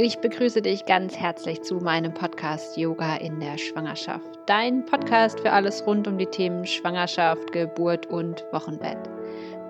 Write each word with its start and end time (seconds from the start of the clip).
Ich 0.00 0.20
begrüße 0.20 0.62
dich 0.62 0.84
ganz 0.84 1.16
herzlich 1.16 1.62
zu 1.62 1.80
meinem 1.80 2.14
Podcast 2.14 2.76
Yoga 2.76 3.16
in 3.16 3.40
der 3.40 3.58
Schwangerschaft. 3.58 4.38
Dein 4.46 4.84
Podcast 4.84 5.40
für 5.40 5.50
alles 5.50 5.84
rund 5.88 6.06
um 6.06 6.18
die 6.18 6.26
Themen 6.26 6.64
Schwangerschaft, 6.66 7.50
Geburt 7.50 8.06
und 8.06 8.44
Wochenbett. 8.52 8.96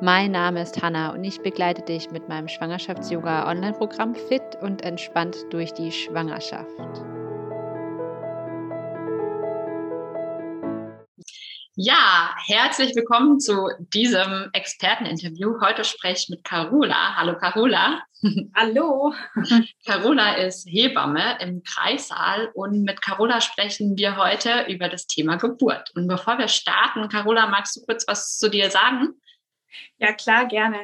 Mein 0.03 0.33
Name 0.33 0.61
ist 0.61 0.83
Hanna 0.83 1.15
und 1.15 1.25
ich 1.25 1.41
begleite 1.41 1.81
dich 1.81 2.11
mit 2.11 2.29
meinem 2.29 2.47
Schwangerschafts-Yoga 2.47 3.49
Online-Programm 3.49 4.15
Fit 4.15 4.43
und 4.61 4.83
entspannt 4.83 5.35
durch 5.49 5.73
die 5.73 5.91
Schwangerschaft. 5.91 6.77
Ja, 11.75 12.35
herzlich 12.45 12.95
willkommen 12.95 13.41
zu 13.41 13.71
diesem 13.95 14.51
Experteninterview. 14.53 15.59
Heute 15.63 15.85
spreche 15.85 16.25
ich 16.25 16.29
mit 16.29 16.45
Carola. 16.45 17.17
Hallo 17.17 17.39
Carola. 17.39 18.03
Hallo. 18.55 19.13
Carola 19.87 20.35
ist 20.35 20.69
Hebamme 20.69 21.39
im 21.41 21.63
Kreissaal 21.63 22.51
und 22.55 22.83
mit 22.83 23.01
Carola 23.01 23.41
sprechen 23.41 23.97
wir 23.97 24.17
heute 24.17 24.67
über 24.69 24.89
das 24.89 25.07
Thema 25.07 25.37
Geburt. 25.37 25.93
Und 25.95 26.09
bevor 26.09 26.39
wir 26.39 26.49
starten, 26.49 27.09
Carola, 27.09 27.47
magst 27.47 27.77
du 27.77 27.83
kurz 27.83 28.07
was 28.09 28.37
zu 28.39 28.51
dir 28.51 28.71
sagen? 28.71 29.21
Ja, 29.99 30.13
klar, 30.13 30.47
gerne. 30.47 30.79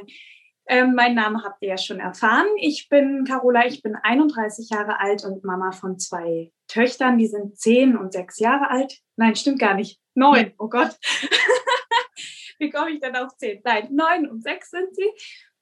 Ähm, 0.67 0.95
mein 0.95 1.15
Name 1.15 1.43
habt 1.45 1.61
ihr 1.61 1.71
ja 1.71 1.79
schon 1.79 1.99
erfahren. 1.99 2.47
Ich 2.59 2.89
bin 2.89 3.25
Carola, 3.25 3.67
ich 3.67 3.83
bin 3.83 3.97
31 3.97 4.71
Jahre 4.71 5.01
alt 5.01 5.25
und 5.25 5.45
Mama 5.45 5.73
von 5.73 5.99
zwei 5.99 6.53
Töchtern, 6.69 7.19
die 7.19 7.27
sind 7.27 7.59
zehn 7.59 7.97
und 7.97 8.13
sechs 8.13 8.39
Jahre 8.39 8.71
alt. 8.71 9.01
Nein, 9.17 9.35
stimmt 9.35 9.59
gar 9.59 9.75
nicht. 9.75 10.01
Neun, 10.15 10.53
oh 10.59 10.69
Gott. 10.69 10.97
Wie 12.59 12.71
komme 12.71 12.93
ich 12.93 13.01
denn 13.01 13.17
auf 13.17 13.37
zehn? 13.37 13.61
Nein, 13.65 13.89
neun 13.91 14.31
und 14.31 14.43
sechs 14.43 14.71
sind 14.71 14.95
sie. 14.95 15.11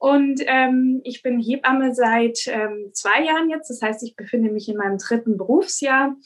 Und 0.03 0.43
ähm, 0.47 1.01
ich 1.05 1.23
bin 1.23 1.39
Hebamme 1.39 1.95
seit 1.95 2.49
ähm, 2.49 2.91
zwei 2.93 3.23
Jahren 3.23 3.49
jetzt. 3.51 3.71
Das 3.71 3.81
heißt, 3.83 4.03
ich 4.03 4.17
befinde 4.17 4.51
mich 4.51 4.69
in 4.69 4.77
meinem 4.77 4.99
dritten 4.99 5.37
Berufsjahr, 5.37 6.17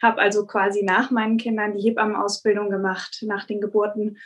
habe 0.00 0.22
also 0.22 0.46
quasi 0.46 0.82
nach 0.82 1.10
meinen 1.10 1.36
Kindern 1.36 1.76
die 1.76 1.82
Hebammenausbildung 1.82 2.70
gemacht, 2.70 3.18
nach 3.26 3.44
den 3.44 3.60
Geburten 3.60 4.16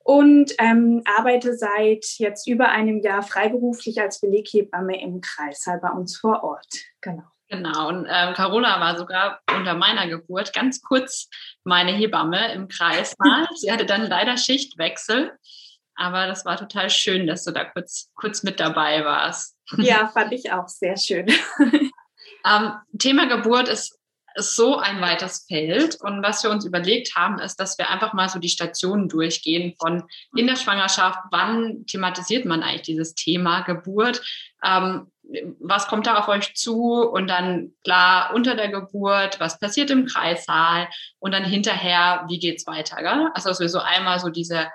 und 0.00 0.52
ähm, 0.58 1.02
arbeite 1.06 1.56
seit 1.56 2.04
jetzt 2.18 2.46
über 2.46 2.68
einem 2.68 3.00
Jahr 3.00 3.22
freiberuflich 3.22 3.98
als 3.98 4.20
Beleghebamme 4.20 5.00
im 5.00 5.22
Kreissaal 5.22 5.78
bei 5.80 5.92
uns 5.92 6.18
vor 6.18 6.44
Ort. 6.44 6.68
Genau. 7.00 7.24
Genau, 7.48 7.88
und 7.88 8.06
ähm, 8.10 8.34
Carola 8.34 8.78
war 8.78 8.98
sogar 8.98 9.40
unter 9.56 9.74
meiner 9.74 10.06
Geburt 10.06 10.52
ganz 10.52 10.82
kurz 10.82 11.30
meine 11.64 11.92
Hebamme 11.92 12.52
im 12.52 12.68
Kreissaal. 12.68 13.48
Sie 13.56 13.72
hatte 13.72 13.86
dann 13.86 14.06
leider 14.06 14.36
Schichtwechsel, 14.36 15.32
aber 16.00 16.26
das 16.26 16.44
war 16.44 16.56
total 16.56 16.88
schön, 16.88 17.26
dass 17.26 17.44
du 17.44 17.52
da 17.52 17.64
kurz, 17.64 18.10
kurz 18.14 18.42
mit 18.42 18.58
dabei 18.58 19.04
warst. 19.04 19.56
Ja, 19.76 20.08
fand 20.08 20.32
ich 20.32 20.50
auch 20.50 20.66
sehr 20.66 20.96
schön. 20.96 21.26
ähm, 22.46 22.72
Thema 22.98 23.28
Geburt 23.28 23.68
ist 23.68 24.00
ist 24.36 24.56
so 24.56 24.78
ein 24.78 25.00
weites 25.00 25.44
Feld. 25.48 25.98
Und 26.00 26.22
was 26.22 26.42
wir 26.42 26.50
uns 26.50 26.64
überlegt 26.64 27.16
haben, 27.16 27.38
ist, 27.38 27.56
dass 27.56 27.78
wir 27.78 27.90
einfach 27.90 28.12
mal 28.12 28.28
so 28.28 28.38
die 28.38 28.48
Stationen 28.48 29.08
durchgehen 29.08 29.74
von 29.78 30.04
in 30.36 30.46
der 30.46 30.56
Schwangerschaft, 30.56 31.18
wann 31.30 31.84
thematisiert 31.86 32.44
man 32.44 32.62
eigentlich 32.62 32.82
dieses 32.82 33.14
Thema 33.14 33.62
Geburt, 33.62 34.22
ähm, 34.64 35.10
was 35.60 35.86
kommt 35.86 36.06
da 36.06 36.16
auf 36.16 36.28
euch 36.28 36.54
zu 36.54 37.02
und 37.08 37.28
dann 37.28 37.72
klar 37.84 38.34
unter 38.34 38.56
der 38.56 38.68
Geburt, 38.68 39.38
was 39.38 39.58
passiert 39.58 39.90
im 39.90 40.06
Kreissaal 40.06 40.88
und 41.18 41.32
dann 41.32 41.44
hinterher, 41.44 42.24
wie 42.28 42.38
geht's 42.38 42.66
weiter, 42.66 42.96
gell? 42.96 43.28
Also 43.34 43.48
dass 43.48 43.60
wir 43.60 43.68
so 43.68 43.78
einmal 43.78 44.18
so 44.18 44.28
diese, 44.28 44.68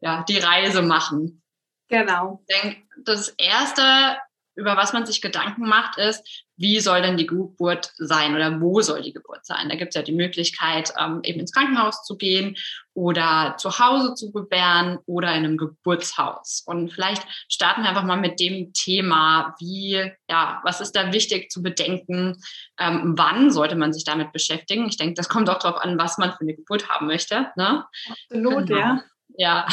ja, 0.00 0.24
die 0.28 0.38
Reise 0.38 0.82
machen. 0.82 1.42
Genau. 1.88 2.42
Ich 2.46 2.60
denke, 2.60 2.82
das 3.04 3.28
erste 3.30 4.18
über 4.58 4.76
was 4.76 4.92
man 4.92 5.06
sich 5.06 5.22
Gedanken 5.22 5.68
macht, 5.68 5.98
ist, 5.98 6.44
wie 6.56 6.80
soll 6.80 7.00
denn 7.00 7.16
die 7.16 7.28
Geburt 7.28 7.92
sein 7.96 8.34
oder 8.34 8.60
wo 8.60 8.80
soll 8.80 9.02
die 9.02 9.12
Geburt 9.12 9.46
sein? 9.46 9.68
Da 9.68 9.76
gibt 9.76 9.90
es 9.90 9.94
ja 9.94 10.02
die 10.02 10.12
Möglichkeit, 10.12 10.92
ähm, 10.98 11.20
eben 11.22 11.38
ins 11.38 11.52
Krankenhaus 11.52 12.02
zu 12.02 12.16
gehen 12.16 12.56
oder 12.92 13.54
zu 13.58 13.78
Hause 13.78 14.14
zu 14.14 14.32
gebären 14.32 14.98
oder 15.06 15.28
in 15.28 15.44
einem 15.44 15.56
Geburtshaus. 15.56 16.64
Und 16.66 16.92
vielleicht 16.92 17.22
starten 17.48 17.82
wir 17.82 17.90
einfach 17.90 18.02
mal 18.02 18.16
mit 18.16 18.40
dem 18.40 18.72
Thema, 18.72 19.54
wie, 19.60 20.10
ja, 20.28 20.60
was 20.64 20.80
ist 20.80 20.96
da 20.96 21.12
wichtig 21.12 21.52
zu 21.52 21.62
bedenken? 21.62 22.42
Ähm, 22.80 23.14
wann 23.16 23.52
sollte 23.52 23.76
man 23.76 23.92
sich 23.92 24.02
damit 24.02 24.32
beschäftigen? 24.32 24.88
Ich 24.88 24.96
denke, 24.96 25.14
das 25.14 25.28
kommt 25.28 25.48
auch 25.48 25.60
darauf 25.60 25.80
an, 25.80 25.96
was 25.98 26.18
man 26.18 26.32
für 26.32 26.40
eine 26.40 26.54
Geburt 26.54 26.88
haben 26.88 27.06
möchte. 27.06 27.46
Ne? 27.54 27.84
Absolut, 28.10 28.66
genau. 28.66 28.80
ja. 28.80 29.04
Ja. 29.36 29.66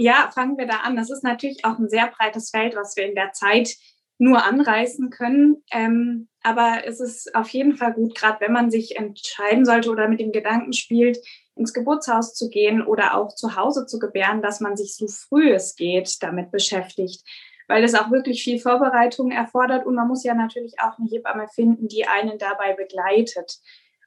Ja, 0.00 0.30
fangen 0.32 0.56
wir 0.56 0.66
da 0.66 0.76
an. 0.84 0.94
Das 0.94 1.10
ist 1.10 1.24
natürlich 1.24 1.64
auch 1.64 1.76
ein 1.76 1.88
sehr 1.88 2.06
breites 2.06 2.50
Feld, 2.50 2.76
was 2.76 2.96
wir 2.96 3.04
in 3.04 3.16
der 3.16 3.32
Zeit 3.32 3.74
nur 4.18 4.44
anreißen 4.44 5.10
können. 5.10 5.64
Ähm, 5.72 6.28
aber 6.42 6.82
es 6.84 7.00
ist 7.00 7.34
auf 7.34 7.48
jeden 7.50 7.76
Fall 7.76 7.94
gut, 7.94 8.14
gerade 8.14 8.40
wenn 8.40 8.52
man 8.52 8.70
sich 8.70 8.96
entscheiden 8.96 9.64
sollte 9.64 9.90
oder 9.90 10.08
mit 10.08 10.20
dem 10.20 10.30
Gedanken 10.30 10.72
spielt, 10.72 11.18
ins 11.56 11.72
Geburtshaus 11.72 12.34
zu 12.34 12.48
gehen 12.48 12.82
oder 12.82 13.16
auch 13.16 13.34
zu 13.34 13.56
Hause 13.56 13.86
zu 13.86 13.98
gebären, 13.98 14.40
dass 14.40 14.60
man 14.60 14.76
sich 14.76 14.94
so 14.94 15.08
früh 15.08 15.52
es 15.52 15.74
geht 15.74 16.22
damit 16.22 16.52
beschäftigt, 16.52 17.24
weil 17.66 17.82
es 17.82 17.94
auch 17.94 18.10
wirklich 18.10 18.42
viel 18.42 18.60
Vorbereitung 18.60 19.32
erfordert 19.32 19.84
und 19.84 19.94
man 19.94 20.08
muss 20.08 20.24
ja 20.24 20.34
natürlich 20.34 20.74
auch 20.80 20.98
eine 20.98 21.08
Hebamme 21.08 21.48
finden, 21.48 21.88
die 21.88 22.06
einen 22.06 22.38
dabei 22.38 22.74
begleitet. 22.74 23.58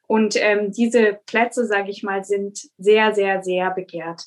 Und 0.07 0.35
ähm, 0.37 0.71
diese 0.71 1.19
Plätze, 1.25 1.65
sage 1.65 1.89
ich 1.89 2.03
mal, 2.03 2.23
sind 2.23 2.59
sehr, 2.77 3.13
sehr, 3.13 3.43
sehr 3.43 3.71
begehrt. 3.71 4.23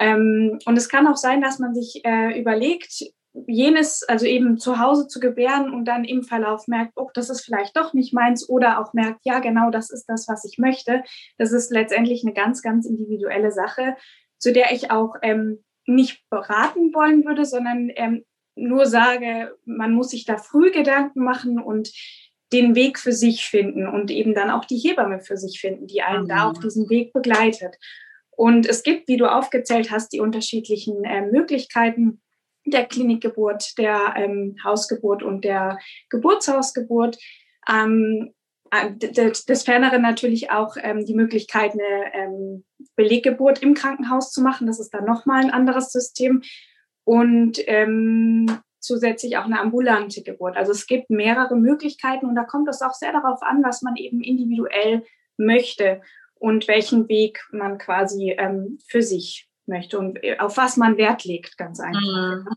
Ähm, 0.00 0.58
und 0.64 0.76
es 0.76 0.88
kann 0.88 1.06
auch 1.06 1.16
sein, 1.16 1.40
dass 1.40 1.58
man 1.58 1.74
sich 1.74 2.04
äh, 2.04 2.38
überlegt, 2.40 3.04
jenes, 3.46 4.02
also 4.02 4.26
eben 4.26 4.58
zu 4.58 4.78
Hause 4.78 5.06
zu 5.06 5.20
gebären 5.20 5.72
und 5.72 5.84
dann 5.84 6.04
im 6.04 6.24
Verlauf 6.24 6.66
merkt, 6.66 6.92
oh, 6.96 7.10
das 7.14 7.30
ist 7.30 7.42
vielleicht 7.42 7.76
doch 7.76 7.94
nicht 7.94 8.12
meins 8.12 8.48
oder 8.48 8.80
auch 8.80 8.92
merkt, 8.92 9.20
ja, 9.24 9.38
genau, 9.38 9.70
das 9.70 9.90
ist 9.90 10.06
das, 10.06 10.26
was 10.26 10.44
ich 10.44 10.58
möchte. 10.58 11.04
Das 11.38 11.52
ist 11.52 11.70
letztendlich 11.70 12.24
eine 12.24 12.34
ganz, 12.34 12.62
ganz 12.62 12.86
individuelle 12.86 13.52
Sache, 13.52 13.94
zu 14.38 14.52
der 14.52 14.72
ich 14.72 14.90
auch 14.90 15.14
ähm, 15.22 15.62
nicht 15.86 16.24
beraten 16.30 16.92
wollen 16.92 17.24
würde, 17.24 17.44
sondern 17.44 17.90
ähm, 17.94 18.24
nur 18.56 18.86
sage, 18.86 19.54
man 19.64 19.92
muss 19.92 20.10
sich 20.10 20.24
da 20.24 20.36
früh 20.36 20.70
Gedanken 20.70 21.22
machen 21.22 21.60
und 21.60 21.92
den 22.52 22.74
Weg 22.74 22.98
für 22.98 23.12
sich 23.12 23.46
finden 23.46 23.86
und 23.86 24.10
eben 24.10 24.34
dann 24.34 24.50
auch 24.50 24.64
die 24.64 24.78
Hebamme 24.78 25.20
für 25.20 25.36
sich 25.36 25.60
finden, 25.60 25.86
die 25.86 26.02
einen 26.02 26.24
mhm. 26.24 26.28
da 26.28 26.50
auf 26.50 26.58
diesem 26.58 26.88
Weg 26.90 27.12
begleitet. 27.12 27.76
Und 28.40 28.66
es 28.66 28.82
gibt, 28.82 29.06
wie 29.06 29.18
du 29.18 29.30
aufgezählt 29.30 29.90
hast, 29.90 30.14
die 30.14 30.20
unterschiedlichen 30.20 31.04
äh, 31.04 31.20
Möglichkeiten, 31.20 32.22
der 32.64 32.86
Klinikgeburt, 32.86 33.76
der 33.76 34.14
ähm, 34.16 34.56
Hausgeburt 34.64 35.22
und 35.22 35.44
der 35.44 35.78
Geburtshausgeburt. 36.08 37.18
Ähm, 37.68 38.32
äh, 38.70 38.92
des 38.96 39.62
Ferneren 39.62 40.00
natürlich 40.00 40.50
auch 40.50 40.78
ähm, 40.80 41.04
die 41.04 41.12
Möglichkeit, 41.12 41.72
eine 41.72 42.14
ähm, 42.14 42.64
Beleggeburt 42.96 43.62
im 43.62 43.74
Krankenhaus 43.74 44.32
zu 44.32 44.40
machen. 44.40 44.66
Das 44.66 44.80
ist 44.80 44.94
dann 44.94 45.04
nochmal 45.04 45.42
ein 45.42 45.50
anderes 45.50 45.92
System. 45.92 46.40
Und 47.04 47.58
ähm, 47.66 48.46
zusätzlich 48.78 49.36
auch 49.36 49.44
eine 49.44 49.60
ambulante 49.60 50.22
Geburt. 50.22 50.56
Also 50.56 50.72
es 50.72 50.86
gibt 50.86 51.10
mehrere 51.10 51.56
Möglichkeiten 51.56 52.24
und 52.24 52.36
da 52.36 52.44
kommt 52.44 52.70
es 52.70 52.80
auch 52.80 52.94
sehr 52.94 53.12
darauf 53.12 53.42
an, 53.42 53.62
was 53.62 53.82
man 53.82 53.96
eben 53.96 54.22
individuell 54.22 55.04
möchte 55.36 56.00
und 56.40 56.66
welchen 56.66 57.08
Weg 57.08 57.46
man 57.52 57.78
quasi 57.78 58.34
ähm, 58.36 58.78
für 58.88 59.02
sich 59.02 59.48
möchte 59.66 59.98
und 59.98 60.22
äh, 60.24 60.38
auf 60.38 60.56
was 60.56 60.76
man 60.76 60.96
Wert 60.96 61.24
legt, 61.24 61.56
ganz 61.56 61.78
einfach. 61.78 62.00
Mhm. 62.00 62.48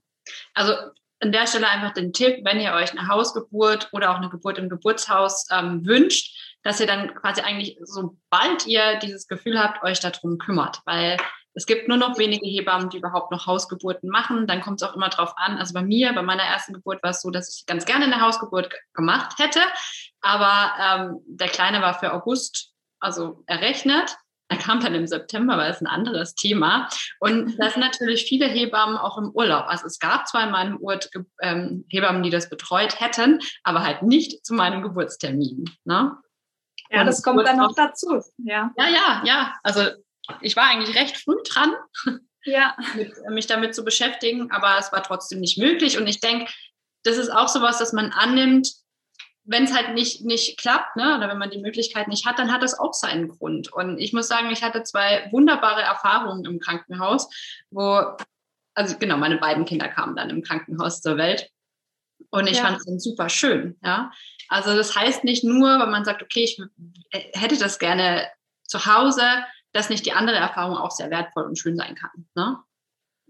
Also 0.54 0.74
an 1.20 1.32
der 1.32 1.48
Stelle 1.48 1.68
einfach 1.68 1.94
den 1.94 2.14
Tipp, 2.14 2.40
wenn 2.44 2.60
ihr 2.60 2.74
euch 2.74 2.92
eine 2.92 3.08
Hausgeburt 3.08 3.90
oder 3.92 4.12
auch 4.12 4.18
eine 4.18 4.30
Geburt 4.30 4.58
im 4.58 4.70
Geburtshaus 4.70 5.48
ähm, 5.52 5.86
wünscht, 5.86 6.36
dass 6.64 6.80
ihr 6.80 6.88
dann 6.88 7.14
quasi 7.14 7.42
eigentlich, 7.42 7.78
sobald 7.84 8.66
ihr 8.68 9.00
dieses 9.00 9.28
Gefühl 9.28 9.60
habt, 9.60 9.84
euch 9.84 10.00
darum 10.00 10.38
kümmert. 10.38 10.80
Weil 10.86 11.18
es 11.54 11.66
gibt 11.66 11.88
nur 11.88 11.98
noch 11.98 12.18
wenige 12.18 12.48
Hebammen, 12.48 12.90
die 12.90 12.98
überhaupt 12.98 13.32
noch 13.32 13.48
Hausgeburten 13.48 14.10
machen. 14.10 14.48
Dann 14.48 14.62
kommt 14.62 14.82
es 14.82 14.88
auch 14.88 14.96
immer 14.96 15.10
drauf 15.10 15.34
an. 15.36 15.58
Also 15.58 15.74
bei 15.74 15.84
mir, 15.84 16.14
bei 16.14 16.24
meiner 16.24 16.44
ersten 16.44 16.74
Geburt 16.74 17.04
war 17.04 17.12
es 17.12 17.22
so, 17.22 17.30
dass 17.30 17.58
ich 17.58 17.66
ganz 17.66 17.86
gerne 17.86 18.06
eine 18.06 18.22
Hausgeburt 18.22 18.74
gemacht 18.94 19.38
hätte. 19.40 19.60
Aber 20.22 20.74
ähm, 20.81 21.19
der 21.28 21.50
Kleine 21.50 21.81
war 21.81 22.00
für 22.00 22.13
August 22.13 22.73
also 23.04 23.44
errechnet. 23.48 24.16
Er 24.50 24.58
kam 24.58 24.82
dann 24.82 24.94
im 24.94 25.08
September, 25.08 25.58
weil 25.58 25.72
es 25.72 25.82
ein 25.82 25.88
anderes 25.88 26.36
Thema. 26.36 26.88
Und 27.20 27.58
da 27.60 27.70
sind 27.70 27.80
natürlich 27.80 28.26
viele 28.26 28.46
Hebammen 28.46 28.98
auch 28.98 29.18
im 29.18 29.32
Urlaub. 29.32 29.66
Also 29.68 29.88
es 29.88 30.00
gab 30.00 30.28
zwar 30.28 30.44
in 30.44 30.52
meinem 30.52 30.82
Ort 30.84 31.10
ähm, 31.42 31.86
Hebammen, 31.90 32.24
die 32.24 32.30
das 32.30 32.50
betreut 32.50 33.00
hätten, 33.00 33.40
aber 33.64 33.84
halt 33.84 34.04
nicht 34.04 34.46
zu 34.46 34.54
meinem 34.54 34.84
Geburtstermin. 34.84 35.66
Ne? 35.86 36.18
Ja, 36.92 37.02
Und 37.02 37.08
das 37.08 37.24
kommt 37.24 37.48
dann 37.48 37.58
noch 37.58 37.74
dazu. 37.74 38.22
Ja. 38.38 38.72
ja, 38.78 38.88
ja, 38.88 39.24
ja. 39.26 39.54
Also 39.64 39.90
ich 40.42 40.56
war 40.56 40.66
eigentlich 40.66 40.96
recht 40.96 41.18
früh 41.18 41.38
dran, 41.46 41.74
ja. 42.44 42.76
mit, 42.96 43.12
mich 43.30 43.48
damit 43.48 43.74
zu 43.74 43.84
beschäftigen, 43.84 44.52
aber 44.52 44.78
es 44.78 44.92
war 44.92 45.02
trotzdem 45.02 45.40
nicht 45.40 45.58
möglich. 45.58 45.98
Und 45.98 46.08
ich 46.08 46.20
denke, 46.20 46.52
das 47.04 47.18
ist 47.18 47.30
auch 47.30 47.48
sowas, 47.48 47.80
dass 47.80 47.94
man 47.94 48.12
annimmt, 48.12 48.72
wenn 49.45 49.66
es 49.66 49.75
halt 49.75 49.94
nicht, 49.94 50.24
nicht 50.24 50.57
klappt, 50.57 50.95
ne, 50.95 51.18
oder 51.18 51.28
wenn 51.28 51.38
man 51.38 51.50
die 51.50 51.62
Möglichkeit 51.62 52.07
nicht 52.07 52.25
hat, 52.25 52.40
dann 52.40 52.51
hat 52.51 52.63
das 52.63 52.80
auch 52.80 52.94
seinen 52.94 53.28
Grund. 53.28 53.72
Und 53.72 53.98
ich 54.00 54.13
muss 54.13 54.28
sagen, 54.28 54.50
ich 54.51 54.63
hatte 54.63 54.84
zwei 54.84 55.28
wunderbare 55.31 55.81
Erfahrungen 55.81 56.45
im 56.45 56.60
Krankenhaus, 56.60 57.30
wo, 57.69 58.01
also 58.74 58.98
genau, 58.98 59.18
meine 59.18 59.38
beiden 59.38 59.66
Kinder 59.66 59.90
kamen 59.90 60.16
dann 60.16 60.30
im 60.30 60.42
Krankenhaus 60.42 61.01
zur 61.01 61.18
Welt. 61.18 61.50
Und 62.30 62.48
ich 62.48 62.57
ja. 62.57 62.63
fand 62.63 62.78
es 62.78 62.86
dann 62.86 63.00
super 63.00 63.30
schön. 63.30 63.78
Ja? 63.84 64.12
Also 64.48 64.75
das 64.75 64.95
heißt 64.95 65.24
nicht 65.24 65.44
nur, 65.44 65.80
wenn 65.80 65.92
man 65.92 66.06
sagt, 66.06 66.24
okay, 66.24 66.44
ich 66.44 66.60
hätte 67.34 67.57
das 67.57 67.80
gerne 67.80 68.28
zu 68.66 68.86
Hause, 68.86 69.24
dass 69.74 69.90
nicht 69.90 70.06
die 70.06 70.13
andere 70.13 70.38
Erfahrung 70.38 70.78
auch 70.78 70.92
sehr 70.92 71.10
wertvoll 71.10 71.44
und 71.44 71.60
schön 71.60 71.75
sein 71.75 71.95
kann. 71.95 72.28
Ne? 72.36 72.57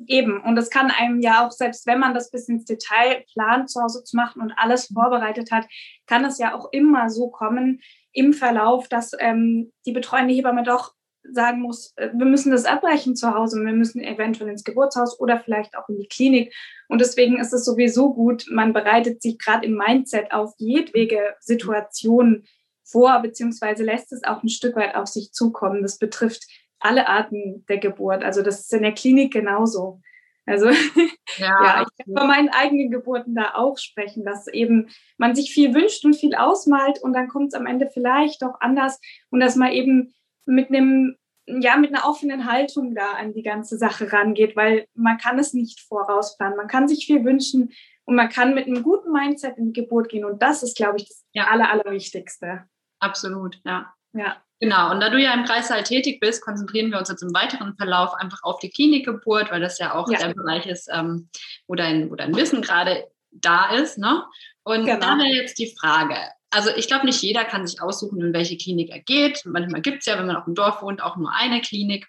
Eben, 0.07 0.41
und 0.41 0.57
es 0.57 0.69
kann 0.69 0.91
einem 0.91 1.19
ja 1.19 1.45
auch, 1.45 1.51
selbst 1.51 1.85
wenn 1.87 1.99
man 1.99 2.13
das 2.13 2.31
bis 2.31 2.49
ins 2.49 2.65
Detail 2.65 3.23
plant, 3.33 3.69
zu 3.69 3.81
Hause 3.81 4.03
zu 4.03 4.15
machen 4.15 4.41
und 4.41 4.53
alles 4.57 4.87
vorbereitet 4.93 5.51
hat, 5.51 5.65
kann 6.07 6.25
es 6.25 6.37
ja 6.37 6.55
auch 6.55 6.69
immer 6.71 7.09
so 7.09 7.29
kommen 7.29 7.81
im 8.11 8.33
Verlauf, 8.33 8.87
dass 8.87 9.11
ähm, 9.19 9.71
die 9.85 9.91
betreuende 9.91 10.33
Hebamme 10.33 10.63
doch 10.63 10.93
sagen 11.31 11.61
muss, 11.61 11.93
äh, 11.95 12.09
wir 12.13 12.25
müssen 12.25 12.51
das 12.51 12.65
abbrechen 12.65 13.15
zu 13.15 13.33
Hause, 13.33 13.63
wir 13.63 13.73
müssen 13.73 14.01
eventuell 14.01 14.49
ins 14.49 14.63
Geburtshaus 14.63 15.19
oder 15.19 15.39
vielleicht 15.39 15.75
auch 15.77 15.87
in 15.89 15.97
die 15.97 16.07
Klinik. 16.07 16.53
Und 16.89 17.01
deswegen 17.01 17.39
ist 17.39 17.53
es 17.53 17.65
sowieso 17.65 18.13
gut, 18.13 18.45
man 18.49 18.73
bereitet 18.73 19.21
sich 19.21 19.39
gerade 19.39 19.65
im 19.65 19.75
Mindset 19.75 20.31
auf 20.31 20.53
jedwege 20.57 21.35
Situation 21.39 22.43
vor, 22.83 23.21
beziehungsweise 23.21 23.83
lässt 23.83 24.11
es 24.11 24.23
auch 24.23 24.43
ein 24.43 24.49
Stück 24.49 24.75
weit 24.75 24.95
auf 24.95 25.07
sich 25.07 25.31
zukommen. 25.31 25.81
Das 25.81 25.97
betrifft 25.97 26.43
alle 26.83 27.07
Arten 27.07 27.65
der 27.67 27.77
Geburt. 27.77 28.23
Also 28.23 28.41
das 28.41 28.61
ist 28.61 28.73
in 28.73 28.83
der 28.83 28.93
Klinik 28.93 29.33
genauso. 29.33 30.01
Also 30.45 30.69
ja, 30.69 30.75
ja 31.37 31.81
ich 31.83 32.05
kann 32.05 32.17
von 32.17 32.27
meinen 32.27 32.49
eigenen 32.49 32.91
Geburten 32.91 33.35
da 33.35 33.53
auch 33.55 33.77
sprechen, 33.77 34.25
dass 34.25 34.47
eben 34.47 34.89
man 35.17 35.35
sich 35.35 35.53
viel 35.53 35.73
wünscht 35.73 36.03
und 36.05 36.15
viel 36.15 36.35
ausmalt 36.35 37.01
und 37.01 37.13
dann 37.13 37.27
kommt 37.27 37.47
es 37.47 37.53
am 37.53 37.65
Ende 37.65 37.89
vielleicht 37.91 38.41
doch 38.41 38.59
anders 38.59 38.99
und 39.29 39.39
dass 39.39 39.55
man 39.55 39.71
eben 39.71 40.13
mit 40.45 40.69
einem 40.69 41.15
ja, 41.45 41.75
mit 41.75 41.93
einer 41.93 42.07
offenen 42.07 42.49
Haltung 42.49 42.95
da 42.95 43.13
an 43.13 43.33
die 43.33 43.43
ganze 43.43 43.77
Sache 43.77 44.13
rangeht, 44.13 44.55
weil 44.55 44.85
man 44.93 45.17
kann 45.17 45.37
es 45.39 45.53
nicht 45.53 45.81
vorausplanen. 45.81 46.55
Man 46.55 46.69
kann 46.69 46.87
sich 46.87 47.05
viel 47.05 47.25
wünschen 47.25 47.73
und 48.05 48.15
man 48.15 48.29
kann 48.29 48.53
mit 48.53 48.67
einem 48.67 48.81
guten 48.81 49.11
Mindset 49.11 49.57
in 49.57 49.73
die 49.73 49.81
Geburt 49.81 50.07
gehen. 50.07 50.23
Und 50.23 50.41
das 50.41 50.63
ist, 50.63 50.77
glaube 50.77 50.97
ich, 50.97 51.07
das 51.07 51.25
ja. 51.33 51.47
Aller, 51.47 51.69
Allerwichtigste. 51.69 52.63
Absolut, 52.99 53.59
ja. 53.65 53.93
Ja. 54.13 54.41
Genau, 54.63 54.91
und 54.91 55.01
da 55.01 55.09
du 55.09 55.19
ja 55.19 55.33
im 55.33 55.43
Kreissaal 55.43 55.83
tätig 55.83 56.21
bist, 56.21 56.41
konzentrieren 56.41 56.89
wir 56.89 56.97
uns 56.97 57.09
jetzt 57.09 57.21
im 57.21 57.33
weiteren 57.33 57.75
Verlauf 57.75 58.13
einfach 58.13 58.43
auf 58.43 58.59
die 58.59 58.69
Klinikgeburt, 58.69 59.51
weil 59.51 59.59
das 59.59 59.77
ja 59.77 59.93
auch 59.93 60.09
ja. 60.09 60.19
der 60.19 60.33
Bereich 60.33 60.65
ist, 60.67 60.87
ähm, 60.89 61.27
wo, 61.67 61.75
dein, 61.75 62.09
wo 62.09 62.15
dein 62.15 62.33
Wissen 62.33 62.61
gerade 62.61 63.05
da 63.29 63.75
ist. 63.75 63.97
Ne? 63.97 64.23
Und 64.63 64.85
genau. 64.85 65.01
da 65.01 65.17
wäre 65.17 65.35
jetzt 65.35 65.59
die 65.59 65.75
Frage, 65.77 66.15
also 66.49 66.69
ich 66.77 66.87
glaube, 66.87 67.05
nicht 67.05 67.21
jeder 67.21 67.43
kann 67.43 67.67
sich 67.67 67.81
aussuchen, 67.81 68.21
in 68.21 68.31
welche 68.31 68.55
Klinik 68.55 68.89
er 68.89 69.01
geht. 69.01 69.41
Manchmal 69.43 69.81
gibt 69.81 69.99
es 69.99 70.05
ja, 70.05 70.17
wenn 70.17 70.27
man 70.27 70.37
auf 70.37 70.45
dem 70.45 70.55
Dorf 70.55 70.81
wohnt, 70.81 71.03
auch 71.03 71.17
nur 71.17 71.33
eine 71.33 71.59
Klinik. 71.59 72.07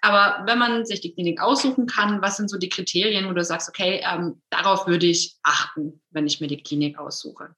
Aber 0.00 0.44
wenn 0.48 0.58
man 0.58 0.84
sich 0.84 1.02
die 1.02 1.14
Klinik 1.14 1.40
aussuchen 1.40 1.86
kann, 1.86 2.20
was 2.20 2.36
sind 2.36 2.50
so 2.50 2.58
die 2.58 2.68
Kriterien, 2.68 3.28
wo 3.28 3.32
du 3.32 3.44
sagst, 3.44 3.68
okay, 3.68 4.02
ähm, 4.04 4.42
darauf 4.50 4.88
würde 4.88 5.06
ich 5.06 5.36
achten, 5.44 6.02
wenn 6.10 6.26
ich 6.26 6.40
mir 6.40 6.48
die 6.48 6.64
Klinik 6.64 6.98
aussuche? 6.98 7.54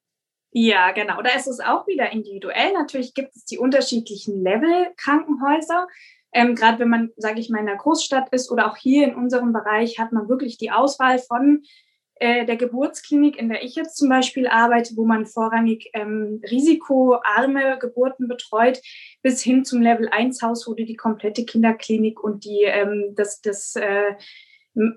Ja, 0.57 0.93
genau. 0.93 1.21
Da 1.21 1.31
ist 1.31 1.49
es 1.49 1.59
auch 1.59 1.89
wieder 1.89 2.13
individuell. 2.13 2.73
Natürlich 2.75 3.13
gibt 3.13 3.35
es 3.35 3.45
die 3.45 3.59
unterschiedlichen 3.59 4.41
Level-Krankenhäuser. 4.41 5.89
Ähm, 6.33 6.55
Gerade 6.55 6.79
wenn 6.79 6.89
man, 6.89 7.11
sage 7.17 7.41
ich 7.41 7.51
mal, 7.51 7.59
in 7.59 7.69
einer 7.69 7.77
Großstadt 7.77 8.29
ist 8.33 8.53
oder 8.53 8.71
auch 8.71 8.77
hier 8.77 9.09
in 9.09 9.17
unserem 9.17 9.53
Bereich, 9.53 9.99
hat 9.99 10.13
man 10.13 10.29
wirklich 10.29 10.57
die 10.57 10.71
Auswahl 10.71 11.19
von 11.19 11.65
äh, 12.21 12.47
der 12.47 12.57
Geburtsklinik, 12.57 13.37
in 13.37 13.49
der 13.49 13.65
ich 13.65 13.75
jetzt 13.75 13.97
zum 13.97 14.09
Beispiel 14.09 14.47
arbeite, 14.47 14.97
wo 14.97 15.05
man 15.05 15.27
vorrangig 15.27 15.91
ähm, 15.93 16.41
risikoarme 16.49 17.77
Geburten 17.81 18.29
betreut, 18.29 18.81
bis 19.23 19.43
hin 19.43 19.65
zum 19.65 19.83
Level 19.83 20.09
1 20.09 20.41
Haus, 20.41 20.69
wo 20.69 20.75
du 20.75 20.85
die 20.85 20.95
komplette 20.95 21.45
Kinderklinik 21.45 22.23
und 22.23 22.45
die, 22.45 22.63
ähm, 22.63 23.15
das, 23.17 23.41
das, 23.41 23.75
äh, 23.75 24.15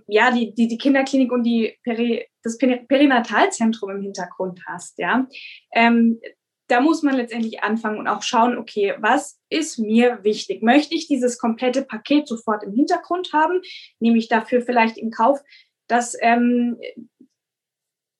ja, 0.08 0.32
die, 0.32 0.54
die, 0.54 0.68
die 0.68 0.78
Kinderklinik 0.78 1.32
und 1.32 1.44
die 1.44 1.78
Peri, 1.84 2.26
das 2.44 2.58
Perinatalzentrum 2.58 3.92
im 3.92 4.02
Hintergrund 4.02 4.62
hast, 4.66 4.98
ja. 4.98 5.28
Ähm, 5.74 6.20
da 6.68 6.82
muss 6.82 7.02
man 7.02 7.16
letztendlich 7.16 7.64
anfangen 7.64 7.98
und 7.98 8.08
auch 8.08 8.22
schauen, 8.22 8.58
okay, 8.58 8.96
was 9.00 9.40
ist 9.50 9.80
mir 9.80 10.24
wichtig? 10.24 10.62
Möchte 10.62 10.96
ich 10.96 11.08
dieses 11.08 11.40
komplette 11.40 11.82
Paket 11.82 12.28
sofort 12.28 12.64
im 12.64 12.74
Hintergrund 12.74 13.32
haben? 13.32 13.62
Nehme 14.00 14.18
ich 14.18 14.28
dafür 14.28 14.62
vielleicht 14.62 14.98
in 14.98 15.12
Kauf, 15.12 15.40
dass 15.88 16.18
ähm, 16.20 16.78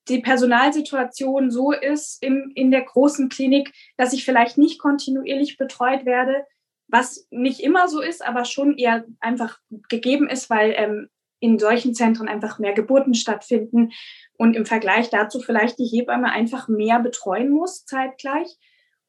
die 0.08 0.20
Personalsituation 0.20 1.52
so 1.52 1.74
ist 1.74 2.24
im, 2.24 2.52
in 2.56 2.72
der 2.72 2.84
großen 2.84 3.28
Klinik, 3.28 3.74
dass 3.98 4.14
ich 4.14 4.24
vielleicht 4.24 4.58
nicht 4.58 4.80
kontinuierlich 4.80 5.58
betreut 5.58 6.06
werde, 6.06 6.46
was 6.88 7.28
nicht 7.32 7.60
immer 7.60 7.90
so 7.90 8.02
ist, 8.02 8.26
aber 8.26 8.46
schon 8.46 8.78
eher 8.78 9.06
einfach 9.20 9.60
gegeben 9.90 10.30
ist, 10.30 10.50
weil 10.50 10.74
ähm, 10.78 11.10
in 11.40 11.60
solchen 11.60 11.94
Zentren 11.94 12.28
einfach 12.28 12.60
mehr 12.60 12.74
Geburten 12.74 13.14
stattfinden 13.14 13.92
und 14.38 14.56
im 14.56 14.66
Vergleich 14.66 15.10
dazu 15.10 15.40
vielleicht 15.40 15.80
die 15.80 15.86
Hebamme 15.86 16.32
einfach 16.32 16.68
mehr 16.68 17.00
betreuen 17.00 17.50
muss 17.50 17.86
zeitgleich. 17.86 18.58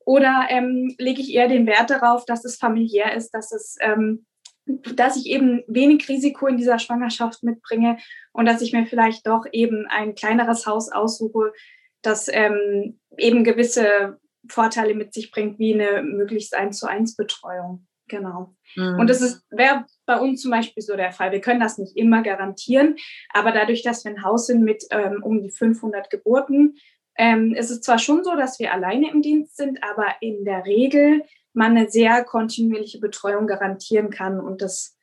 Oder 0.05 0.47
ähm, 0.49 0.95
lege 0.99 1.21
ich 1.21 1.35
eher 1.35 1.49
den 1.49 1.67
Wert 1.67 1.91
darauf, 1.91 2.25
dass 2.25 2.45
es 2.45 2.57
familiär 2.57 3.15
ist, 3.15 3.31
dass 3.31 3.53
es 3.53 3.77
ähm, 3.81 4.25
dass 4.69 5.17
ich 5.17 5.27
eben 5.27 5.63
wenig 5.67 6.09
Risiko 6.09 6.47
in 6.47 6.57
dieser 6.57 6.79
Schwangerschaft 6.79 7.43
mitbringe 7.43 7.99
und 8.33 8.47
dass 8.47 8.61
ich 8.61 8.73
mir 8.73 8.87
vielleicht 8.87 9.27
doch 9.27 9.47
eben 9.53 9.87
ein 9.89 10.15
kleineres 10.15 10.67
Haus 10.67 10.93
aussuche, 10.93 11.53
das 12.03 12.29
ähm, 12.31 13.01
eben 13.17 13.45
gewisse 13.45 14.19
Vorteile 14.49 14.95
mit 14.95 15.13
sich 15.15 15.31
bringt, 15.31 15.59
wie 15.59 15.75
eine 15.75 16.03
möglichst 16.03 16.55
eins 16.55 16.79
zu 16.79 16.87
eins 16.87 17.17
Betreuung. 17.17 17.87
Genau. 18.09 18.55
Mhm. 18.75 18.99
Und 18.99 19.11
das 19.11 19.43
wäre 19.51 19.85
bei 20.07 20.19
uns 20.19 20.43
zum 20.43 20.51
Beispiel 20.51 20.83
so 20.83 20.97
der 20.97 21.13
Fall. 21.13 21.33
Wir 21.33 21.41
können 21.41 21.61
das 21.61 21.79
nicht 21.79 21.97
immer 21.97 22.23
garantieren, 22.23 22.97
aber 23.33 23.53
dadurch, 23.53 23.83
dass 23.83 24.05
wir 24.05 24.13
ein 24.13 24.25
Haus 24.25 24.47
sind 24.47 24.63
mit 24.63 24.85
ähm, 24.91 25.23
um 25.23 25.43
die 25.43 25.51
500 25.51 26.11
Geburten, 26.11 26.77
ähm, 27.17 27.55
ist 27.55 27.71
es 27.71 27.81
zwar 27.81 27.99
schon 27.99 28.25
so, 28.25 28.37
dass 28.37 28.59
wir 28.59 28.73
alleine 28.73 29.11
im 29.11 29.23
Dienst 29.23 29.57
sind, 29.57 29.83
aber 29.83 30.07
in 30.21 30.45
der 30.45 30.65
Regel 30.65 31.23
man 31.53 31.77
eine 31.77 31.91
sehr 31.91 32.25
kontinuierliche 32.25 33.01
Betreuung 33.01 33.47
garantieren 33.47 34.11
kann. 34.11 34.41
Und 34.41 34.63
das 34.63 34.97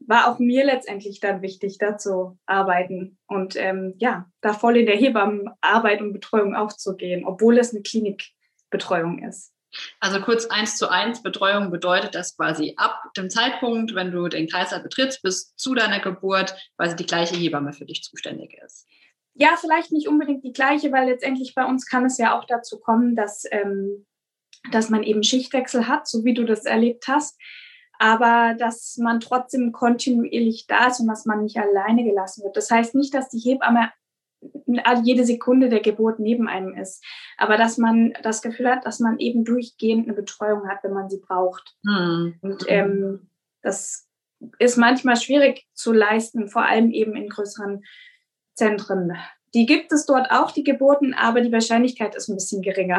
war 0.00 0.28
auch 0.28 0.38
mir 0.38 0.64
letztendlich 0.64 1.20
dann 1.20 1.42
wichtig, 1.42 1.78
da 1.78 1.96
zu 1.96 2.38
arbeiten 2.46 3.18
und 3.26 3.54
ähm, 3.56 3.94
ja, 3.98 4.30
da 4.40 4.52
voll 4.52 4.78
in 4.78 4.86
der 4.86 4.96
Hebammenarbeit 4.96 6.00
und 6.00 6.12
Betreuung 6.12 6.54
aufzugehen, 6.54 7.24
obwohl 7.24 7.58
es 7.58 7.72
eine 7.72 7.82
Klinikbetreuung 7.82 9.22
ist. 9.22 9.52
Also 10.00 10.20
kurz 10.20 10.46
eins 10.46 10.76
zu 10.76 10.88
eins 10.88 11.22
Betreuung 11.22 11.70
bedeutet 11.70 12.14
das 12.14 12.36
quasi 12.36 12.74
ab 12.76 13.02
dem 13.16 13.30
Zeitpunkt, 13.30 13.94
wenn 13.94 14.10
du 14.10 14.28
den 14.28 14.48
Kreislauf 14.48 14.82
betrittst, 14.82 15.22
bis 15.22 15.54
zu 15.56 15.74
deiner 15.74 16.00
Geburt, 16.00 16.54
quasi 16.76 16.96
die 16.96 17.06
gleiche 17.06 17.36
Hebamme 17.36 17.72
für 17.72 17.84
dich 17.84 18.02
zuständig 18.02 18.58
ist. 18.64 18.86
Ja, 19.34 19.56
vielleicht 19.60 19.92
nicht 19.92 20.08
unbedingt 20.08 20.44
die 20.44 20.52
gleiche, 20.52 20.90
weil 20.92 21.08
letztendlich 21.08 21.54
bei 21.54 21.64
uns 21.64 21.86
kann 21.86 22.04
es 22.04 22.18
ja 22.18 22.38
auch 22.38 22.44
dazu 22.46 22.80
kommen, 22.80 23.14
dass 23.14 23.44
ähm, 23.50 24.06
dass 24.70 24.90
man 24.90 25.02
eben 25.02 25.22
Schichtwechsel 25.22 25.88
hat, 25.88 26.06
so 26.06 26.24
wie 26.24 26.34
du 26.34 26.44
das 26.44 26.64
erlebt 26.64 27.08
hast, 27.08 27.38
aber 27.98 28.54
dass 28.58 28.96
man 28.98 29.20
trotzdem 29.20 29.72
kontinuierlich 29.72 30.66
da 30.66 30.88
ist 30.88 31.00
und 31.00 31.08
dass 31.08 31.26
man 31.26 31.42
nicht 31.42 31.58
alleine 31.58 32.04
gelassen 32.04 32.44
wird. 32.44 32.56
Das 32.56 32.70
heißt 32.70 32.94
nicht, 32.94 33.14
dass 33.14 33.28
die 33.28 33.38
Hebamme 33.38 33.90
jede 35.02 35.24
Sekunde 35.24 35.68
der 35.68 35.80
Geburt 35.80 36.18
neben 36.18 36.48
einem 36.48 36.74
ist, 36.74 37.04
aber 37.36 37.56
dass 37.56 37.78
man 37.78 38.14
das 38.22 38.42
Gefühl 38.42 38.70
hat, 38.70 38.86
dass 38.86 39.00
man 39.00 39.18
eben 39.18 39.44
durchgehend 39.44 40.06
eine 40.06 40.14
Betreuung 40.14 40.68
hat, 40.68 40.82
wenn 40.82 40.92
man 40.92 41.10
sie 41.10 41.18
braucht. 41.18 41.74
Mhm. 41.82 42.36
Und 42.40 42.64
ähm, 42.68 43.28
das 43.62 44.08
ist 44.58 44.78
manchmal 44.78 45.16
schwierig 45.16 45.66
zu 45.74 45.92
leisten, 45.92 46.48
vor 46.48 46.64
allem 46.64 46.90
eben 46.90 47.14
in 47.16 47.28
größeren 47.28 47.84
Zentren. 48.54 49.16
Die 49.54 49.66
gibt 49.66 49.92
es 49.92 50.06
dort 50.06 50.30
auch, 50.30 50.52
die 50.52 50.64
Geburten, 50.64 51.12
aber 51.14 51.40
die 51.40 51.52
Wahrscheinlichkeit 51.52 52.14
ist 52.14 52.28
ein 52.28 52.36
bisschen 52.36 52.62
geringer. 52.62 52.98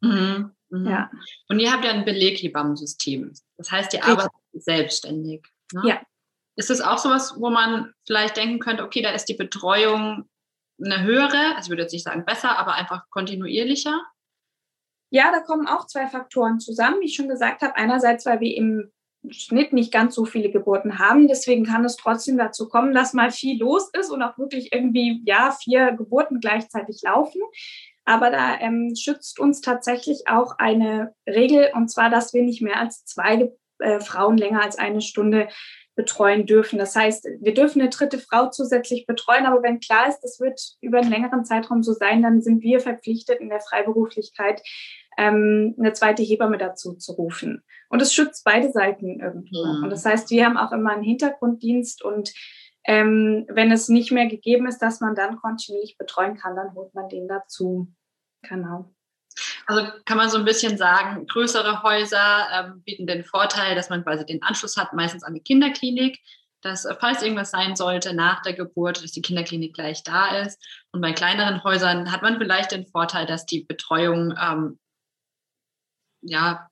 Mhm. 0.00 0.52
Mhm. 0.70 0.86
Ja. 0.86 1.10
Und 1.48 1.60
ihr 1.60 1.72
habt 1.72 1.84
ja 1.84 1.92
ein 1.92 2.04
Beleghebammensystem. 2.04 3.32
Das 3.56 3.70
heißt, 3.70 3.94
ihr 3.94 4.04
arbeitet 4.04 4.32
selbstständig. 4.52 5.44
Ne? 5.72 5.82
Ja. 5.84 6.00
Ist 6.56 6.70
das 6.70 6.80
auch 6.80 6.98
sowas, 6.98 7.34
wo 7.38 7.50
man 7.50 7.92
vielleicht 8.06 8.36
denken 8.36 8.58
könnte, 8.58 8.82
okay, 8.82 9.02
da 9.02 9.10
ist 9.10 9.26
die 9.26 9.34
Betreuung 9.34 10.28
eine 10.82 11.02
höhere, 11.02 11.56
also 11.56 11.66
ich 11.66 11.68
würde 11.70 11.82
jetzt 11.82 11.92
nicht 11.92 12.04
sagen 12.04 12.24
besser, 12.24 12.58
aber 12.58 12.74
einfach 12.74 13.08
kontinuierlicher? 13.10 14.00
Ja, 15.10 15.30
da 15.30 15.40
kommen 15.40 15.66
auch 15.66 15.86
zwei 15.86 16.06
Faktoren 16.06 16.58
zusammen, 16.60 17.00
wie 17.00 17.06
ich 17.06 17.14
schon 17.14 17.28
gesagt 17.28 17.62
habe. 17.62 17.76
Einerseits, 17.76 18.26
weil 18.26 18.40
wir 18.40 18.56
im 18.56 18.92
Schnitt 19.30 19.72
nicht 19.72 19.92
ganz 19.92 20.14
so 20.14 20.24
viele 20.24 20.50
Geburten 20.50 20.98
haben. 20.98 21.28
Deswegen 21.28 21.64
kann 21.64 21.84
es 21.84 21.96
trotzdem 21.96 22.36
dazu 22.36 22.68
kommen, 22.68 22.92
dass 22.92 23.12
mal 23.12 23.30
viel 23.30 23.58
los 23.58 23.90
ist 23.98 24.10
und 24.10 24.22
auch 24.22 24.38
wirklich 24.38 24.72
irgendwie, 24.72 25.22
ja, 25.24 25.52
vier 25.52 25.92
Geburten 25.92 26.40
gleichzeitig 26.40 27.00
laufen. 27.02 27.40
Aber 28.04 28.30
da 28.30 28.58
ähm, 28.60 28.94
schützt 28.96 29.40
uns 29.40 29.60
tatsächlich 29.60 30.28
auch 30.28 30.58
eine 30.58 31.14
Regel, 31.26 31.70
und 31.74 31.88
zwar, 31.88 32.08
dass 32.08 32.34
wir 32.34 32.42
nicht 32.42 32.62
mehr 32.62 32.78
als 32.78 33.04
zwei 33.04 33.52
äh, 33.78 34.00
Frauen 34.00 34.36
länger 34.36 34.62
als 34.62 34.78
eine 34.78 35.00
Stunde 35.00 35.48
betreuen 35.96 36.46
dürfen. 36.46 36.78
Das 36.78 36.94
heißt, 36.94 37.26
wir 37.40 37.54
dürfen 37.54 37.80
eine 37.80 37.90
dritte 37.90 38.18
Frau 38.18 38.50
zusätzlich 38.50 39.06
betreuen, 39.06 39.46
aber 39.46 39.62
wenn 39.62 39.80
klar 39.80 40.08
ist, 40.08 40.20
das 40.20 40.38
wird 40.38 40.60
über 40.80 40.98
einen 40.98 41.10
längeren 41.10 41.44
Zeitraum 41.44 41.82
so 41.82 41.92
sein, 41.92 42.22
dann 42.22 42.42
sind 42.42 42.62
wir 42.62 42.78
verpflichtet 42.78 43.40
in 43.40 43.48
der 43.48 43.60
Freiberuflichkeit, 43.60 44.62
ähm, 45.18 45.74
eine 45.78 45.92
zweite 45.94 46.22
Hebamme 46.22 46.58
dazu 46.58 46.94
zu 46.94 47.14
rufen. 47.14 47.64
Und 47.88 48.02
es 48.02 48.14
schützt 48.14 48.44
beide 48.44 48.70
Seiten 48.70 49.20
irgendwie. 49.20 49.64
Mhm. 49.64 49.84
Und 49.84 49.90
das 49.90 50.04
heißt, 50.04 50.30
wir 50.30 50.44
haben 50.44 50.56
auch 50.56 50.72
immer 50.72 50.92
einen 50.92 51.02
Hintergrunddienst 51.02 52.04
und 52.04 52.32
Ähm, 52.88 53.46
wenn 53.48 53.72
es 53.72 53.88
nicht 53.88 54.12
mehr 54.12 54.28
gegeben 54.28 54.68
ist, 54.68 54.78
dass 54.78 55.00
man 55.00 55.16
dann 55.16 55.40
kontinuierlich 55.40 55.98
betreuen 55.98 56.36
kann, 56.36 56.54
dann 56.54 56.72
holt 56.76 56.94
man 56.94 57.08
den 57.08 57.26
dazu. 57.26 57.88
Genau. 58.48 58.94
Also 59.66 59.90
kann 60.04 60.16
man 60.16 60.30
so 60.30 60.38
ein 60.38 60.44
bisschen 60.44 60.78
sagen, 60.78 61.26
größere 61.26 61.82
Häuser 61.82 62.46
ähm, 62.52 62.82
bieten 62.84 63.06
den 63.06 63.24
Vorteil, 63.24 63.74
dass 63.74 63.90
man 63.90 64.04
quasi 64.04 64.24
den 64.24 64.42
Anschluss 64.42 64.76
hat, 64.76 64.92
meistens 64.92 65.24
an 65.24 65.34
die 65.34 65.42
Kinderklinik, 65.42 66.20
dass 66.62 66.84
äh, 66.84 66.94
falls 67.00 67.22
irgendwas 67.22 67.50
sein 67.50 67.74
sollte 67.74 68.14
nach 68.14 68.42
der 68.42 68.54
Geburt, 68.54 69.02
dass 69.02 69.12
die 69.12 69.22
Kinderklinik 69.22 69.74
gleich 69.74 70.04
da 70.04 70.36
ist. 70.38 70.64
Und 70.92 71.00
bei 71.00 71.12
kleineren 71.12 71.64
Häusern 71.64 72.12
hat 72.12 72.22
man 72.22 72.38
vielleicht 72.38 72.72
den 72.72 72.86
Vorteil, 72.86 73.26
dass 73.26 73.44
die 73.44 73.64
Betreuung 73.64 74.34
ähm, 74.40 74.78
ja 76.22 76.68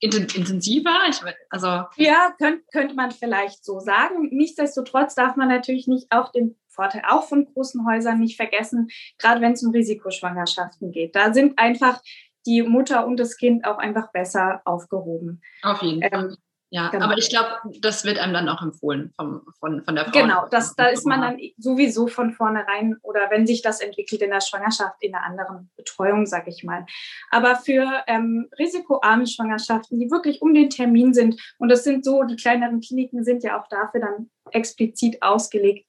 intensiver? 0.00 0.94
Ich, 1.08 1.20
also 1.50 1.84
ja, 1.96 2.34
könnte, 2.38 2.64
könnte 2.72 2.94
man 2.94 3.10
vielleicht 3.10 3.64
so 3.64 3.80
sagen. 3.80 4.28
Nichtsdestotrotz 4.32 5.14
darf 5.14 5.36
man 5.36 5.48
natürlich 5.48 5.86
nicht 5.86 6.08
auch 6.10 6.30
den 6.30 6.56
Vorteil 6.68 7.02
auch 7.08 7.28
von 7.28 7.46
großen 7.46 7.86
Häusern 7.86 8.18
nicht 8.18 8.36
vergessen, 8.36 8.88
gerade 9.18 9.40
wenn 9.40 9.52
es 9.52 9.62
um 9.62 9.72
Risikoschwangerschaften 9.72 10.92
geht. 10.92 11.14
Da 11.14 11.32
sind 11.32 11.58
einfach 11.58 12.02
die 12.46 12.62
Mutter 12.62 13.06
und 13.06 13.18
das 13.18 13.36
Kind 13.36 13.64
auch 13.64 13.78
einfach 13.78 14.12
besser 14.12 14.62
aufgehoben. 14.64 15.40
Auf 15.62 15.82
jeden 15.82 16.02
Fall. 16.02 16.30
Ähm, 16.30 16.36
ja, 16.74 16.88
genau. 16.88 17.04
aber 17.04 17.16
ich 17.16 17.28
glaube, 17.28 17.50
das 17.80 18.04
wird 18.04 18.18
einem 18.18 18.32
dann 18.32 18.48
auch 18.48 18.60
empfohlen 18.60 19.12
vom, 19.14 19.42
von, 19.60 19.84
von 19.84 19.94
der 19.94 20.06
Frau. 20.06 20.10
Genau, 20.10 20.48
das, 20.50 20.74
da 20.74 20.86
ist 20.86 21.06
man 21.06 21.20
dann 21.20 21.38
sowieso 21.56 22.08
von 22.08 22.32
vornherein 22.32 22.96
oder 23.02 23.30
wenn 23.30 23.46
sich 23.46 23.62
das 23.62 23.78
entwickelt 23.80 24.22
in 24.22 24.30
der 24.30 24.40
Schwangerschaft 24.40 24.96
in 25.00 25.14
einer 25.14 25.24
anderen 25.24 25.70
Betreuung, 25.76 26.26
sage 26.26 26.50
ich 26.50 26.64
mal. 26.64 26.84
Aber 27.30 27.54
für 27.54 28.02
ähm, 28.08 28.48
risikoarme 28.58 29.28
Schwangerschaften, 29.28 30.00
die 30.00 30.10
wirklich 30.10 30.42
um 30.42 30.52
den 30.52 30.68
Termin 30.68 31.14
sind, 31.14 31.40
und 31.58 31.68
das 31.68 31.84
sind 31.84 32.04
so, 32.04 32.24
die 32.24 32.34
kleineren 32.34 32.80
Kliniken 32.80 33.22
sind 33.22 33.44
ja 33.44 33.60
auch 33.60 33.68
dafür 33.68 34.00
dann 34.00 34.30
explizit 34.50 35.22
ausgelegt, 35.22 35.86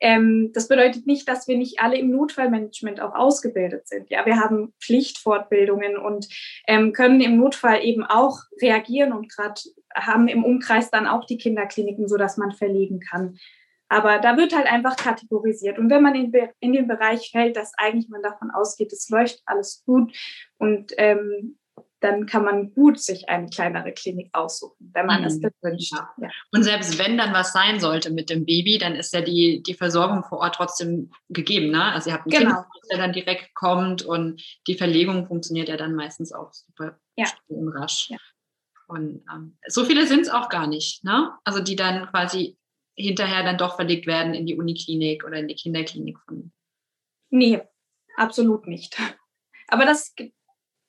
ähm, 0.00 0.50
das 0.52 0.68
bedeutet 0.68 1.06
nicht, 1.06 1.28
dass 1.28 1.48
wir 1.48 1.56
nicht 1.56 1.80
alle 1.80 1.98
im 1.98 2.10
Notfallmanagement 2.10 3.00
auch 3.00 3.14
ausgebildet 3.14 3.88
sind. 3.88 4.10
Ja, 4.10 4.24
wir 4.26 4.36
haben 4.36 4.72
Pflichtfortbildungen 4.80 5.96
und 5.96 6.28
ähm, 6.66 6.92
können 6.92 7.20
im 7.20 7.36
Notfall 7.36 7.84
eben 7.84 8.04
auch 8.04 8.38
reagieren 8.60 9.12
und 9.12 9.30
gerade 9.30 9.60
haben 9.94 10.28
im 10.28 10.44
Umkreis 10.44 10.90
dann 10.90 11.06
auch 11.06 11.24
die 11.24 11.38
Kinderkliniken, 11.38 12.08
so 12.08 12.16
dass 12.16 12.36
man 12.36 12.52
verlegen 12.52 13.00
kann. 13.00 13.38
Aber 13.88 14.18
da 14.18 14.36
wird 14.36 14.54
halt 14.54 14.66
einfach 14.66 14.96
kategorisiert. 14.96 15.78
Und 15.78 15.88
wenn 15.88 16.02
man 16.02 16.14
in, 16.14 16.32
in 16.60 16.72
den 16.72 16.86
Bereich 16.86 17.30
fällt, 17.30 17.56
dass 17.56 17.72
eigentlich 17.78 18.08
man 18.10 18.22
davon 18.22 18.50
ausgeht, 18.50 18.92
es 18.92 19.08
läuft 19.08 19.40
alles 19.46 19.82
gut 19.86 20.14
und 20.58 20.92
ähm, 20.98 21.58
dann 22.00 22.26
kann 22.26 22.44
man 22.44 22.72
gut 22.74 23.00
sich 23.00 23.28
eine 23.28 23.48
kleinere 23.48 23.92
Klinik 23.92 24.30
aussuchen, 24.32 24.92
wenn 24.92 25.06
man 25.06 25.22
mhm. 25.22 25.26
es 25.26 25.42
wünscht. 25.62 25.92
Ja. 25.92 26.30
Und 26.52 26.62
selbst 26.62 26.98
wenn 26.98 27.18
dann 27.18 27.32
was 27.32 27.52
sein 27.52 27.80
sollte 27.80 28.10
mit 28.10 28.30
dem 28.30 28.46
Baby, 28.46 28.78
dann 28.78 28.94
ist 28.94 29.12
ja 29.12 29.20
die, 29.20 29.62
die 29.62 29.74
Versorgung 29.74 30.22
vor 30.24 30.38
Ort 30.38 30.54
trotzdem 30.54 31.10
gegeben. 31.28 31.70
Ne? 31.70 31.82
Also 31.82 32.10
ihr 32.10 32.14
habt 32.14 32.32
einen 32.32 32.44
genau. 32.44 32.62
Kind, 32.62 32.84
der 32.90 32.98
dann 32.98 33.12
direkt 33.12 33.54
kommt 33.54 34.02
und 34.02 34.42
die 34.66 34.76
Verlegung 34.76 35.26
funktioniert 35.26 35.68
ja 35.68 35.76
dann 35.76 35.94
meistens 35.94 36.32
auch 36.32 36.52
super 36.52 36.98
ja. 37.16 37.26
und 37.48 37.68
rasch. 37.68 38.10
Ja. 38.10 38.18
Und 38.86 39.24
ähm, 39.32 39.58
so 39.66 39.84
viele 39.84 40.06
sind 40.06 40.20
es 40.20 40.30
auch 40.30 40.48
gar 40.48 40.66
nicht, 40.66 41.04
ne? 41.04 41.32
Also 41.44 41.60
die 41.60 41.76
dann 41.76 42.06
quasi 42.06 42.56
hinterher 42.94 43.44
dann 43.44 43.58
doch 43.58 43.76
verlegt 43.76 44.06
werden 44.06 44.34
in 44.34 44.46
die 44.46 44.56
Uniklinik 44.56 45.24
oder 45.24 45.38
in 45.38 45.48
die 45.48 45.54
Kinderklinik. 45.54 46.16
Nee, 47.30 47.60
absolut 48.16 48.66
nicht. 48.66 48.96
Aber 49.68 49.84
das 49.84 50.14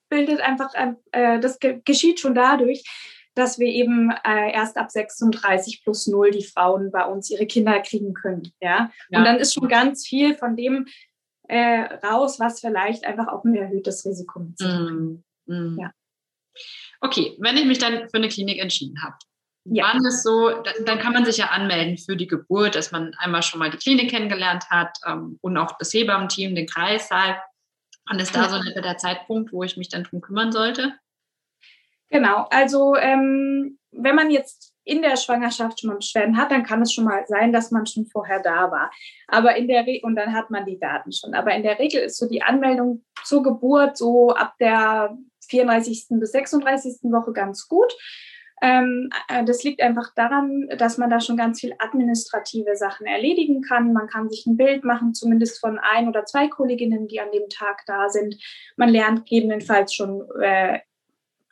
bildet 0.10 0.42
einfach, 0.42 0.74
äh, 1.12 1.40
das 1.40 1.60
geschieht 1.60 2.20
schon 2.20 2.36
dadurch, 2.36 2.84
dass 3.36 3.60
wir 3.60 3.68
eben 3.68 4.12
äh, 4.26 4.52
erst 4.54 4.78
ab 4.78 4.92
36 4.92 5.84
plus 5.84 6.08
0 6.08 6.32
die 6.32 6.44
Frauen 6.44 6.92
bei 6.92 7.06
uns 7.06 7.30
ihre 7.30 7.46
Kinder 7.46 7.80
kriegen 7.80 8.14
können. 8.14 8.52
Ja? 8.60 8.92
ja. 9.10 9.20
Und 9.20 9.26
dann 9.26 9.38
ist 9.38 9.54
schon 9.54 9.68
ganz 9.68 10.06
viel 10.06 10.36
von 10.36 10.56
dem 10.56 10.88
äh, 11.48 11.82
raus, 12.06 12.40
was 12.40 12.60
vielleicht 12.60 13.06
einfach 13.06 13.28
auch 13.28 13.44
ein 13.44 13.56
erhöhtes 13.56 14.06
Risiko 14.06 14.40
mit 14.40 14.58
sich 14.58 14.68
mm, 14.68 15.24
mm. 15.46 15.80
Ja. 15.80 15.92
Okay, 17.02 17.38
wenn 17.40 17.58
ich 17.58 17.66
mich 17.66 17.80
dann 17.80 18.10
für 18.10 18.18
eine 18.18 18.28
Klinik 18.28 18.60
entschieden 18.60 19.02
habe, 19.02 19.16
ja. 19.66 19.92
Wann 19.94 20.06
ist 20.06 20.24
so, 20.24 20.64
dann 20.86 21.00
kann 21.00 21.14
man 21.14 21.26
sich 21.26 21.38
ja 21.38 21.48
anmelden 21.48 21.98
für 21.98 22.16
die 22.16 22.28
Geburt, 22.28 22.76
dass 22.76 22.92
man 22.92 23.14
einmal 23.18 23.44
schon 23.44 23.60
mal 23.60 23.70
die 23.70 23.78
Klinik 23.78 24.10
kennengelernt 24.10 24.70
hat 24.70 24.98
ähm, 25.06 25.38
und 25.42 25.58
auch 25.58 25.78
das 25.78 25.94
Hebammenteam, 25.94 26.56
den 26.56 26.66
Kreissaal. 26.66 27.40
Und 28.10 28.20
ist 28.20 28.36
da 28.36 28.50
so 28.50 28.60
der 28.60 28.98
Zeitpunkt, 28.98 29.54
wo 29.54 29.64
ich 29.64 29.78
mich 29.78 29.90
dann 29.90 30.04
drum 30.04 30.22
kümmern 30.22 30.52
sollte? 30.52 30.94
Genau, 32.10 32.48
also 32.50 32.96
ähm, 32.96 33.78
wenn 33.92 34.16
man 34.16 34.32
jetzt 34.32 34.74
in 34.84 35.04
der 35.04 35.18
Schwangerschaft 35.18 35.80
schon 35.80 35.90
mal 35.90 35.98
Beschwerden 35.98 36.38
hat, 36.38 36.52
dann 36.52 36.64
kann 36.64 36.82
es 36.82 36.92
schon 36.92 37.06
mal 37.06 37.24
sein, 37.28 37.54
dass 37.54 37.70
man 37.70 37.86
schon 37.86 38.08
vorher 38.08 38.42
da 38.42 38.72
war. 38.72 38.92
Aber 39.28 39.56
in 39.56 39.68
der 39.68 39.86
Re 39.86 40.00
und 40.02 40.16
dann 40.16 40.34
hat 40.34 40.50
man 40.50 40.66
die 40.66 40.80
Daten 40.80 41.12
schon. 41.12 41.36
Aber 41.36 41.54
in 41.54 41.62
der 41.62 41.78
Regel 41.78 42.02
ist 42.02 42.18
so 42.18 42.28
die 42.28 42.42
Anmeldung 42.42 43.06
zur 43.24 43.44
Geburt 43.44 43.98
so 43.98 44.32
ab 44.32 44.56
der 44.60 45.16
34. 45.48 46.08
bis 46.20 46.32
36. 46.32 47.04
Woche 47.04 47.34
ganz 47.34 47.68
gut. 47.68 47.94
Ähm, 48.62 49.10
äh, 49.30 49.44
das 49.46 49.64
liegt 49.64 49.82
einfach 49.82 50.14
daran, 50.16 50.68
dass 50.78 50.98
man 50.98 51.10
da 51.10 51.22
schon 51.22 51.38
ganz 51.38 51.62
viel 51.62 51.74
administrative 51.80 52.76
Sachen 52.76 53.06
erledigen 53.06 53.62
kann. 53.62 53.94
Man 53.94 54.08
kann 54.08 54.30
sich 54.30 54.46
ein 54.46 54.58
Bild 54.58 54.84
machen, 54.84 55.14
zumindest 55.14 55.60
von 55.60 55.80
ein 55.80 56.08
oder 56.08 56.26
zwei 56.26 56.48
Kolleginnen, 56.48 57.08
die 57.08 57.22
an 57.22 57.32
dem 57.32 57.48
Tag 57.50 57.84
da 57.86 58.10
sind. 58.10 58.36
Man 58.76 58.90
lernt 58.90 59.20
gegebenenfalls 59.20 59.94
schon 59.94 60.28
äh, 60.42 60.80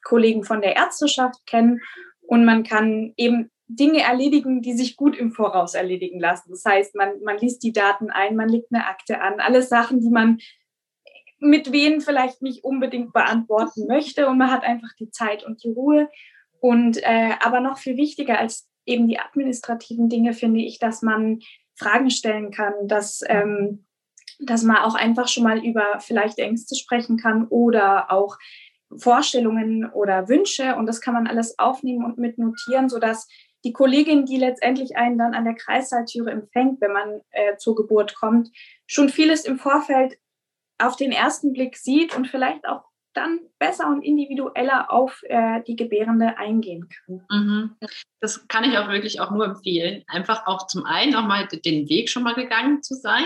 Kollegen 0.04 0.44
von 0.44 0.62
der 0.62 0.76
Ärzteschaft 0.76 1.46
kennen 1.46 1.82
und 2.22 2.46
man 2.46 2.64
kann 2.64 3.14
eben 3.18 3.52
Dinge 3.68 4.02
erledigen, 4.02 4.62
die 4.62 4.74
sich 4.74 4.96
gut 4.96 5.18
im 5.18 5.32
Voraus 5.32 5.74
erledigen 5.76 6.20
lassen. 6.20 6.52
Das 6.52 6.64
heißt, 6.64 6.96
man, 6.96 7.22
man 7.24 7.38
liest 7.38 7.64
die 7.64 7.74
Daten 7.74 8.10
ein, 8.10 8.36
man 8.36 8.48
legt 8.48 8.72
eine 8.72 8.86
Akte 8.86 9.22
an, 9.22 9.40
alles 9.40 9.68
Sachen, 9.68 10.00
die 10.00 10.10
man 10.10 10.40
mit 11.40 11.72
wen 11.72 12.02
vielleicht 12.02 12.42
nicht 12.42 12.64
unbedingt 12.64 13.14
beantworten 13.14 13.86
möchte 13.88 14.28
und 14.28 14.38
man 14.38 14.52
hat 14.52 14.64
einfach 14.64 14.94
die 15.00 15.12
Zeit 15.12 15.46
und 15.46 15.64
die 15.64 15.70
Ruhe 15.70 16.10
und 16.60 16.98
äh, 17.04 17.34
aber 17.40 17.60
noch 17.60 17.78
viel 17.78 17.98
wichtiger 17.98 18.40
als 18.40 18.68
eben 18.86 19.08
die 19.08 19.20
administrativen 19.20 20.10
Dinge 20.10 20.34
finde 20.34 20.62
ich, 20.62 20.80
dass 20.80 21.02
man 21.02 21.40
Fragen 21.76 22.10
stellen 22.10 22.52
kann, 22.52 22.74
dass, 22.86 23.22
ähm, 23.28 23.86
dass 24.40 24.64
man 24.64 24.78
auch 24.78 24.96
einfach 24.96 25.28
schon 25.28 25.44
mal 25.44 25.64
über 25.64 26.00
vielleicht 26.00 26.40
Ängste 26.40 26.76
sprechen 26.76 27.18
kann 27.18 27.48
oder 27.48 28.12
auch 28.12 28.38
Vorstellungen 28.96 29.90
oder 29.92 30.30
Wünsche. 30.30 30.76
Und 30.76 30.86
das 30.88 31.02
kann 31.02 31.14
man 31.14 31.28
alles 31.28 31.60
aufnehmen 31.60 32.06
und 32.06 32.18
mit 32.18 32.38
notieren, 32.38 32.90
sodass 32.90 33.28
die 33.64 33.74
Kollegin, 33.74 34.26
die 34.26 34.38
letztendlich 34.38 34.96
einen 34.96 35.18
dann 35.18 35.34
an 35.34 35.44
der 35.44 35.56
Kreissaaltüre 35.56 36.32
empfängt, 36.32 36.80
wenn 36.80 36.94
man 36.94 37.22
äh, 37.32 37.58
zur 37.58 37.76
Geburt 37.76 38.16
kommt, 38.16 38.50
schon 38.86 39.10
vieles 39.10 39.46
im 39.46 39.60
Vorfeld 39.60 40.18
auf 40.80 40.96
den 40.96 41.12
ersten 41.12 41.54
Blick 41.54 41.76
sieht 41.76 42.16
und 42.16 42.28
vielleicht 42.28 42.66
auch 42.68 42.87
dann 43.18 43.40
besser 43.60 43.88
und 43.88 44.04
individueller 44.04 44.92
auf 44.92 45.22
äh, 45.24 45.62
die 45.68 45.76
Gebärende 45.76 46.38
eingehen 46.38 46.88
kann. 46.88 47.26
Mhm. 47.30 47.76
Das 48.22 48.48
kann 48.48 48.64
ich 48.64 48.78
auch 48.78 48.90
wirklich 48.90 49.20
auch 49.20 49.32
nur 49.32 49.46
empfehlen. 49.46 50.04
Einfach 50.08 50.48
auch 50.48 50.68
zum 50.68 50.86
einen 50.86 51.16
auch 51.16 51.26
mal 51.26 51.48
den 51.48 51.90
Weg 51.90 52.10
schon 52.10 52.24
mal 52.24 52.36
gegangen 52.36 52.84
zu 52.84 52.96
sein, 52.96 53.26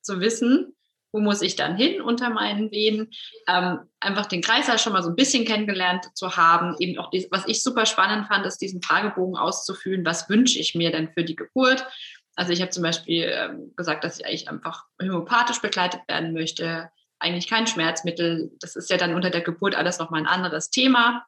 zu 0.00 0.20
wissen, 0.20 0.74
wo 1.12 1.20
muss 1.20 1.42
ich 1.42 1.56
dann 1.56 1.76
hin 1.76 2.00
unter 2.00 2.30
meinen 2.30 2.70
Wehen, 2.70 3.10
ähm, 3.46 3.80
einfach 4.00 4.26
den 4.26 4.42
Kreislauf 4.42 4.78
schon 4.78 4.92
mal 4.92 5.02
so 5.02 5.10
ein 5.10 5.16
bisschen 5.16 5.44
kennengelernt 5.44 6.06
zu 6.14 6.36
haben, 6.36 6.76
eben 6.78 6.98
auch, 6.98 7.10
dies, 7.10 7.28
was 7.30 7.46
ich 7.46 7.62
super 7.62 7.86
spannend 7.86 8.26
fand, 8.26 8.46
ist 8.46 8.58
diesen 8.58 8.82
Fragebogen 8.82 9.36
auszufüllen, 9.36 10.04
was 10.04 10.28
wünsche 10.28 10.58
ich 10.58 10.74
mir 10.74 10.90
denn 10.90 11.10
für 11.12 11.24
die 11.24 11.36
Geburt. 11.36 11.86
Also 12.34 12.52
ich 12.52 12.60
habe 12.60 12.70
zum 12.70 12.82
Beispiel 12.82 13.30
ähm, 13.32 13.72
gesagt, 13.76 14.04
dass 14.04 14.20
ich 14.20 14.26
eigentlich 14.26 14.48
einfach 14.48 14.84
homöopathisch 15.00 15.60
begleitet 15.60 16.02
werden 16.08 16.32
möchte, 16.32 16.90
eigentlich 17.20 17.48
kein 17.48 17.66
Schmerzmittel. 17.66 18.50
Das 18.60 18.76
ist 18.76 18.90
ja 18.90 18.96
dann 18.96 19.14
unter 19.14 19.30
der 19.30 19.40
Geburt 19.40 19.74
alles 19.74 19.98
nochmal 19.98 20.20
ein 20.20 20.26
anderes 20.26 20.70
Thema. 20.70 21.26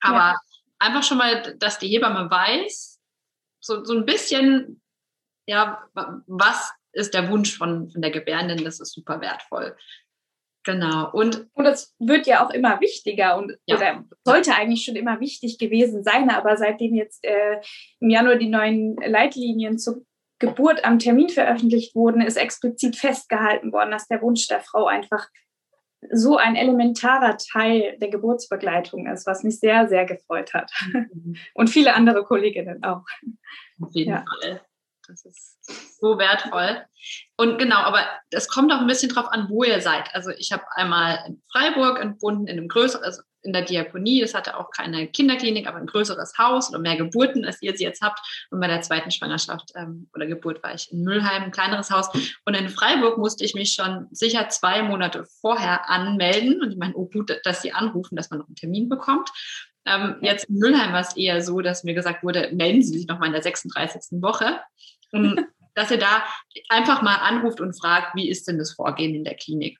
Aber 0.00 0.16
ja. 0.16 0.40
einfach 0.78 1.02
schon 1.02 1.18
mal, 1.18 1.56
dass 1.58 1.78
die 1.78 1.88
Hebamme 1.88 2.30
weiß, 2.30 3.00
so, 3.60 3.84
so 3.84 3.94
ein 3.94 4.04
bisschen, 4.04 4.82
ja, 5.46 5.82
was 6.26 6.72
ist 6.92 7.14
der 7.14 7.30
Wunsch 7.30 7.56
von, 7.56 7.90
von 7.90 8.02
der 8.02 8.10
Gebärenden, 8.10 8.64
das 8.64 8.80
ist 8.80 8.92
super 8.92 9.20
wertvoll. 9.20 9.76
Genau. 10.64 11.10
Und, 11.12 11.48
und 11.52 11.66
es 11.66 11.94
wird 11.98 12.26
ja 12.26 12.44
auch 12.44 12.50
immer 12.50 12.80
wichtiger 12.80 13.36
und 13.36 13.52
ja. 13.66 14.02
sollte 14.24 14.54
eigentlich 14.54 14.84
schon 14.84 14.96
immer 14.96 15.20
wichtig 15.20 15.58
gewesen 15.58 16.02
sein, 16.02 16.30
aber 16.30 16.56
seitdem 16.56 16.94
jetzt 16.94 17.22
äh, 17.24 17.60
im 18.00 18.08
Januar 18.08 18.36
die 18.36 18.48
neuen 18.48 18.96
Leitlinien 18.96 19.78
zu, 19.78 20.06
Geburt 20.46 20.84
am 20.84 20.98
Termin 20.98 21.28
veröffentlicht 21.28 21.94
wurden, 21.94 22.20
ist 22.20 22.36
explizit 22.36 22.96
festgehalten 22.96 23.72
worden, 23.72 23.90
dass 23.90 24.08
der 24.08 24.22
Wunsch 24.22 24.46
der 24.48 24.60
Frau 24.60 24.86
einfach 24.86 25.28
so 26.12 26.36
ein 26.36 26.56
elementarer 26.56 27.36
Teil 27.38 27.96
der 27.98 28.08
Geburtsbegleitung 28.08 29.06
ist, 29.06 29.26
was 29.26 29.42
mich 29.42 29.58
sehr, 29.58 29.88
sehr 29.88 30.04
gefreut 30.04 30.52
hat. 30.54 30.70
Mhm. 30.92 31.36
Und 31.54 31.70
viele 31.70 31.94
andere 31.94 32.24
Kolleginnen 32.24 32.82
auch. 32.84 33.04
Auf 33.80 33.92
jeden 33.92 34.10
ja. 34.10 34.24
Fall. 34.40 34.60
Das 35.06 35.24
ist 35.24 36.00
so 36.00 36.18
wertvoll. 36.18 36.82
Und 37.36 37.58
genau, 37.58 37.76
aber 37.76 38.06
es 38.30 38.48
kommt 38.48 38.72
auch 38.72 38.80
ein 38.80 38.86
bisschen 38.86 39.10
drauf 39.10 39.26
an, 39.28 39.48
wo 39.50 39.62
ihr 39.64 39.80
seid. 39.80 40.14
Also 40.14 40.30
ich 40.30 40.50
habe 40.52 40.64
einmal 40.74 41.18
in 41.26 41.42
Freiburg 41.52 42.00
entbunden, 42.00 42.46
in 42.46 42.58
einem 42.58 42.68
größeren, 42.68 43.04
also 43.04 43.22
in 43.44 43.52
der 43.52 43.62
Diakonie, 43.62 44.20
das 44.20 44.34
hatte 44.34 44.58
auch 44.58 44.70
keine 44.70 45.06
Kinderklinik, 45.06 45.66
aber 45.66 45.78
ein 45.78 45.86
größeres 45.86 46.38
Haus 46.38 46.70
oder 46.70 46.78
mehr 46.78 46.96
Geburten, 46.96 47.44
als 47.44 47.60
ihr 47.62 47.76
sie 47.76 47.84
jetzt 47.84 48.02
habt. 48.02 48.18
Und 48.50 48.60
bei 48.60 48.66
der 48.66 48.80
zweiten 48.80 49.10
Schwangerschaft 49.10 49.72
ähm, 49.74 50.08
oder 50.14 50.26
Geburt 50.26 50.62
war 50.62 50.74
ich 50.74 50.90
in 50.90 51.02
Müllheim, 51.02 51.44
ein 51.44 51.50
kleineres 51.50 51.90
Haus. 51.90 52.08
Und 52.44 52.54
in 52.54 52.68
Freiburg 52.68 53.18
musste 53.18 53.44
ich 53.44 53.54
mich 53.54 53.72
schon 53.72 54.08
sicher 54.10 54.48
zwei 54.48 54.82
Monate 54.82 55.26
vorher 55.40 55.88
anmelden. 55.90 56.62
Und 56.62 56.72
ich 56.72 56.78
meine, 56.78 56.94
oh 56.94 57.06
gut, 57.06 57.38
dass 57.44 57.62
sie 57.62 57.72
anrufen, 57.72 58.16
dass 58.16 58.30
man 58.30 58.40
noch 58.40 58.46
einen 58.46 58.56
Termin 58.56 58.88
bekommt. 58.88 59.28
Ähm, 59.86 60.16
jetzt 60.22 60.44
in 60.44 60.56
Müllheim 60.56 60.92
war 60.92 61.00
es 61.00 61.16
eher 61.16 61.42
so, 61.42 61.60
dass 61.60 61.84
mir 61.84 61.94
gesagt 61.94 62.24
wurde, 62.24 62.50
melden 62.54 62.82
Sie 62.82 62.98
sich 62.98 63.06
noch 63.06 63.18
mal 63.18 63.26
in 63.26 63.32
der 63.32 63.42
36. 63.42 64.22
Woche. 64.22 64.60
Und 65.12 65.44
dass 65.74 65.90
ihr 65.90 65.98
da 65.98 66.24
einfach 66.68 67.02
mal 67.02 67.16
anruft 67.16 67.60
und 67.60 67.78
fragt, 67.78 68.14
wie 68.14 68.30
ist 68.30 68.48
denn 68.48 68.58
das 68.58 68.72
Vorgehen 68.72 69.14
in 69.14 69.24
der 69.24 69.34
Klinik? 69.34 69.78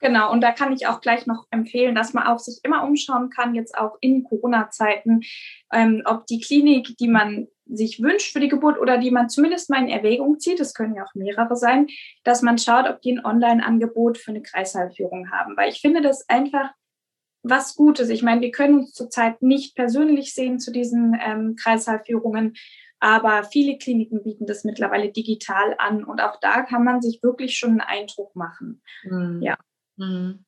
Genau, 0.00 0.30
und 0.30 0.40
da 0.40 0.52
kann 0.52 0.72
ich 0.72 0.86
auch 0.86 1.00
gleich 1.00 1.26
noch 1.26 1.46
empfehlen, 1.50 1.94
dass 1.94 2.14
man 2.14 2.26
auch 2.26 2.38
sich 2.38 2.60
immer 2.62 2.84
umschauen 2.84 3.30
kann, 3.30 3.54
jetzt 3.54 3.76
auch 3.76 3.96
in 4.00 4.24
Corona-Zeiten, 4.24 5.22
ähm, 5.72 6.02
ob 6.04 6.26
die 6.26 6.40
Klinik, 6.40 6.96
die 6.98 7.08
man 7.08 7.48
sich 7.66 8.00
wünscht 8.00 8.32
für 8.32 8.40
die 8.40 8.48
Geburt 8.48 8.78
oder 8.78 8.98
die 8.98 9.10
man 9.10 9.28
zumindest 9.28 9.70
mal 9.70 9.82
in 9.82 9.88
Erwägung 9.88 10.38
zieht, 10.38 10.60
das 10.60 10.72
können 10.72 10.94
ja 10.94 11.04
auch 11.04 11.14
mehrere 11.14 11.56
sein, 11.56 11.88
dass 12.24 12.42
man 12.42 12.58
schaut, 12.58 12.88
ob 12.88 13.02
die 13.02 13.12
ein 13.12 13.24
Online-Angebot 13.24 14.18
für 14.18 14.30
eine 14.30 14.42
Kreisheilführung 14.42 15.30
haben. 15.30 15.56
Weil 15.56 15.70
ich 15.70 15.80
finde 15.80 16.00
das 16.00 16.28
einfach 16.28 16.70
was 17.42 17.74
Gutes. 17.74 18.08
Ich 18.08 18.22
meine, 18.22 18.40
wir 18.40 18.50
können 18.50 18.80
uns 18.80 18.92
zurzeit 18.92 19.42
nicht 19.42 19.74
persönlich 19.74 20.34
sehen 20.34 20.58
zu 20.58 20.72
diesen 20.72 21.18
ähm, 21.20 21.56
Kreißsaalführungen, 21.56 22.54
aber 23.00 23.44
viele 23.44 23.78
Kliniken 23.78 24.22
bieten 24.22 24.46
das 24.46 24.64
mittlerweile 24.64 25.12
digital 25.12 25.76
an 25.78 26.04
und 26.04 26.20
auch 26.20 26.40
da 26.40 26.62
kann 26.62 26.84
man 26.84 27.00
sich 27.00 27.22
wirklich 27.22 27.56
schon 27.56 27.70
einen 27.70 27.80
Eindruck 27.80 28.34
machen. 28.34 28.82
Mhm. 29.04 29.40
Ja. 29.40 29.56
Mhm. 29.98 30.44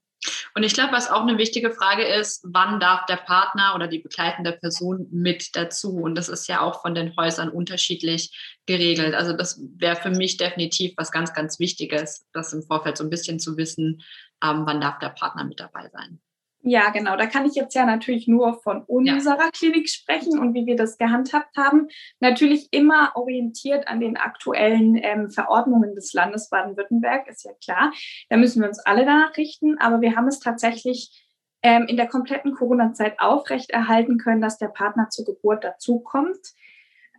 Und 0.54 0.64
ich 0.64 0.74
glaube, 0.74 0.92
was 0.92 1.10
auch 1.10 1.22
eine 1.22 1.38
wichtige 1.38 1.70
Frage 1.70 2.04
ist, 2.04 2.44
wann 2.44 2.78
darf 2.78 3.06
der 3.06 3.16
Partner 3.16 3.74
oder 3.74 3.88
die 3.88 4.00
begleitende 4.00 4.52
Person 4.52 5.06
mit 5.10 5.56
dazu? 5.56 5.96
Und 5.96 6.14
das 6.14 6.28
ist 6.28 6.46
ja 6.46 6.60
auch 6.60 6.82
von 6.82 6.94
den 6.94 7.16
Häusern 7.16 7.48
unterschiedlich 7.48 8.58
geregelt. 8.66 9.14
Also 9.14 9.32
das 9.32 9.60
wäre 9.76 9.96
für 9.96 10.10
mich 10.10 10.36
definitiv 10.36 10.92
was 10.96 11.10
ganz, 11.10 11.32
ganz 11.32 11.58
Wichtiges, 11.58 12.26
das 12.32 12.52
im 12.52 12.62
Vorfeld 12.62 12.98
so 12.98 13.04
ein 13.04 13.10
bisschen 13.10 13.38
zu 13.38 13.56
wissen, 13.56 14.02
ähm, 14.44 14.64
wann 14.66 14.80
darf 14.80 14.98
der 14.98 15.10
Partner 15.10 15.44
mit 15.44 15.58
dabei 15.58 15.88
sein. 15.88 16.20
Ja, 16.62 16.90
genau. 16.90 17.16
Da 17.16 17.26
kann 17.26 17.46
ich 17.46 17.54
jetzt 17.54 17.74
ja 17.74 17.86
natürlich 17.86 18.28
nur 18.28 18.60
von 18.62 18.82
unserer 18.84 19.44
ja. 19.44 19.50
Klinik 19.50 19.88
sprechen 19.88 20.38
und 20.38 20.52
wie 20.52 20.66
wir 20.66 20.76
das 20.76 20.98
gehandhabt 20.98 21.56
haben. 21.56 21.88
Natürlich 22.20 22.68
immer 22.70 23.12
orientiert 23.14 23.88
an 23.88 23.98
den 23.98 24.18
aktuellen 24.18 24.96
ähm, 24.96 25.30
Verordnungen 25.30 25.94
des 25.94 26.12
Landes 26.12 26.50
Baden-Württemberg, 26.50 27.28
ist 27.28 27.44
ja 27.44 27.52
klar. 27.64 27.92
Da 28.28 28.36
müssen 28.36 28.60
wir 28.60 28.68
uns 28.68 28.78
alle 28.78 29.06
danach 29.06 29.36
richten. 29.38 29.78
Aber 29.78 30.02
wir 30.02 30.16
haben 30.16 30.28
es 30.28 30.38
tatsächlich 30.38 31.26
ähm, 31.62 31.86
in 31.88 31.96
der 31.96 32.08
kompletten 32.08 32.54
Corona-Zeit 32.54 33.20
aufrechterhalten 33.20 34.18
können, 34.18 34.42
dass 34.42 34.58
der 34.58 34.68
Partner 34.68 35.08
zur 35.08 35.24
Geburt 35.24 35.64
dazukommt. 35.64 36.40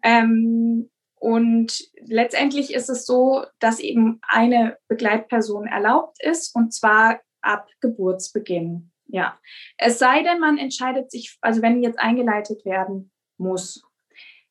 Ähm, 0.04 0.92
und 1.16 1.84
letztendlich 2.00 2.74
ist 2.74 2.90
es 2.90 3.06
so, 3.06 3.46
dass 3.60 3.80
eben 3.80 4.20
eine 4.28 4.78
Begleitperson 4.88 5.68
erlaubt 5.68 6.18
ist, 6.24 6.56
und 6.56 6.74
zwar 6.74 7.22
ab 7.42 7.68
Geburtsbeginn. 7.80 8.91
Ja, 9.12 9.38
es 9.78 10.00
sei 10.00 10.24
denn, 10.24 10.40
man 10.40 10.58
entscheidet 10.58 11.12
sich, 11.12 11.38
also 11.42 11.62
wenn 11.62 11.84
jetzt 11.84 12.00
eingeleitet 12.00 12.66
werden 12.66 13.12
muss, 13.38 13.84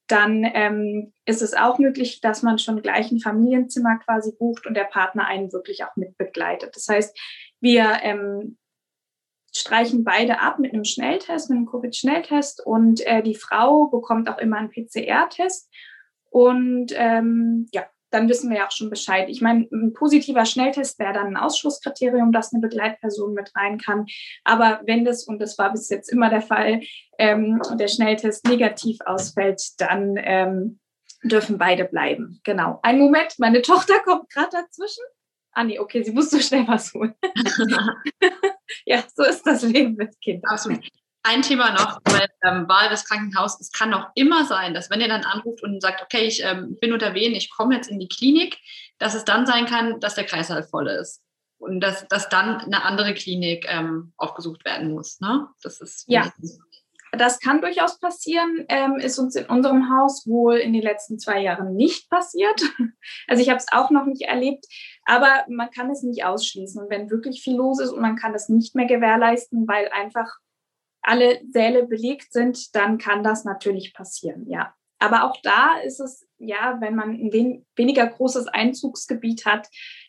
dann 0.07 0.45
ähm, 0.45 1.15
ist 1.25 1.41
es 1.41 1.55
auch 1.55 1.79
möglich, 1.79 2.21
dass 2.21 2.43
man 2.43 2.59
schon 2.59 2.83
gleich 2.83 3.11
ein 3.11 3.21
Familienzimmer 3.21 3.99
quasi 4.05 4.33
bucht 4.39 4.67
und 4.67 4.75
der 4.75 4.85
Partner 4.85 5.27
einen 5.27 5.53
wirklich 5.53 5.85
auch 5.85 5.97
mit 5.97 6.19
begleitet. 6.19 6.77
Das 6.77 6.89
heißt, 6.89 7.19
wir 7.61 8.01
ähm, 8.03 8.59
streichen 9.55 10.05
beide 10.05 10.41
ab 10.41 10.59
mit 10.59 10.75
einem 10.75 10.85
Schnelltest, 10.85 11.49
mit 11.49 11.57
einem 11.57 11.67
Covid-Schnelltest 11.67 12.65
und 12.67 13.07
äh, 13.07 13.23
die 13.23 13.35
Frau 13.35 13.87
bekommt 13.87 14.29
auch 14.29 14.39
immer 14.39 14.59
einen 14.59 14.71
PCR-Test. 14.71 15.71
Und 16.31 16.93
ähm, 16.95 17.67
ja, 17.73 17.87
dann 18.11 18.29
wissen 18.29 18.51
wir 18.51 18.59
ja 18.59 18.67
auch 18.67 18.73
schon 18.73 18.91
Bescheid. 18.91 19.29
Ich 19.29 19.41
meine, 19.41 19.67
ein 19.73 19.93
positiver 19.93 20.45
Schnelltest 20.45 20.99
wäre 20.99 21.13
dann 21.13 21.29
ein 21.29 21.37
Ausschlusskriterium, 21.37 22.33
dass 22.33 22.53
eine 22.53 22.61
Begleitperson 22.61 23.35
mit 23.35 23.55
rein 23.57 23.79
kann. 23.79 24.07
Aber 24.45 24.81
wenn 24.85 25.05
das, 25.05 25.25
und 25.25 25.41
das 25.41 25.59
war 25.59 25.73
bis 25.73 25.89
jetzt 25.89 26.11
immer 26.11 26.31
der 26.31 26.43
Fall, 26.43 26.81
ähm, 27.19 27.61
der 27.79 27.89
Schnelltest 27.89 28.47
negativ 28.47 28.99
ausfällt, 29.05 29.63
dann 29.79 30.15
ähm, 30.19 30.81
dürfen 31.23 31.59
beide 31.59 31.85
bleiben. 31.85 32.41
Genau. 32.45 32.81
Ein 32.83 32.99
Moment, 32.99 33.39
meine 33.39 33.63
Tochter 33.63 34.01
kommt 34.01 34.31
gerade 34.31 34.51
dazwischen. 34.53 35.05
Ah 35.53 35.65
nee, 35.65 35.79
okay, 35.79 36.03
sie 36.03 36.13
muss 36.13 36.31
so 36.31 36.39
schnell 36.39 36.67
was 36.69 36.95
holen. 36.95 37.15
ja, 38.85 39.03
so 39.15 39.25
ist 39.25 39.47
das 39.47 39.63
Leben 39.63 39.95
mit 39.97 40.21
Kindern. 40.21 40.53
Absolut 40.53 40.81
ein 41.23 41.43
Thema 41.43 41.73
noch, 41.73 42.01
weil 42.05 42.29
ähm, 42.45 42.69
Wahl 42.69 42.89
des 42.89 43.05
Krankenhauses. 43.05 43.61
Es 43.61 43.73
kann 43.73 43.93
auch 43.93 44.09
immer 44.15 44.45
sein, 44.45 44.75
dass 44.75 44.91
wenn 44.91 45.01
ihr 45.01 45.09
dann 45.09 45.25
anruft 45.25 45.63
und 45.63 45.81
sagt, 45.81 46.03
okay, 46.03 46.23
ich 46.23 46.43
ähm, 46.43 46.77
bin 46.81 46.93
unter 46.93 47.15
Wehen, 47.15 47.35
ich 47.35 47.51
komme 47.51 47.75
jetzt 47.75 47.91
in 47.91 47.99
die 47.99 48.09
Klinik, 48.09 48.59
dass 48.99 49.15
es 49.15 49.25
dann 49.25 49.47
sein 49.47 49.67
kann, 49.67 50.01
dass 50.01 50.15
der 50.15 50.25
Kreislauf 50.25 50.69
voll 50.71 50.89
ist. 50.89 51.23
Und 51.59 51.81
dass, 51.81 52.09
dass 52.09 52.31
dann 52.31 52.61
eine 52.61 52.85
andere 52.85 53.13
Klinik 53.13 53.67
ähm, 53.69 54.15
aufgesucht 54.17 54.65
werden 54.65 54.93
muss. 54.93 55.21
Ne? 55.21 55.47
Das 55.63 55.81
ist 55.81 56.05
ja. 56.09 56.33
Das 57.13 57.41
kann 57.41 57.61
durchaus 57.61 57.99
passieren, 57.99 58.65
ähm, 58.69 58.97
ist 58.97 59.19
uns 59.19 59.35
in 59.35 59.47
unserem 59.47 59.91
Haus 59.91 60.29
wohl 60.29 60.57
in 60.59 60.73
den 60.73 60.83
letzten 60.83 61.19
zwei 61.19 61.41
Jahren 61.41 61.75
nicht 61.75 62.09
passiert. 62.09 62.63
Also 63.27 63.43
ich 63.43 63.49
habe 63.49 63.59
es 63.59 63.67
auch 63.73 63.91
noch 63.91 64.07
nicht 64.07 64.23
erlebt, 64.23 64.67
aber 65.05 65.45
man 65.49 65.71
kann 65.71 65.91
es 65.91 66.03
nicht 66.03 66.25
ausschließen. 66.25 66.83
Und 66.83 66.91
wenn 66.91 67.11
wirklich 67.11 67.43
viel 67.43 67.57
los 67.57 67.81
ist 67.81 67.91
und 67.91 68.01
man 68.01 68.17
kann 68.17 68.35
es 68.35 68.49
nicht 68.49 68.75
mehr 68.75 68.87
gewährleisten, 68.87 69.67
weil 69.67 69.89
einfach 69.89 70.39
alle 71.03 71.41
Säle 71.51 71.87
belegt 71.87 72.33
sind, 72.33 72.75
dann 72.75 72.99
kann 72.99 73.23
das 73.23 73.45
natürlich 73.45 73.95
passieren, 73.95 74.49
ja. 74.49 74.75
Aber 75.03 75.25
auch 75.25 75.37
da 75.43 75.79
ist 75.83 75.99
es, 75.99 76.29
ja, 76.37 76.77
wenn 76.81 76.95
man 76.95 77.11
ein 77.11 77.33
wen 77.33 77.67
weniger 77.75 78.07
großes 78.07 78.49
Einzugsgebiet 78.49 79.47
hat, 79.47 79.67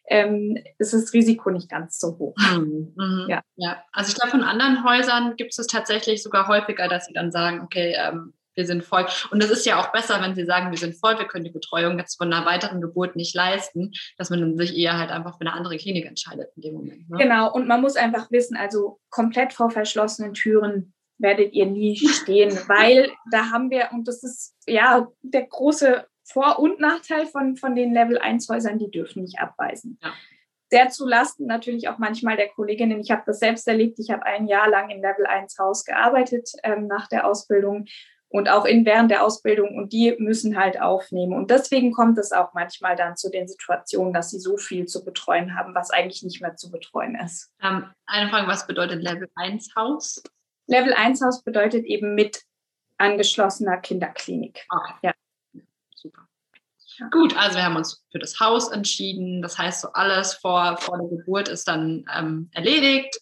ähm, 0.08 0.58
ist 0.80 0.94
das 0.94 1.14
Risiko 1.14 1.50
nicht 1.50 1.70
ganz 1.70 1.98
so 1.98 2.18
hoch. 2.20 2.36
Mhm. 2.38 2.94
Mhm. 2.98 3.26
Ja. 3.30 3.42
ja, 3.56 3.82
also 3.94 4.10
ich 4.10 4.16
glaube, 4.16 4.32
von 4.32 4.44
anderen 4.44 4.84
Häusern 4.84 5.38
gibt 5.38 5.58
es 5.58 5.68
tatsächlich 5.68 6.22
sogar 6.22 6.50
häufiger, 6.50 6.90
dass 6.90 7.06
sie 7.06 7.14
dann 7.14 7.32
sagen, 7.32 7.62
okay, 7.62 7.96
ähm, 7.98 8.34
wir 8.56 8.66
sind 8.66 8.84
voll. 8.84 9.06
Und 9.32 9.42
das 9.42 9.50
ist 9.50 9.66
ja 9.66 9.80
auch 9.80 9.92
besser, 9.92 10.22
wenn 10.22 10.36
sie 10.36 10.46
sagen, 10.46 10.72
wir 10.72 10.78
sind 10.78 11.00
voll, 11.00 11.18
wir 11.18 11.26
können 11.26 11.46
die 11.46 11.52
Betreuung 11.52 11.98
jetzt 12.00 12.18
von 12.18 12.32
einer 12.32 12.46
weiteren 12.46 12.82
Geburt 12.82 13.16
nicht 13.16 13.36
leisten, 13.36 13.92
dass 14.18 14.30
man 14.30 14.58
sich 14.58 14.78
eher 14.78 14.98
halt 14.98 15.10
einfach 15.10 15.38
für 15.38 15.42
eine 15.42 15.54
andere 15.54 15.78
Klinik 15.78 16.06
entscheidet 16.06 16.50
in 16.56 16.62
dem 16.62 16.74
Moment. 16.76 17.10
Ne? 17.10 17.18
Genau, 17.18 17.52
und 17.52 17.68
man 17.68 17.82
muss 17.82 17.96
einfach 17.96 18.30
wissen, 18.32 18.58
also 18.58 19.00
komplett 19.10 19.54
vor 19.54 19.70
verschlossenen 19.70 20.34
Türen 20.34 20.94
werdet 21.18 21.54
ihr 21.54 21.66
nie 21.66 21.98
stehen, 21.98 22.52
weil 22.68 23.12
da 23.32 23.52
haben 23.52 23.70
wir, 23.70 23.90
und 23.92 24.08
das 24.08 24.24
ist 24.24 24.56
ja 24.68 25.08
der 25.22 25.46
große 25.46 26.06
Vor- 26.24 26.60
und 26.60 26.80
Nachteil 26.80 27.26
von, 27.28 27.56
von 27.56 27.76
den 27.76 27.94
Level-1-Häusern, 27.94 28.80
die 28.80 28.92
dürfen 28.92 29.24
nicht 29.24 29.40
abweisen. 29.40 29.98
Ja. 30.02 30.14
Sehr 30.70 30.90
zulasten 30.90 31.48
natürlich 31.48 31.90
auch 31.90 31.98
manchmal 31.98 32.38
der 32.38 32.48
Kolleginnen. 32.48 33.02
Ich 33.02 33.12
habe 33.12 33.24
das 33.26 33.40
selbst 33.40 33.68
erlebt. 33.68 34.00
Ich 34.00 34.10
habe 34.10 34.24
ein 34.24 34.48
Jahr 34.48 34.70
lang 34.70 34.90
im 34.90 35.02
Level 35.02 35.26
1 35.26 35.58
Haus 35.60 35.84
gearbeitet 35.84 36.50
ähm, 36.64 36.88
nach 36.88 37.10
der 37.10 37.28
Ausbildung 37.28 37.88
und 38.32 38.50
auch 38.50 38.66
in, 38.66 38.86
während 38.86 39.12
der 39.12 39.26
Ausbildung 39.26 39.78
und 39.78 39.92
die 39.92 40.16
müssen 40.18 40.58
halt 40.58 40.82
aufnehmen. 40.82 41.34
Und 41.34 41.52
deswegen 41.52 41.92
kommt 41.92 42.18
es 42.18 42.32
auch 42.32 42.54
manchmal 42.54 42.96
dann 42.96 43.18
zu 43.18 43.30
den 43.30 43.48
Situationen, 43.48 44.14
dass 44.14 44.32
sie 44.32 44.40
so 44.40 44.58
viel 44.58 44.86
zu 44.86 45.04
betreuen 45.04 45.56
haben, 45.56 45.76
was 45.76 45.92
eigentlich 45.92 46.24
nicht 46.24 46.42
mehr 46.42 46.56
zu 46.56 46.72
betreuen 46.72 47.16
ist. 47.16 47.52
Ähm, 47.62 47.92
eine 48.06 48.30
Frage, 48.30 48.48
was 48.48 48.66
bedeutet 48.68 49.04
Level 49.04 49.30
1 49.36 49.76
Haus? 49.76 50.24
Level 50.68 50.94
1 50.94 51.22
Haus 51.22 51.44
bedeutet 51.44 51.86
eben 51.86 52.16
mit 52.16 52.42
angeschlossener 52.98 53.78
Kinderklinik. 53.78 54.66
Okay. 54.70 54.94
Ja. 55.04 55.14
Super. 55.94 56.22
Ja. 56.98 57.10
Gut, 57.10 57.36
also 57.36 57.58
wir 57.58 57.66
haben 57.66 57.76
uns 57.76 58.02
für 58.12 58.20
das 58.20 58.40
Haus 58.40 58.72
entschieden. 58.72 59.42
Das 59.42 59.58
heißt, 59.58 59.82
so 59.82 59.90
alles 59.92 60.36
vor, 60.36 60.78
vor 60.78 60.98
der 61.00 61.10
Geburt 61.10 61.50
ist 61.50 61.68
dann 61.68 62.06
ähm, 62.16 62.50
erledigt 62.54 63.20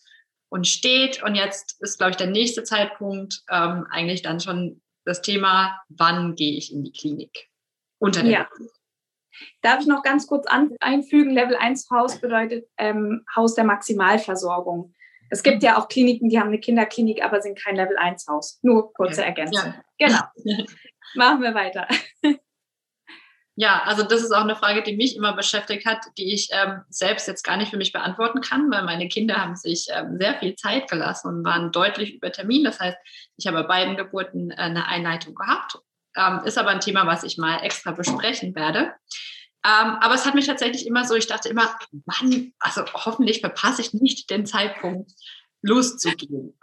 und 0.50 0.68
steht. 0.68 1.24
Und 1.24 1.34
jetzt 1.34 1.82
ist, 1.82 1.98
glaube 1.98 2.12
ich, 2.12 2.18
der 2.18 2.28
nächste 2.28 2.64
Zeitpunkt 2.64 3.42
ähm, 3.50 3.88
eigentlich 3.90 4.22
dann 4.22 4.40
schon 4.40 4.82
das 5.10 5.22
Thema, 5.22 5.82
wann 5.90 6.36
gehe 6.36 6.56
ich 6.56 6.72
in 6.72 6.84
die 6.84 6.92
Klinik? 6.92 7.50
Unter 7.98 8.24
der 8.24 8.32
ja. 8.32 8.48
Darf 9.62 9.82
ich 9.82 9.88
noch 9.88 10.04
ganz 10.04 10.28
kurz 10.28 10.46
einfügen? 10.80 11.32
Level 11.32 11.56
1 11.56 11.90
Haus 11.92 12.20
bedeutet 12.20 12.68
ähm, 12.78 13.26
Haus 13.36 13.56
der 13.56 13.64
Maximalversorgung. 13.64 14.94
Es 15.30 15.44
gibt 15.44 15.64
ja 15.64 15.78
auch 15.78 15.88
Kliniken, 15.88 16.30
die 16.30 16.40
haben 16.40 16.48
eine 16.48 16.60
Kinderklinik, 16.60 17.24
aber 17.24 17.42
sind 17.42 17.58
kein 17.58 17.76
Level 17.76 17.98
1 17.98 18.28
Haus. 18.28 18.60
Nur 18.62 18.94
kurze 18.94 19.24
Ergänzung. 19.24 19.74
Ja. 19.98 20.32
Genau. 20.44 20.64
Machen 21.16 21.42
wir 21.42 21.54
weiter. 21.54 21.88
Ja, 23.62 23.82
also 23.84 24.04
das 24.04 24.22
ist 24.22 24.32
auch 24.32 24.46
eine 24.46 24.56
Frage, 24.56 24.84
die 24.84 24.96
mich 24.96 25.18
immer 25.18 25.34
beschäftigt 25.34 25.86
hat, 25.86 26.00
die 26.18 26.34
ich 26.34 26.48
ähm, 26.52 26.80
selbst 26.88 27.28
jetzt 27.28 27.44
gar 27.44 27.58
nicht 27.58 27.72
für 27.72 27.76
mich 27.76 27.92
beantworten 27.92 28.40
kann, 28.40 28.72
weil 28.72 28.84
meine 28.84 29.10
Kinder 29.10 29.36
haben 29.36 29.58
sich 29.58 29.88
ähm, 29.94 30.18
sehr 30.18 30.40
viel 30.40 30.56
Zeit 30.56 30.90
gelassen 30.90 31.28
und 31.28 31.44
waren 31.44 31.74
deutlich 31.74 32.14
über 32.14 32.32
Termin. 32.32 32.64
Das 32.64 32.80
heißt, 32.80 32.98
ich 33.36 33.48
habe 33.48 33.64
bei 33.64 33.68
beiden 33.68 33.98
Geburten 33.98 34.52
äh, 34.52 34.56
eine 34.56 34.88
Einleitung 34.88 35.36
gehabt. 35.36 35.78
Ähm, 36.16 36.40
ist 36.46 36.58
aber 36.58 36.70
ein 36.70 36.80
Thema, 36.80 37.06
was 37.06 37.26
ich 37.26 37.38
mal 37.38 37.58
extra 37.58 37.92
besprechen 37.92 38.56
werde. 38.56 38.94
Ähm, 39.66 39.98
aber 40.00 40.14
es 40.14 40.26
hat 40.26 40.36
mich 40.36 40.48
tatsächlich 40.48 40.88
immer 40.88 41.04
so, 41.04 41.16
ich 41.16 41.28
dachte 41.28 41.50
immer, 41.50 41.78
Mann, 42.06 42.54
also 42.62 42.86
hoffentlich 42.94 43.42
verpasse 43.42 43.82
ich 43.82 43.94
nicht 43.94 44.30
den 44.30 44.46
Zeitpunkt, 44.46 45.12
loszugehen. 45.62 46.58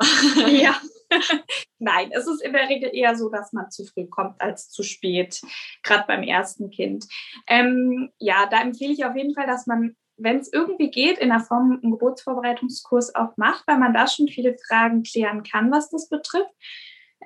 Ja. 0.49 0.81
Nein, 1.79 2.11
es 2.13 2.27
ist 2.27 2.43
in 2.43 2.53
der 2.53 2.69
Regel 2.69 2.91
eher 2.93 3.17
so, 3.17 3.29
dass 3.29 3.53
man 3.53 3.71
zu 3.71 3.85
früh 3.85 4.07
kommt 4.07 4.41
als 4.41 4.71
zu 4.71 4.83
spät, 4.83 5.41
gerade 5.83 6.05
beim 6.07 6.23
ersten 6.23 6.71
Kind. 6.71 7.07
Ähm, 7.47 8.11
ja, 8.19 8.47
da 8.51 8.61
empfehle 8.63 8.93
ich 8.93 9.05
auf 9.05 9.17
jeden 9.17 9.35
Fall, 9.35 9.47
dass 9.47 9.67
man, 9.67 9.97
wenn 10.17 10.39
es 10.39 10.53
irgendwie 10.53 10.91
geht, 10.91 11.19
in 11.19 11.29
der 11.29 11.41
Form 11.41 11.81
einen 11.83 11.93
Geburtsvorbereitungskurs 11.93 13.15
auch 13.15 13.37
macht, 13.37 13.67
weil 13.67 13.79
man 13.79 13.95
da 13.95 14.07
schon 14.07 14.29
viele 14.29 14.57
Fragen 14.69 15.03
klären 15.03 15.43
kann, 15.43 15.71
was 15.71 15.91
das 15.91 16.09
betrifft. 16.09 16.53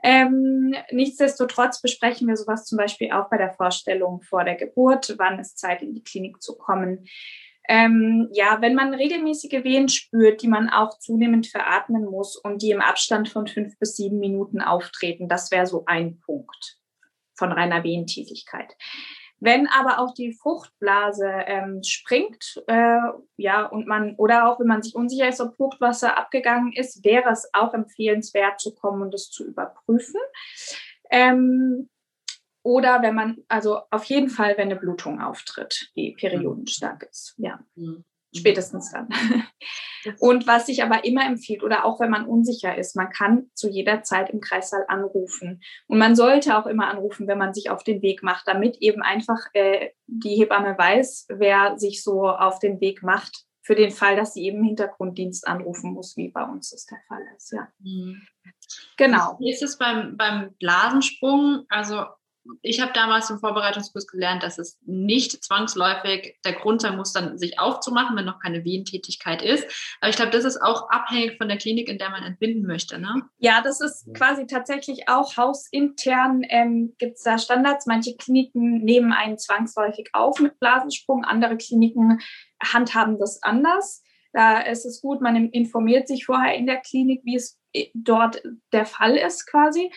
Ähm, 0.03 0.75
nichtsdestotrotz 0.93 1.83
besprechen 1.83 2.27
wir 2.29 2.37
sowas 2.37 2.64
zum 2.64 2.79
Beispiel 2.79 3.12
auch 3.12 3.29
bei 3.29 3.37
der 3.37 3.53
Vorstellung 3.53 4.23
vor 4.23 4.45
der 4.45 4.55
Geburt, 4.55 5.14
wann 5.19 5.38
ist 5.38 5.59
Zeit 5.59 5.83
in 5.83 5.93
die 5.93 6.03
Klinik 6.03 6.40
zu 6.40 6.57
kommen. 6.57 7.07
Ähm, 7.73 8.29
ja, 8.33 8.61
wenn 8.61 8.75
man 8.75 8.95
regelmäßige 8.95 9.63
Wehen 9.63 9.89
spürt, 9.89 10.43
die 10.43 10.49
man 10.49 10.69
auch 10.69 10.99
zunehmend 10.99 11.47
veratmen 11.47 12.05
muss 12.05 12.35
und 12.35 12.63
die 12.63 12.73
im 12.73 12.81
Abstand 12.81 13.29
von 13.29 13.47
fünf 13.47 13.79
bis 13.79 13.95
sieben 13.95 14.19
Minuten 14.19 14.61
auftreten, 14.61 15.29
das 15.29 15.53
wäre 15.53 15.69
so 15.69 15.85
ein 15.87 16.19
Punkt 16.19 16.81
von 17.33 17.53
reiner 17.53 17.85
Wehentätigkeit. 17.85 18.77
Wenn 19.39 19.69
aber 19.69 20.01
auch 20.01 20.15
die 20.15 20.33
Fruchtblase 20.33 21.31
ähm, 21.47 21.85
springt, 21.85 22.61
äh, 22.67 22.99
ja, 23.37 23.67
und 23.67 23.87
man, 23.87 24.17
oder 24.17 24.49
auch 24.49 24.59
wenn 24.59 24.67
man 24.67 24.83
sich 24.83 24.97
unsicher 24.97 25.29
ist, 25.29 25.41
ob 25.41 25.55
Fruchtwasser 25.55 26.19
abgegangen 26.19 26.73
ist, 26.73 27.05
wäre 27.05 27.31
es 27.31 27.49
auch 27.53 27.73
empfehlenswert 27.73 28.59
zu 28.59 28.75
kommen 28.75 29.01
und 29.01 29.15
es 29.15 29.31
zu 29.31 29.47
überprüfen. 29.47 30.21
Ähm, 31.09 31.89
oder 32.62 33.03
wenn 33.03 33.14
man, 33.14 33.38
also 33.49 33.81
auf 33.90 34.05
jeden 34.05 34.29
Fall, 34.29 34.57
wenn 34.57 34.70
eine 34.70 34.77
Blutung 34.77 35.20
auftritt, 35.20 35.90
die 35.96 36.12
periodenstark 36.12 37.05
ist. 37.11 37.35
Ja. 37.38 37.61
Mhm. 37.75 38.05
Spätestens 38.33 38.92
dann. 38.92 39.09
Und 40.20 40.46
was 40.46 40.66
sich 40.66 40.85
aber 40.85 41.05
immer 41.05 41.27
empfiehlt, 41.27 41.64
oder 41.64 41.85
auch 41.85 41.99
wenn 41.99 42.11
man 42.11 42.27
unsicher 42.27 42.79
ist, 42.79 42.94
man 42.94 43.11
kann 43.11 43.51
zu 43.55 43.68
jeder 43.68 44.03
Zeit 44.03 44.31
im 44.31 44.40
Kreissaal 44.40 44.85
anrufen. 44.87 45.61
Und 45.88 45.99
man 45.99 46.14
sollte 46.14 46.57
auch 46.57 46.66
immer 46.66 46.88
anrufen, 46.88 47.27
wenn 47.27 47.38
man 47.38 47.55
sich 47.55 47.70
auf 47.70 47.83
den 47.83 48.03
Weg 48.03 48.23
macht, 48.23 48.46
damit 48.46 48.77
eben 48.77 49.03
einfach 49.03 49.38
äh, 49.53 49.90
die 50.07 50.37
Hebamme 50.37 50.79
weiß, 50.79 51.27
wer 51.31 51.77
sich 51.79 52.05
so 52.05 52.29
auf 52.29 52.61
den 52.61 52.81
Weg 52.81 53.03
macht, 53.03 53.46
für 53.62 53.75
den 53.75 53.90
Fall, 53.90 54.16
dass 54.16 54.35
sie 54.35 54.44
eben 54.44 54.64
Hintergrunddienst 54.64 55.46
anrufen 55.46 55.92
muss, 55.92 56.16
wie 56.16 56.29
bei 56.29 56.44
uns 56.44 56.70
das 56.70 56.87
der 56.87 56.99
Fall 57.09 57.23
ist. 57.37 57.53
Ja. 57.53 57.68
Mhm. 57.81 58.23
Genau. 58.96 59.37
Wie 59.38 59.53
ist 59.53 59.62
es 59.62 59.77
beim, 59.77 60.16
beim 60.16 60.55
Blasensprung? 60.59 61.66
Also 61.68 62.07
ich 62.62 62.81
habe 62.81 62.92
damals 62.92 63.31
im 63.31 63.38
Vorbereitungskurs 63.38 64.07
gelernt, 64.07 64.42
dass 64.42 64.59
es 64.59 64.79
nicht 64.85 65.44
zwangsläufig 65.44 66.38
der 66.44 66.53
Grund 66.55 66.81
sein 66.81 66.96
muss, 66.96 67.12
dann 67.12 67.38
sich 67.38 67.59
aufzumachen, 67.59 68.16
wenn 68.16 68.24
noch 68.24 68.40
keine 68.40 68.64
Wehentätigkeit 68.64 69.42
ist. 69.42 69.64
Aber 70.00 70.11
ich 70.11 70.16
glaube, 70.16 70.31
das 70.31 70.44
ist 70.44 70.61
auch 70.61 70.88
abhängig 70.90 71.37
von 71.37 71.48
der 71.48 71.59
Klinik, 71.59 71.88
in 71.88 71.98
der 71.98 72.11
man 72.11 72.22
entbinden 72.22 72.66
möchte. 72.66 72.98
Ne? 72.98 73.22
Ja, 73.38 73.61
das 73.62 73.81
ist 73.81 74.12
quasi 74.14 74.46
tatsächlich 74.46 75.09
auch 75.09 75.37
hausintern 75.37 76.42
ähm, 76.48 76.94
gibt 76.98 77.16
es 77.16 77.22
da 77.22 77.38
Standards. 77.38 77.87
Manche 77.87 78.16
Kliniken 78.16 78.79
nehmen 78.79 79.12
einen 79.12 79.38
zwangsläufig 79.38 80.11
auf 80.12 80.40
mit 80.40 80.59
Blasensprung, 80.59 81.24
andere 81.24 81.57
Kliniken 81.57 82.20
handhaben 82.62 83.18
das 83.18 83.42
anders. 83.42 84.03
Da 84.33 84.61
ist 84.61 84.87
es 84.87 85.00
gut, 85.00 85.20
man 85.20 85.50
informiert 85.50 86.07
sich 86.07 86.24
vorher 86.24 86.55
in 86.55 86.66
der 86.66 86.81
Klinik, 86.81 87.22
wie 87.24 87.37
es 87.37 87.59
äh, 87.72 87.88
dort 87.94 88.42
der 88.72 88.87
Fall 88.87 89.16
ist 89.16 89.46
quasi. 89.46 89.92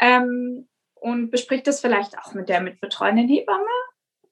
Ähm, 0.00 0.68
und 1.06 1.30
bespricht 1.30 1.68
das 1.68 1.80
vielleicht 1.80 2.18
auch 2.18 2.34
mit 2.34 2.48
der 2.48 2.60
mitbetreuenden 2.60 3.28
Hebamme. 3.28 3.64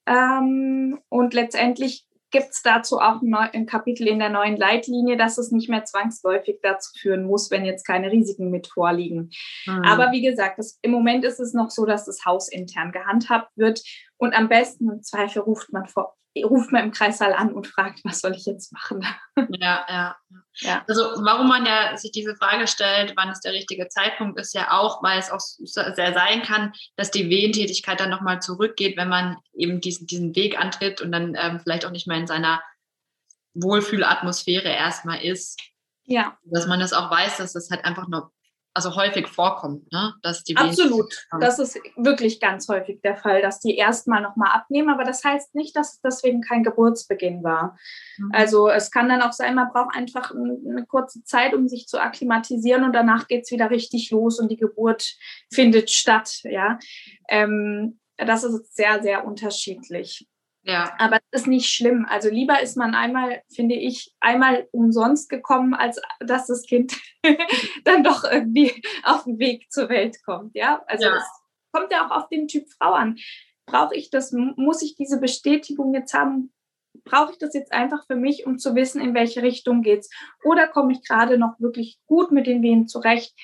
Ähm, 0.06 0.98
und 1.08 1.32
letztendlich 1.32 2.04
gibt 2.32 2.48
es 2.50 2.62
dazu 2.62 2.98
auch 2.98 3.22
ein, 3.22 3.32
ein, 3.32 3.66
Kapitel 3.66 4.08
in 4.08 4.18
der 4.18 4.28
neuen 4.28 4.56
Leitlinie, 4.56 5.16
dass 5.16 5.38
es 5.38 5.52
nicht 5.52 5.70
mehr 5.70 5.84
zwangsläufig 5.84 6.58
dazu 6.62 6.90
führen 6.98 7.26
muss, 7.26 7.52
wenn 7.52 7.64
jetzt 7.64 7.86
keine 7.86 8.10
Risiken 8.10 8.50
mit 8.50 8.66
vorliegen. 8.66 9.30
Mhm. 9.66 9.84
Aber 9.84 10.10
wie 10.10 10.22
gesagt, 10.22 10.58
das, 10.58 10.80
im 10.82 10.90
Moment 10.90 11.24
ist 11.24 11.38
es 11.38 11.54
noch 11.54 11.70
so, 11.70 11.86
dass 11.86 12.06
das 12.06 12.24
Haus 12.24 12.48
intern 12.48 12.90
gehandhabt 12.90 13.52
wird 13.54 13.80
und 14.16 14.34
am 14.34 14.48
besten 14.48 14.90
im 14.90 15.02
Zweifel 15.04 15.42
ruft 15.42 15.72
man 15.72 15.86
vor, 15.86 16.16
ruft 16.42 16.72
man 16.72 16.84
im 16.84 16.90
Kreissaal 16.90 17.32
an 17.32 17.52
und 17.52 17.66
fragt, 17.66 18.00
was 18.04 18.20
soll 18.20 18.32
ich 18.32 18.46
jetzt 18.46 18.72
machen? 18.72 19.06
Ja, 19.50 19.84
ja. 19.88 20.16
ja. 20.56 20.84
Also 20.88 21.02
warum 21.22 21.48
man 21.48 21.66
ja 21.66 21.96
sich 21.96 22.12
diese 22.12 22.34
Frage 22.36 22.66
stellt, 22.66 23.12
wann 23.16 23.28
es 23.28 23.40
der 23.40 23.52
richtige 23.52 23.88
Zeitpunkt 23.88 24.38
ist, 24.40 24.54
ja 24.54 24.72
auch, 24.72 25.02
weil 25.02 25.18
es 25.18 25.30
auch 25.30 25.40
sehr 25.40 26.12
sein 26.14 26.42
kann, 26.42 26.72
dass 26.96 27.10
die 27.10 27.30
Wehentätigkeit 27.30 28.00
dann 28.00 28.10
nochmal 28.10 28.40
zurückgeht, 28.40 28.96
wenn 28.96 29.08
man 29.08 29.36
eben 29.54 29.80
diesen, 29.80 30.06
diesen 30.06 30.34
Weg 30.34 30.58
antritt 30.58 31.00
und 31.00 31.12
dann 31.12 31.36
ähm, 31.38 31.60
vielleicht 31.60 31.86
auch 31.86 31.90
nicht 31.90 32.06
mehr 32.06 32.18
in 32.18 32.26
seiner 32.26 32.62
Wohlfühlatmosphäre 33.54 34.68
erstmal 34.68 35.22
ist. 35.22 35.60
Ja. 36.04 36.36
Dass 36.44 36.66
man 36.66 36.80
das 36.80 36.92
auch 36.92 37.10
weiß, 37.10 37.38
dass 37.38 37.52
das 37.52 37.70
halt 37.70 37.84
einfach 37.84 38.08
nur 38.08 38.32
also 38.74 38.96
häufig 38.96 39.28
vorkommt, 39.28 39.90
ne? 39.92 40.14
dass 40.22 40.42
die 40.42 40.56
Absolut. 40.56 41.26
Das 41.40 41.60
ist 41.60 41.78
wirklich 41.96 42.40
ganz 42.40 42.68
häufig 42.68 43.00
der 43.02 43.16
Fall, 43.16 43.40
dass 43.40 43.60
die 43.60 43.76
erstmal 43.76 44.20
nochmal 44.20 44.50
abnehmen, 44.52 44.90
aber 44.90 45.04
das 45.04 45.22
heißt 45.22 45.54
nicht, 45.54 45.76
dass 45.76 45.94
es 45.94 46.00
deswegen 46.00 46.40
kein 46.40 46.64
Geburtsbeginn 46.64 47.44
war. 47.44 47.78
Mhm. 48.18 48.30
Also 48.32 48.68
es 48.68 48.90
kann 48.90 49.08
dann 49.08 49.22
auch 49.22 49.32
sein, 49.32 49.54
man 49.54 49.70
braucht 49.72 49.96
einfach 49.96 50.32
eine 50.32 50.84
kurze 50.86 51.22
Zeit, 51.22 51.54
um 51.54 51.68
sich 51.68 51.86
zu 51.86 52.02
akklimatisieren 52.02 52.82
und 52.82 52.92
danach 52.92 53.28
geht 53.28 53.44
es 53.44 53.52
wieder 53.52 53.70
richtig 53.70 54.10
los 54.10 54.40
und 54.40 54.50
die 54.50 54.56
Geburt 54.56 55.14
findet 55.52 55.90
statt. 55.90 56.40
Ja, 56.42 56.78
ähm, 57.28 58.00
das 58.16 58.42
ist 58.42 58.74
sehr, 58.74 59.02
sehr 59.02 59.24
unterschiedlich. 59.24 60.26
Ja. 60.64 60.94
Aber 60.98 61.20
das 61.30 61.42
ist 61.42 61.46
nicht 61.46 61.68
schlimm. 61.68 62.06
Also 62.08 62.30
lieber 62.30 62.60
ist 62.62 62.76
man 62.76 62.94
einmal, 62.94 63.42
finde 63.54 63.74
ich, 63.74 64.14
einmal 64.20 64.66
umsonst 64.72 65.28
gekommen, 65.28 65.74
als 65.74 66.00
dass 66.20 66.46
das 66.46 66.62
Kind 66.62 66.96
dann 67.84 68.02
doch 68.02 68.24
irgendwie 68.24 68.82
auf 69.02 69.24
den 69.24 69.38
Weg 69.38 69.70
zur 69.70 69.90
Welt 69.90 70.16
kommt. 70.24 70.54
Ja, 70.54 70.82
also 70.86 71.06
ja. 71.06 71.16
es 71.16 71.24
kommt 71.70 71.92
ja 71.92 72.06
auch 72.06 72.10
auf 72.10 72.28
den 72.28 72.48
Typ 72.48 72.66
Frau 72.78 72.92
an. 72.92 73.18
Brauche 73.66 73.94
ich 73.94 74.10
das? 74.10 74.32
Muss 74.32 74.82
ich 74.82 74.96
diese 74.96 75.20
Bestätigung 75.20 75.92
jetzt 75.92 76.14
haben? 76.14 76.52
Brauche 77.04 77.32
ich 77.32 77.38
das 77.38 77.52
jetzt 77.52 77.72
einfach 77.72 78.06
für 78.06 78.16
mich, 78.16 78.46
um 78.46 78.58
zu 78.58 78.74
wissen, 78.74 79.02
in 79.02 79.14
welche 79.14 79.42
Richtung 79.42 79.82
geht's? 79.82 80.08
Oder 80.44 80.68
komme 80.68 80.92
ich 80.92 81.06
gerade 81.06 81.36
noch 81.36 81.60
wirklich 81.60 81.98
gut 82.06 82.32
mit 82.32 82.46
den 82.46 82.62
Wehen 82.62 82.88
zurecht? 82.88 83.34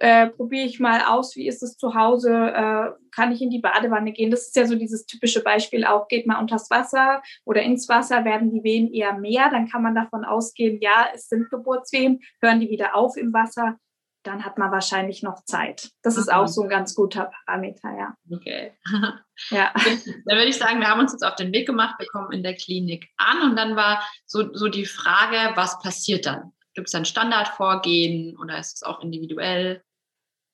Äh, 0.00 0.28
probiere 0.28 0.66
ich 0.66 0.80
mal 0.80 1.02
aus, 1.02 1.36
wie 1.36 1.48
ist 1.48 1.62
es 1.62 1.76
zu 1.76 1.94
Hause, 1.94 2.30
äh, 2.30 2.90
kann 3.14 3.32
ich 3.32 3.42
in 3.42 3.50
die 3.50 3.60
Badewanne 3.60 4.12
gehen. 4.12 4.30
Das 4.30 4.46
ist 4.46 4.56
ja 4.56 4.66
so 4.66 4.74
dieses 4.74 5.06
typische 5.06 5.42
Beispiel 5.42 5.84
auch, 5.84 6.08
geht 6.08 6.26
mal 6.26 6.40
unters 6.40 6.70
Wasser 6.70 7.22
oder 7.44 7.62
ins 7.62 7.88
Wasser, 7.88 8.24
werden 8.24 8.50
die 8.50 8.62
Wehen 8.62 8.92
eher 8.92 9.14
mehr, 9.14 9.50
dann 9.50 9.68
kann 9.68 9.82
man 9.82 9.94
davon 9.94 10.24
ausgehen, 10.24 10.78
ja, 10.80 11.08
es 11.14 11.28
sind 11.28 11.50
Geburtswehen, 11.50 12.20
hören 12.40 12.60
die 12.60 12.70
wieder 12.70 12.94
auf 12.94 13.16
im 13.16 13.32
Wasser, 13.32 13.76
dann 14.22 14.44
hat 14.44 14.58
man 14.58 14.70
wahrscheinlich 14.70 15.22
noch 15.22 15.44
Zeit. 15.44 15.90
Das 16.02 16.16
ist 16.16 16.30
auch 16.32 16.46
so 16.46 16.62
ein 16.62 16.68
ganz 16.68 16.94
guter 16.94 17.30
Parameter, 17.46 17.96
ja. 17.96 18.14
Okay. 18.30 18.72
ja. 19.50 19.72
Dann 19.74 20.36
würde 20.36 20.48
ich 20.48 20.58
sagen, 20.58 20.80
wir 20.80 20.88
haben 20.88 21.00
uns 21.00 21.12
jetzt 21.12 21.24
auf 21.24 21.36
den 21.36 21.52
Weg 21.52 21.66
gemacht, 21.66 21.96
wir 21.98 22.06
kommen 22.08 22.32
in 22.32 22.42
der 22.42 22.54
Klinik 22.54 23.08
an 23.16 23.50
und 23.50 23.56
dann 23.56 23.76
war 23.76 24.06
so, 24.26 24.52
so 24.54 24.68
die 24.68 24.86
Frage, 24.86 25.56
was 25.56 25.80
passiert 25.80 26.26
dann? 26.26 26.52
Gibt 26.74 26.88
es 26.88 26.94
ein 26.94 27.04
Standardvorgehen 27.04 28.36
oder 28.38 28.58
ist 28.58 28.76
es 28.76 28.82
auch 28.82 29.00
individuell? 29.00 29.82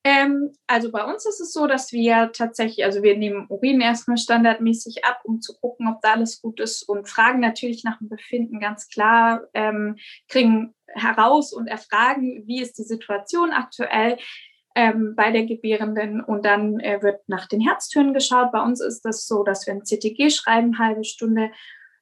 Ähm, 0.06 0.52
also 0.66 0.92
bei 0.92 1.02
uns 1.02 1.24
ist 1.24 1.40
es 1.40 1.54
so, 1.54 1.66
dass 1.66 1.90
wir 1.90 2.30
tatsächlich, 2.32 2.84
also 2.84 3.02
wir 3.02 3.16
nehmen 3.16 3.46
Urin 3.48 3.80
erstmal 3.80 4.18
standardmäßig 4.18 5.04
ab, 5.04 5.20
um 5.24 5.40
zu 5.40 5.54
gucken, 5.58 5.88
ob 5.88 6.02
da 6.02 6.12
alles 6.12 6.42
gut 6.42 6.60
ist 6.60 6.86
und 6.86 7.08
fragen 7.08 7.40
natürlich 7.40 7.84
nach 7.84 7.98
dem 7.98 8.10
Befinden 8.10 8.60
ganz 8.60 8.88
klar, 8.88 9.44
ähm, 9.54 9.96
kriegen 10.28 10.74
heraus 10.88 11.54
und 11.54 11.68
erfragen, 11.68 12.42
wie 12.46 12.60
ist 12.60 12.76
die 12.76 12.82
Situation 12.82 13.52
aktuell 13.52 14.18
ähm, 14.74 15.14
bei 15.16 15.30
der 15.30 15.46
Gebärenden 15.46 16.22
und 16.22 16.44
dann 16.44 16.80
äh, 16.80 17.00
wird 17.00 17.26
nach 17.26 17.48
den 17.48 17.62
Herztönen 17.62 18.12
geschaut. 18.12 18.52
Bei 18.52 18.62
uns 18.62 18.82
ist 18.82 19.06
das 19.06 19.26
so, 19.26 19.42
dass 19.42 19.66
wir 19.66 19.72
ein 19.72 19.84
CTG 19.84 20.28
schreiben, 20.28 20.78
halbe 20.78 21.04
Stunde 21.04 21.50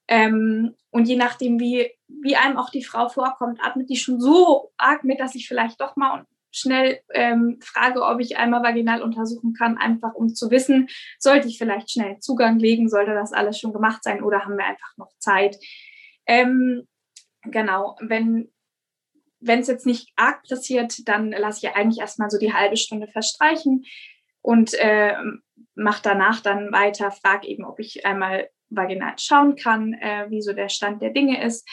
ähm, 0.09 0.75
und 0.91 1.07
je 1.07 1.17
nachdem, 1.17 1.61
wie, 1.61 1.91
wie 2.09 2.37
einem 2.37 2.57
auch 2.57 2.71
die 2.71 2.85
Frau 2.85 3.09
vorkommt, 3.09 3.61
atmet 3.62 3.88
die 3.88 3.97
schon 3.97 4.21
so 4.21 4.73
arg 4.77 5.05
mit, 5.05 5.21
dass 5.21 5.35
ich 5.35 5.47
vielleicht 5.47 5.81
doch 5.81 5.97
mal 5.97 6.27
schnell 6.53 7.01
ähm, 7.15 7.59
frage, 7.62 8.03
ob 8.03 8.21
ich 8.21 8.37
einmal 8.37 8.62
vaginal 8.62 9.03
untersuchen 9.03 9.55
kann, 9.55 9.79
einfach 9.79 10.15
um 10.15 10.35
zu 10.35 10.51
wissen, 10.51 10.88
sollte 11.19 11.49
ich 11.49 11.59
vielleicht 11.59 11.91
schnell 11.91 12.19
Zugang 12.21 12.59
legen, 12.59 12.88
sollte 12.88 13.15
das 13.15 13.33
alles 13.33 13.59
schon 13.59 13.73
gemacht 13.73 14.05
sein 14.05 14.23
oder 14.23 14.45
haben 14.45 14.57
wir 14.57 14.67
einfach 14.67 14.97
noch 14.97 15.11
Zeit. 15.19 15.57
Ähm, 16.27 16.87
genau, 17.43 17.97
wenn 18.01 18.53
wenn 19.45 19.59
es 19.59 19.67
jetzt 19.67 19.87
nicht 19.87 20.12
arg 20.15 20.45
passiert, 20.49 21.09
dann 21.09 21.33
lasse 21.33 21.67
ich 21.67 21.75
eigentlich 21.75 21.99
erstmal 21.99 22.31
so 22.31 22.38
die 22.38 22.53
halbe 22.53 22.77
Stunde 22.77 23.09
verstreichen 23.09 23.85
und 24.41 24.73
äh, 24.75 25.15
mache 25.75 26.03
danach 26.03 26.41
dann 26.41 26.73
weiter, 26.73 27.11
frage 27.11 27.49
eben, 27.49 27.65
ob 27.65 27.81
ich 27.81 28.07
einmal 28.07 28.49
vaginal 28.71 29.15
schauen 29.19 29.57
kann, 29.57 29.95
äh, 29.95 30.27
wie 30.31 30.43
so 30.43 30.53
der 30.53 30.69
Stand 30.69 31.03
der 31.03 31.11
Dinge 31.11 31.45
ist. 31.45 31.69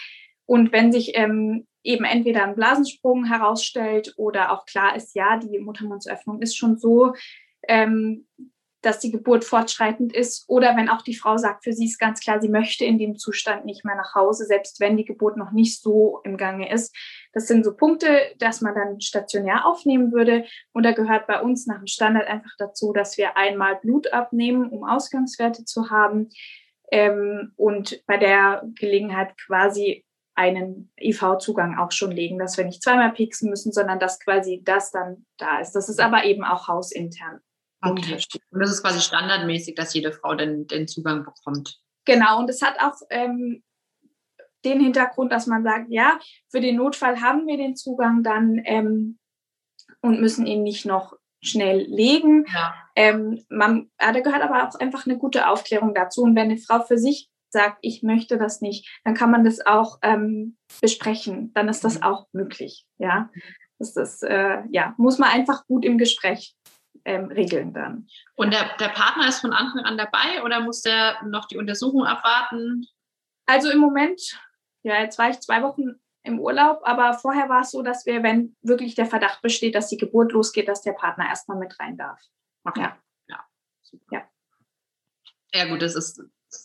Und 0.46 0.72
wenn 0.72 0.92
sich 0.92 1.16
ähm, 1.16 1.68
eben 1.84 2.06
entweder 2.06 2.44
ein 2.44 2.56
Blasensprung 2.56 3.26
herausstellt 3.26 4.14
oder 4.18 4.52
auch 4.52 4.66
klar 4.66 4.96
ist, 4.96 5.16
ja, 5.16 5.38
die 5.38 5.60
Muttermundsöffnung 5.60 6.42
ist 6.42 6.58
schon 6.58 6.78
so, 6.78 7.14
ähm, 7.68 8.28
dass 8.82 9.00
die 9.00 9.12
Geburt 9.12 9.44
fortschreitend 9.44 10.14
ist 10.14 10.46
oder 10.48 10.76
wenn 10.78 10.90
auch 10.90 11.02
die 11.02 11.16
Frau 11.16 11.38
sagt, 11.38 11.64
für 11.64 11.74
sie 11.74 11.86
ist 11.86 12.00
ganz 12.00 12.22
klar, 12.22 12.40
sie 12.40 12.48
möchte 12.48 12.86
in 12.86 12.98
dem 12.98 13.18
Zustand 13.18 13.66
nicht 13.66 13.84
mehr 13.84 13.96
nach 13.96 14.16
Hause, 14.16 14.46
selbst 14.46 14.80
wenn 14.80 14.96
die 14.96 15.06
Geburt 15.06 15.36
noch 15.36 15.52
nicht 15.52 15.82
so 15.82 16.22
im 16.24 16.38
Gange 16.38 16.72
ist. 16.72 16.96
Das 17.34 17.48
sind 17.48 17.66
so 17.66 17.76
Punkte, 17.76 18.22
dass 18.38 18.62
man 18.62 18.76
dann 18.76 19.02
stationär 19.02 19.66
aufnehmen 19.66 20.12
würde. 20.14 20.46
Und 20.72 20.84
da 20.84 20.94
gehört 20.94 21.28
bei 21.28 21.42
uns 21.42 21.68
nach 21.68 21.78
dem 21.78 21.88
Standard 21.88 22.28
einfach 22.28 22.56
dazu, 22.58 22.94
dass 22.94 23.18
wir 23.18 23.36
einmal 23.36 23.76
Blut 23.76 24.14
abnehmen, 24.14 24.70
um 24.70 24.86
Ausgangswerte 24.86 25.66
zu 25.66 25.90
haben. 25.90 26.30
Ähm, 26.92 27.52
und 27.58 28.02
bei 28.08 28.18
der 28.18 28.64
Gelegenheit 28.76 29.38
quasi 29.46 30.06
einen 30.40 30.90
IV-Zugang 30.98 31.78
auch 31.78 31.92
schon 31.92 32.12
legen, 32.12 32.40
dass 32.40 32.58
wir 32.58 32.64
nicht 32.64 32.82
zweimal 32.82 33.12
pieksen 33.12 33.50
müssen, 33.50 33.74
sondern 33.74 34.00
dass 34.00 34.22
quasi 34.22 34.62
das 34.64 34.90
dann 34.90 35.26
da 35.38 35.60
ist. 35.60 35.74
Das 35.74 35.90
ist 35.90 36.00
aber 36.00 36.24
eben 36.24 36.46
auch 36.46 36.70
hausintern. 36.70 37.42
Okay. 37.82 38.18
Und 38.52 38.60
das 38.62 38.72
ist 38.72 38.82
quasi 38.82 39.02
standardmäßig, 39.02 39.76
dass 39.76 39.94
jede 39.94 40.14
Frau 40.14 40.36
den, 40.36 40.66
den 40.66 40.88
Zugang 40.88 41.26
bekommt. 41.26 41.82
Genau, 42.06 42.40
und 42.40 42.50
es 42.50 42.62
hat 42.62 42.80
auch 42.80 42.96
ähm, 43.10 43.64
den 44.64 44.80
Hintergrund, 44.80 45.34
dass 45.34 45.46
man 45.46 45.64
sagt, 45.64 45.88
ja, 45.90 46.18
für 46.50 46.62
den 46.62 46.78
Notfall 46.78 47.20
haben 47.20 47.46
wir 47.46 47.58
den 47.58 47.76
Zugang 47.76 48.24
dann 48.24 48.62
ähm, 48.64 49.20
und 50.00 50.22
müssen 50.22 50.48
ihn 50.48 50.64
nicht 50.64 50.86
noch 50.86 51.16
schnell 51.42 51.82
legen. 51.82 52.46
Ja. 52.54 52.74
Ähm, 52.96 53.44
man, 53.50 53.92
ja, 54.00 54.14
da 54.14 54.22
gehört 54.22 54.42
aber 54.42 54.68
auch 54.68 54.80
einfach 54.80 55.06
eine 55.06 55.18
gute 55.18 55.50
Aufklärung 55.50 55.94
dazu. 55.94 56.22
Und 56.22 56.36
wenn 56.36 56.50
eine 56.50 56.58
Frau 56.58 56.82
für 56.82 56.98
sich 56.98 57.30
sagt, 57.52 57.80
ich 57.82 58.04
möchte 58.04 58.38
das 58.38 58.62
nicht, 58.62 58.88
dann 59.04 59.14
kann 59.14 59.32
man 59.32 59.44
das 59.44 59.66
auch 59.66 60.00
ähm, 60.02 60.58
besprechen. 60.82 61.52
Dann 61.54 61.68
ist 61.68 61.84
das 61.84 61.96
mhm. 61.96 62.04
auch 62.04 62.28
möglich. 62.32 62.86
Ja, 62.98 63.30
das 63.80 63.96
ist, 63.96 64.24
äh, 64.24 64.62
ja, 64.72 64.94
muss 64.98 65.18
man 65.18 65.30
einfach 65.30 65.66
gut 65.66 65.86
im 65.86 65.98
Gespräch 65.98 66.56
ähm, 67.06 67.26
regeln 67.26 67.74
dann. 67.74 68.08
Und 68.36 68.54
der, 68.54 68.76
der 68.78 68.90
Partner 68.90 69.28
ist 69.28 69.40
von 69.40 69.54
Anfang 69.54 69.86
an 69.86 69.98
dabei 69.98 70.44
oder 70.44 70.60
muss 70.60 70.82
der 70.82 71.24
noch 71.24 71.48
die 71.48 71.58
Untersuchung 71.58 72.06
abwarten? 72.06 72.86
Also 73.46 73.72
im 73.72 73.80
Moment, 73.80 74.22
ja, 74.84 75.02
jetzt 75.02 75.18
war 75.18 75.30
ich 75.30 75.40
zwei 75.40 75.64
Wochen 75.64 76.00
im 76.24 76.40
Urlaub, 76.40 76.82
aber 76.84 77.14
vorher 77.14 77.50
war 77.50 77.62
es 77.62 77.72
so, 77.72 77.82
dass 77.82 78.06
wir, 78.06 78.22
wenn 78.22 78.56
wirklich 78.62 78.96
der 78.96 79.06
Verdacht 79.06 79.42
besteht, 79.42 79.76
dass 79.76 79.88
die 79.88 79.98
Geburt 79.98 80.34
losgeht, 80.34 80.68
dass 80.68 80.82
der 80.82 80.94
Partner 80.94 81.28
erstmal 81.28 81.58
mit 81.58 81.80
rein 81.80 81.98
darf. 81.98 82.22
Okay. 82.66 82.82
Ja. 82.82 82.98
Ja. 83.28 83.46
ja. 84.12 84.30
Ja, 85.54 85.66
gut, 85.66 85.82
das 85.82 85.96
ist 85.96 86.22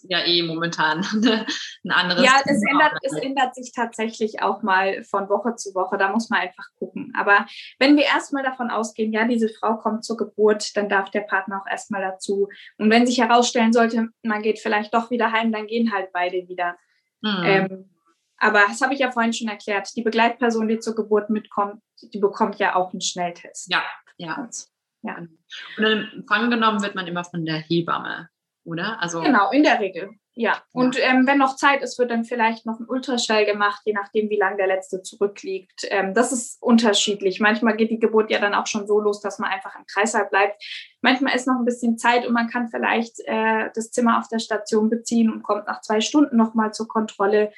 ja 0.09 0.25
eh 0.25 0.43
momentan 0.43 1.01
ein 1.85 1.91
anderes. 1.91 2.25
Ja, 2.25 2.41
es 2.45 2.63
ändert, 2.63 2.93
es 3.03 3.13
ändert 3.15 3.55
sich 3.55 3.73
tatsächlich 3.73 4.43
auch 4.43 4.63
mal 4.63 5.05
von 5.05 5.29
Woche 5.29 5.57
zu 5.57 5.75
Woche. 5.75 5.99
Da 5.99 6.11
muss 6.11 6.31
man 6.31 6.41
einfach 6.41 6.67
gucken. 6.79 7.13
Aber 7.17 7.47
wenn 7.79 7.97
wir 7.97 8.05
erstmal 8.05 8.43
davon 8.43 8.71
ausgehen, 8.71 9.13
ja, 9.13 9.27
diese 9.27 9.49
Frau 9.49 9.77
kommt 9.77 10.05
zur 10.05 10.17
Geburt, 10.17 10.77
dann 10.77 10.89
darf 10.89 11.11
der 11.11 11.23
Partner 11.23 11.61
auch 11.61 11.71
erstmal 11.71 12.03
dazu. 12.03 12.49
Und 12.79 12.91
wenn 12.91 13.07
sich 13.07 13.19
herausstellen 13.19 13.73
sollte, 13.73 14.09
man 14.23 14.43
geht 14.43 14.59
vielleicht 14.59 14.95
doch 14.95 15.11
wieder 15.11 15.33
heim, 15.33 15.53
dann 15.53 15.67
gehen 15.67 15.93
halt 15.93 16.13
beide 16.13 16.49
wieder. 16.49 16.77
Mhm. 17.21 17.43
Ähm, 17.45 17.91
aber 18.39 18.65
das 18.69 18.81
habe 18.83 18.95
ich 18.95 19.01
ja 19.01 19.11
vorhin 19.11 19.33
schon 19.33 19.49
erklärt. 19.49 19.89
Die 19.97 20.03
Begleitperson, 20.03 20.69
die 20.69 20.79
zur 20.79 20.95
Geburt 20.95 21.31
mitkommt, 21.31 21.81
die 22.03 22.19
bekommt 22.19 22.59
ja 22.59 22.75
auch 22.75 22.93
einen 22.93 23.01
Schnelltest. 23.01 23.71
Ja, 23.71 23.83
ja. 24.19 24.49
ja. 25.03 25.17
Und 25.79 25.85
Empfang 25.85 26.51
genommen 26.51 26.83
wird 26.83 26.95
man 26.95 27.07
immer 27.07 27.25
von 27.25 27.45
der 27.45 27.57
Hebamme 27.57 28.29
oder? 28.65 29.01
Also 29.01 29.21
genau, 29.21 29.51
in 29.51 29.63
der 29.63 29.81
Regel. 29.81 30.11
Ja. 30.37 30.63
Und 30.73 30.99
ähm, 31.01 31.27
wenn 31.27 31.39
noch 31.39 31.55
Zeit 31.55 31.83
ist, 31.83 31.99
wird 31.99 32.11
dann 32.11 32.25
vielleicht 32.25 32.67
noch 32.67 32.81
ein 32.81 32.89
Ultraschall 32.89 33.45
gemacht, 33.45 33.83
je 33.85 33.93
nachdem, 33.93 34.31
wie 34.31 34.39
lange 34.39 34.57
der 34.57 34.67
letzte 34.67 35.01
zurückliegt. 35.01 35.87
Ähm, 35.91 36.13
das 36.13 36.33
ist 36.33 36.61
unterschiedlich. 36.61 37.39
Manchmal 37.39 37.77
geht 37.77 37.93
die 37.93 38.01
Geburt 38.01 38.31
ja 38.31 38.41
dann 38.41 38.55
auch 38.55 38.67
schon 38.67 38.87
so 38.89 38.99
los, 39.01 39.21
dass 39.21 39.39
man 39.39 39.51
einfach 39.51 39.77
im 39.77 39.87
Kreislauf 39.87 40.29
bleibt. 40.31 40.61
Manchmal 41.03 41.37
ist 41.37 41.47
noch 41.47 41.55
ein 41.55 41.65
bisschen 41.65 41.99
Zeit 41.99 42.27
und 42.27 42.33
man 42.33 42.49
kann 42.49 42.69
vielleicht 42.69 43.21
äh, 43.27 43.71
das 43.75 43.93
Zimmer 43.93 44.19
auf 44.19 44.27
der 44.27 44.41
Station 44.41 44.91
beziehen 44.91 45.31
und 45.31 45.45
kommt 45.45 45.69
nach 45.69 45.83
zwei 45.83 46.01
Stunden 46.01 46.37
nochmal 46.37 46.73
zur 46.75 46.89
Kontrolle. 46.89 47.53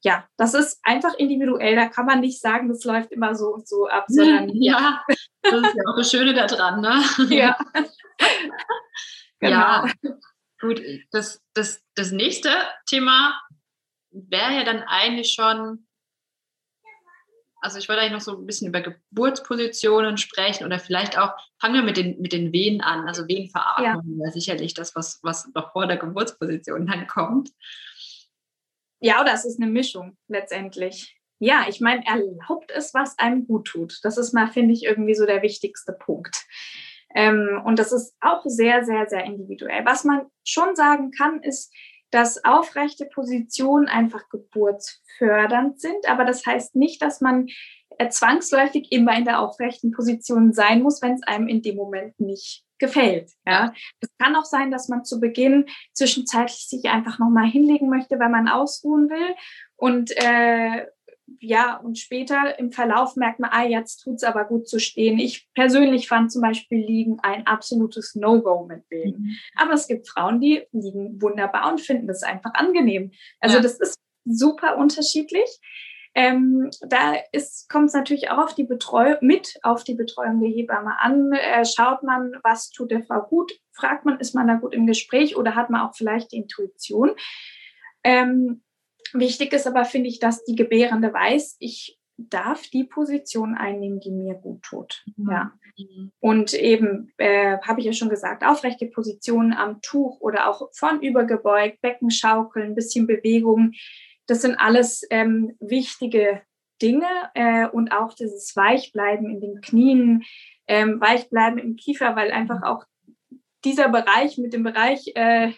Ja, 0.00 0.24
das 0.38 0.54
ist 0.54 0.80
einfach 0.84 1.14
individuell. 1.14 1.76
Da 1.76 1.86
kann 1.86 2.06
man 2.06 2.20
nicht 2.20 2.40
sagen, 2.40 2.68
das 2.68 2.82
läuft 2.84 3.12
immer 3.12 3.34
so 3.34 3.48
und 3.48 3.68
so 3.68 3.88
ab, 3.88 4.06
sondern 4.08 4.48
ja, 4.54 5.02
das 5.42 5.52
ist 5.52 5.74
ja 5.74 5.82
auch 5.86 5.96
das 5.96 6.10
Schöne 6.10 6.32
daran, 6.32 6.80
ne? 6.80 7.02
Ja. 7.28 7.58
genau. 9.38 9.58
Ja. 9.58 9.84
Gut, 10.62 10.80
das, 11.10 11.42
das, 11.54 11.82
das 11.96 12.12
nächste 12.12 12.48
Thema 12.86 13.38
wäre 14.12 14.54
ja 14.54 14.64
dann 14.64 14.84
eigentlich 14.84 15.32
schon, 15.32 15.88
also 17.60 17.78
ich 17.78 17.88
wollte 17.88 18.02
eigentlich 18.02 18.12
noch 18.12 18.20
so 18.20 18.38
ein 18.38 18.46
bisschen 18.46 18.68
über 18.68 18.80
Geburtspositionen 18.80 20.18
sprechen 20.18 20.64
oder 20.64 20.78
vielleicht 20.78 21.18
auch, 21.18 21.32
fangen 21.60 21.74
wir 21.74 21.82
mit 21.82 21.96
den, 21.96 22.20
mit 22.20 22.32
den 22.32 22.52
Wehen 22.52 22.80
an, 22.80 23.08
also 23.08 23.26
Wehenveratmung, 23.26 24.20
ja. 24.24 24.30
sicherlich 24.30 24.72
das, 24.72 24.94
was, 24.94 25.18
was 25.24 25.48
noch 25.52 25.72
vor 25.72 25.88
der 25.88 25.96
Geburtsposition 25.96 26.86
dann 26.86 27.08
kommt. 27.08 27.50
Ja, 29.00 29.20
oder 29.20 29.34
es 29.34 29.44
ist 29.44 29.60
eine 29.60 29.70
Mischung 29.70 30.16
letztendlich. 30.28 31.18
Ja, 31.40 31.66
ich 31.68 31.80
meine, 31.80 32.06
erlaubt 32.06 32.70
es, 32.70 32.94
was 32.94 33.18
einem 33.18 33.48
gut 33.48 33.66
tut. 33.66 33.98
Das 34.04 34.16
ist 34.16 34.32
mal, 34.32 34.46
finde 34.46 34.74
ich, 34.74 34.84
irgendwie 34.84 35.16
so 35.16 35.26
der 35.26 35.42
wichtigste 35.42 35.92
Punkt. 35.92 36.46
Ähm, 37.14 37.60
und 37.64 37.78
das 37.78 37.92
ist 37.92 38.14
auch 38.20 38.42
sehr, 38.44 38.84
sehr, 38.84 39.08
sehr 39.08 39.24
individuell. 39.24 39.84
Was 39.84 40.04
man 40.04 40.26
schon 40.44 40.74
sagen 40.74 41.10
kann, 41.10 41.42
ist, 41.42 41.72
dass 42.10 42.44
aufrechte 42.44 43.06
Positionen 43.06 43.88
einfach 43.88 44.28
geburtsfördernd 44.28 45.80
sind. 45.80 46.08
Aber 46.08 46.24
das 46.24 46.44
heißt 46.44 46.76
nicht, 46.76 47.00
dass 47.02 47.20
man 47.20 47.48
äh, 47.98 48.08
zwangsläufig 48.08 48.92
immer 48.92 49.16
in 49.16 49.24
der 49.24 49.40
aufrechten 49.40 49.92
Position 49.92 50.52
sein 50.52 50.82
muss, 50.82 51.00
wenn 51.02 51.14
es 51.14 51.22
einem 51.22 51.48
in 51.48 51.62
dem 51.62 51.76
Moment 51.76 52.18
nicht 52.20 52.64
gefällt. 52.78 53.30
Ja, 53.46 53.72
es 54.00 54.08
kann 54.18 54.36
auch 54.36 54.44
sein, 54.44 54.70
dass 54.70 54.88
man 54.88 55.04
zu 55.04 55.20
Beginn 55.20 55.66
zwischenzeitlich 55.94 56.68
sich 56.68 56.90
einfach 56.90 57.18
noch 57.18 57.30
mal 57.30 57.46
hinlegen 57.46 57.88
möchte, 57.88 58.18
weil 58.18 58.28
man 58.28 58.48
ausruhen 58.48 59.08
will 59.08 59.34
und 59.76 60.10
äh, 60.16 60.86
ja, 61.40 61.76
und 61.76 61.98
später 61.98 62.58
im 62.58 62.72
Verlauf 62.72 63.16
merkt 63.16 63.40
man, 63.40 63.50
ah, 63.52 63.64
jetzt 63.64 63.98
tut's 63.98 64.24
aber 64.24 64.44
gut 64.44 64.68
zu 64.68 64.78
stehen. 64.78 65.18
Ich 65.18 65.48
persönlich 65.54 66.08
fand 66.08 66.32
zum 66.32 66.42
Beispiel 66.42 66.78
Liegen 66.78 67.18
ein 67.22 67.46
absolutes 67.46 68.14
No-Go 68.14 68.66
mit 68.66 68.88
Wehen. 68.90 69.22
Mhm. 69.22 69.36
Aber 69.56 69.72
es 69.72 69.86
gibt 69.86 70.08
Frauen, 70.08 70.40
die 70.40 70.62
liegen 70.72 71.20
wunderbar 71.20 71.70
und 71.70 71.80
finden 71.80 72.06
das 72.06 72.22
einfach 72.22 72.54
angenehm. 72.54 73.12
Also 73.40 73.56
ja. 73.56 73.62
das 73.62 73.78
ist 73.78 73.98
super 74.24 74.76
unterschiedlich. 74.76 75.60
Ähm, 76.14 76.70
da 76.86 77.14
kommt 77.70 77.88
es 77.88 77.94
natürlich 77.94 78.30
auch 78.30 78.38
auf 78.38 78.54
die 78.54 78.64
Betreuung, 78.64 79.16
mit 79.22 79.58
auf 79.62 79.82
die 79.82 79.94
Betreuung 79.94 80.40
der 80.40 80.50
Hebamme 80.50 81.00
an. 81.00 81.32
Äh, 81.32 81.64
schaut 81.64 82.02
man, 82.02 82.32
was 82.42 82.70
tut 82.70 82.90
der 82.90 83.02
Frau 83.02 83.22
gut? 83.22 83.52
Fragt 83.72 84.04
man, 84.04 84.20
ist 84.20 84.34
man 84.34 84.46
da 84.46 84.54
gut 84.56 84.74
im 84.74 84.86
Gespräch 84.86 85.36
oder 85.36 85.54
hat 85.54 85.70
man 85.70 85.80
auch 85.80 85.94
vielleicht 85.94 86.32
die 86.32 86.36
Intuition? 86.36 87.12
Ähm, 88.04 88.62
Wichtig 89.12 89.52
ist 89.52 89.66
aber, 89.66 89.84
finde 89.84 90.08
ich, 90.08 90.18
dass 90.18 90.44
die 90.44 90.56
Gebärende 90.56 91.12
weiß, 91.12 91.56
ich 91.60 91.98
darf 92.16 92.62
die 92.68 92.84
Position 92.84 93.54
einnehmen, 93.54 94.00
die 94.00 94.10
mir 94.10 94.34
gut 94.34 94.62
tut. 94.62 95.04
Mhm. 95.16 95.30
Ja. 95.30 95.52
Und 96.20 96.52
eben, 96.54 97.12
äh, 97.16 97.58
habe 97.62 97.80
ich 97.80 97.86
ja 97.86 97.92
schon 97.92 98.10
gesagt, 98.10 98.44
aufrechte 98.44 98.86
Positionen 98.86 99.52
am 99.54 99.80
Tuch 99.80 100.20
oder 100.20 100.48
auch 100.48 100.68
von 100.74 101.00
übergebeugt, 101.02 101.80
Becken 101.80 102.10
schaukeln, 102.10 102.74
bisschen 102.74 103.06
Bewegung. 103.06 103.72
Das 104.26 104.42
sind 104.42 104.56
alles 104.56 105.06
ähm, 105.10 105.56
wichtige 105.60 106.42
Dinge 106.80 107.08
äh, 107.34 107.66
und 107.66 107.90
auch 107.92 108.12
dieses 108.14 108.54
Weichbleiben 108.54 109.30
in 109.30 109.40
den 109.40 109.60
Knien, 109.60 110.24
ähm, 110.66 111.00
Weichbleiben 111.00 111.58
im 111.58 111.76
Kiefer, 111.76 112.16
weil 112.16 112.30
einfach 112.30 112.58
mhm. 112.58 112.64
auch 112.64 112.84
dieser 113.64 113.88
Bereich 113.88 114.38
mit 114.38 114.52
dem 114.52 114.64
Bereich 114.64 115.12
äh, 115.14 115.52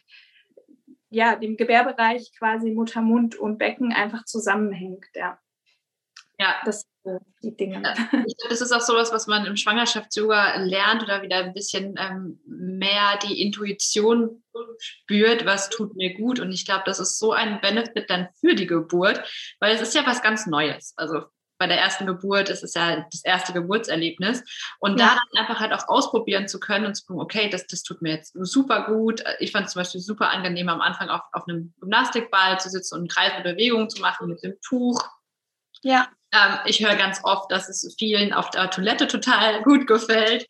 ja, 1.15 1.37
dem 1.37 1.57
Gebärbereich 1.57 2.33
quasi 2.39 2.71
Mutter, 2.71 3.01
Mund 3.01 3.37
und 3.37 3.59
Becken 3.59 3.93
einfach 3.93 4.25
zusammenhängt, 4.25 5.07
ja. 5.15 5.39
Ja, 6.39 6.57
das 6.65 6.85
sind 7.05 7.23
die 7.43 7.57
Dinge. 7.57 7.95
Das 8.49 8.61
ist 8.61 8.73
auch 8.73 8.81
sowas, 8.81 9.13
was 9.13 9.27
man 9.29 9.47
im 9.47 9.57
Schwangerschafts-Yoga 9.57 10.57
lernt 10.57 11.03
oder 11.03 11.23
wieder 11.23 11.37
ein 11.37 11.55
bisschen 11.55 11.95
ähm, 11.97 12.41
mehr 12.45 13.19
die 13.23 13.41
Intuition 13.41 14.43
spürt, 14.79 15.47
was 15.47 15.71
tut 15.71 15.95
mir 15.95 16.15
gut. 16.15 16.41
Und 16.41 16.51
ich 16.51 16.67
glaube, 16.67 16.83
das 16.87 16.99
ist 16.99 17.19
so 17.19 17.33
ein 17.33 17.61
Benefit 17.61 18.11
dann 18.11 18.29
für 18.41 18.55
die 18.55 18.67
Geburt, 18.67 19.23
weil 19.61 19.75
es 19.75 19.81
ist 19.81 19.95
ja 19.95 20.05
was 20.07 20.23
ganz 20.23 20.47
Neues. 20.47 20.95
Also 20.97 21.23
bei 21.65 21.69
der 21.69 21.81
ersten 21.81 22.05
Geburt 22.05 22.51
ist 22.51 22.63
es 22.63 22.75
ja 22.75 23.07
das 23.11 23.25
erste 23.25 23.55
Geburtserlebnis. 23.55 24.43
Und 24.81 25.01
ja. 25.01 25.07
da 25.07 25.15
dann 25.15 25.41
einfach 25.41 25.61
halt 25.61 25.73
auch 25.73 25.89
ausprobieren 25.89 26.47
zu 26.47 26.61
können 26.61 26.85
und 26.85 26.95
zu 26.95 27.07
gucken, 27.07 27.23
okay, 27.23 27.49
das, 27.49 27.67
das 27.67 27.83
tut 27.83 28.03
mir 28.03 28.17
jetzt 28.17 28.35
super 28.35 28.85
gut. 28.85 29.25
Ich 29.39 29.51
fand 29.51 29.67
es 29.67 29.73
zum 29.73 29.81
Beispiel 29.81 30.03
super 30.03 30.29
angenehm, 30.29 30.69
am 30.69 30.83
Anfang 30.83 31.09
auf, 31.09 31.23
auf 31.33 31.49
einem 31.49 31.73
Gymnastikball 31.81 32.61
zu 32.61 32.69
sitzen 32.69 33.01
und 33.01 33.11
kreisende 33.11 33.55
Bewegungen 33.55 33.89
zu 33.89 34.03
machen 34.03 34.29
mit 34.29 34.43
dem 34.43 34.61
Tuch. 34.61 35.03
Ja. 35.81 36.09
Ähm, 36.33 36.59
ich 36.67 36.85
höre 36.85 36.97
ganz 36.97 37.21
oft, 37.23 37.51
dass 37.51 37.71
es 37.71 37.95
vielen 37.99 38.35
auf 38.35 38.51
der 38.51 38.69
Toilette 38.69 39.09
total 39.09 39.63
gut 39.63 39.87
gefällt. 39.87 40.47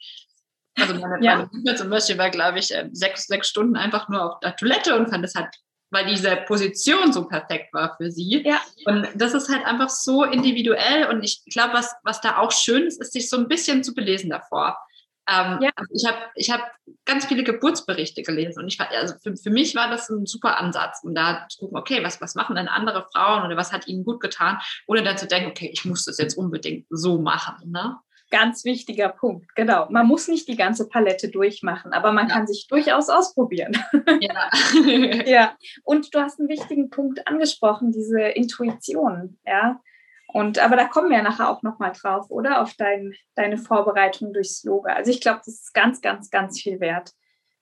Also 0.76 0.94
meine, 0.94 1.24
ja. 1.24 1.36
meine 1.36 1.48
Mutter 1.52 1.76
zum 1.76 1.90
Beispiel 1.90 2.18
war, 2.18 2.30
glaube 2.30 2.58
ich, 2.58 2.74
äh, 2.74 2.88
sechs, 2.92 3.28
sechs 3.28 3.48
Stunden 3.48 3.76
einfach 3.76 4.08
nur 4.08 4.32
auf 4.32 4.40
der 4.40 4.56
Toilette 4.56 4.96
und 4.96 5.10
fand 5.10 5.24
es 5.24 5.36
halt 5.36 5.54
weil 5.94 6.06
diese 6.06 6.36
Position 6.36 7.12
so 7.12 7.26
perfekt 7.26 7.72
war 7.72 7.96
für 7.96 8.10
sie. 8.10 8.42
Ja. 8.44 8.60
Und 8.84 9.08
das 9.14 9.32
ist 9.32 9.48
halt 9.48 9.64
einfach 9.64 9.88
so 9.88 10.24
individuell. 10.24 11.06
Und 11.06 11.22
ich 11.22 11.42
glaube, 11.46 11.74
was, 11.74 11.94
was 12.02 12.20
da 12.20 12.38
auch 12.38 12.52
schön 12.52 12.86
ist, 12.86 13.00
ist 13.00 13.12
sich 13.12 13.30
so 13.30 13.36
ein 13.38 13.48
bisschen 13.48 13.82
zu 13.82 13.94
belesen 13.94 14.28
davor. 14.28 14.76
Ähm, 15.26 15.58
ja. 15.62 15.70
also 15.76 15.94
ich 15.94 16.06
habe 16.06 16.18
ich 16.34 16.50
hab 16.50 16.60
ganz 17.06 17.24
viele 17.24 17.44
Geburtsberichte 17.44 18.22
gelesen 18.22 18.60
und 18.60 18.68
ich 18.68 18.78
war, 18.78 18.90
also 18.90 19.14
für, 19.22 19.34
für 19.36 19.48
mich 19.48 19.74
war 19.74 19.88
das 19.88 20.10
ein 20.10 20.26
super 20.26 20.58
Ansatz, 20.58 21.00
um 21.02 21.14
da 21.14 21.46
zu 21.48 21.60
gucken, 21.60 21.78
okay, 21.78 22.04
was, 22.04 22.20
was 22.20 22.34
machen 22.34 22.56
denn 22.56 22.68
andere 22.68 23.06
Frauen 23.10 23.46
oder 23.46 23.56
was 23.56 23.72
hat 23.72 23.86
ihnen 23.86 24.04
gut 24.04 24.20
getan, 24.20 24.58
ohne 24.86 25.02
dann 25.02 25.16
zu 25.16 25.26
denken, 25.26 25.48
okay, 25.48 25.70
ich 25.72 25.86
muss 25.86 26.04
das 26.04 26.18
jetzt 26.18 26.36
unbedingt 26.36 26.86
so 26.90 27.18
machen. 27.18 27.70
Ne? 27.70 27.96
Ganz 28.34 28.64
wichtiger 28.64 29.10
Punkt, 29.10 29.54
genau. 29.54 29.88
Man 29.90 30.08
muss 30.08 30.26
nicht 30.26 30.48
die 30.48 30.56
ganze 30.56 30.88
Palette 30.88 31.28
durchmachen, 31.28 31.92
aber 31.92 32.10
man 32.10 32.28
ja. 32.28 32.34
kann 32.34 32.48
sich 32.48 32.66
durchaus 32.66 33.08
ausprobieren. 33.08 33.76
Ja. 34.20 34.50
ja. 35.24 35.56
Und 35.84 36.12
du 36.12 36.18
hast 36.18 36.40
einen 36.40 36.48
wichtigen 36.48 36.90
Punkt 36.90 37.28
angesprochen, 37.28 37.92
diese 37.92 38.20
Intuition, 38.20 39.38
ja. 39.46 39.80
Und 40.26 40.58
aber 40.58 40.74
da 40.74 40.86
kommen 40.86 41.10
wir 41.10 41.22
nachher 41.22 41.48
auch 41.48 41.62
nochmal 41.62 41.92
drauf, 41.92 42.28
oder? 42.28 42.60
Auf 42.60 42.74
dein, 42.74 43.14
deine 43.36 43.56
Vorbereitung 43.56 44.32
durchs 44.32 44.64
Yoga. 44.64 44.94
Also 44.94 45.12
ich 45.12 45.20
glaube, 45.20 45.42
das 45.46 45.54
ist 45.54 45.72
ganz, 45.72 46.00
ganz, 46.00 46.28
ganz 46.28 46.60
viel 46.60 46.80
wert, 46.80 47.12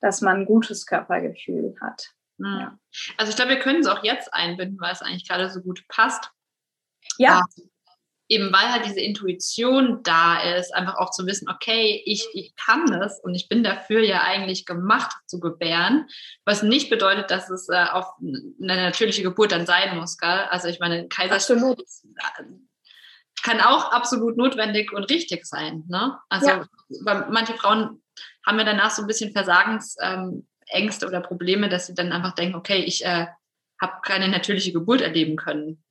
dass 0.00 0.22
man 0.22 0.38
ein 0.38 0.46
gutes 0.46 0.86
Körpergefühl 0.86 1.74
hat. 1.82 2.14
Mhm. 2.38 2.60
Ja. 2.60 2.78
Also 3.18 3.28
ich 3.28 3.36
glaube, 3.36 3.50
wir 3.50 3.58
können 3.58 3.80
es 3.80 3.86
auch 3.86 4.02
jetzt 4.02 4.32
einbinden, 4.32 4.80
weil 4.80 4.92
es 4.92 5.02
eigentlich 5.02 5.28
gerade 5.28 5.50
so 5.50 5.60
gut 5.60 5.84
passt. 5.88 6.30
Ja. 7.18 7.42
Ähm, 7.58 7.68
eben 8.32 8.50
weil 8.52 8.72
halt 8.72 8.86
diese 8.86 9.00
Intuition 9.00 10.02
da 10.02 10.40
ist, 10.56 10.74
einfach 10.74 10.96
auch 10.96 11.10
zu 11.10 11.26
wissen, 11.26 11.50
okay, 11.50 12.02
ich, 12.06 12.26
ich 12.32 12.54
kann 12.56 12.86
das 12.86 13.20
und 13.20 13.34
ich 13.34 13.48
bin 13.48 13.62
dafür 13.62 14.02
ja 14.02 14.22
eigentlich 14.22 14.64
gemacht 14.64 15.14
zu 15.26 15.38
gebären, 15.38 16.08
was 16.46 16.62
nicht 16.62 16.88
bedeutet, 16.88 17.30
dass 17.30 17.50
es 17.50 17.68
äh, 17.68 17.84
auf 17.92 18.06
eine 18.20 18.76
natürliche 18.76 19.22
Geburt 19.22 19.52
dann 19.52 19.66
sein 19.66 19.98
muss, 19.98 20.16
gell? 20.16 20.46
Also 20.50 20.68
ich 20.68 20.80
meine, 20.80 21.08
Kaiserschnitt 21.08 21.82
kann 23.42 23.60
auch 23.60 23.92
absolut 23.92 24.36
notwendig 24.36 24.92
und 24.92 25.10
richtig 25.10 25.44
sein, 25.44 25.84
ne? 25.88 26.16
Also 26.30 26.48
ja. 26.48 27.28
manche 27.28 27.54
Frauen 27.54 28.02
haben 28.46 28.58
ja 28.58 28.64
danach 28.64 28.90
so 28.90 29.02
ein 29.02 29.08
bisschen 29.08 29.32
Versagensängste 29.32 30.40
ähm, 30.70 31.08
oder 31.08 31.20
Probleme, 31.20 31.68
dass 31.68 31.86
sie 31.86 31.94
dann 31.94 32.12
einfach 32.12 32.34
denken, 32.34 32.54
okay, 32.54 32.82
ich 32.82 33.04
äh, 33.04 33.26
habe 33.80 34.00
keine 34.02 34.28
natürliche 34.28 34.72
Geburt 34.72 35.02
erleben 35.02 35.36
können. 35.36 35.82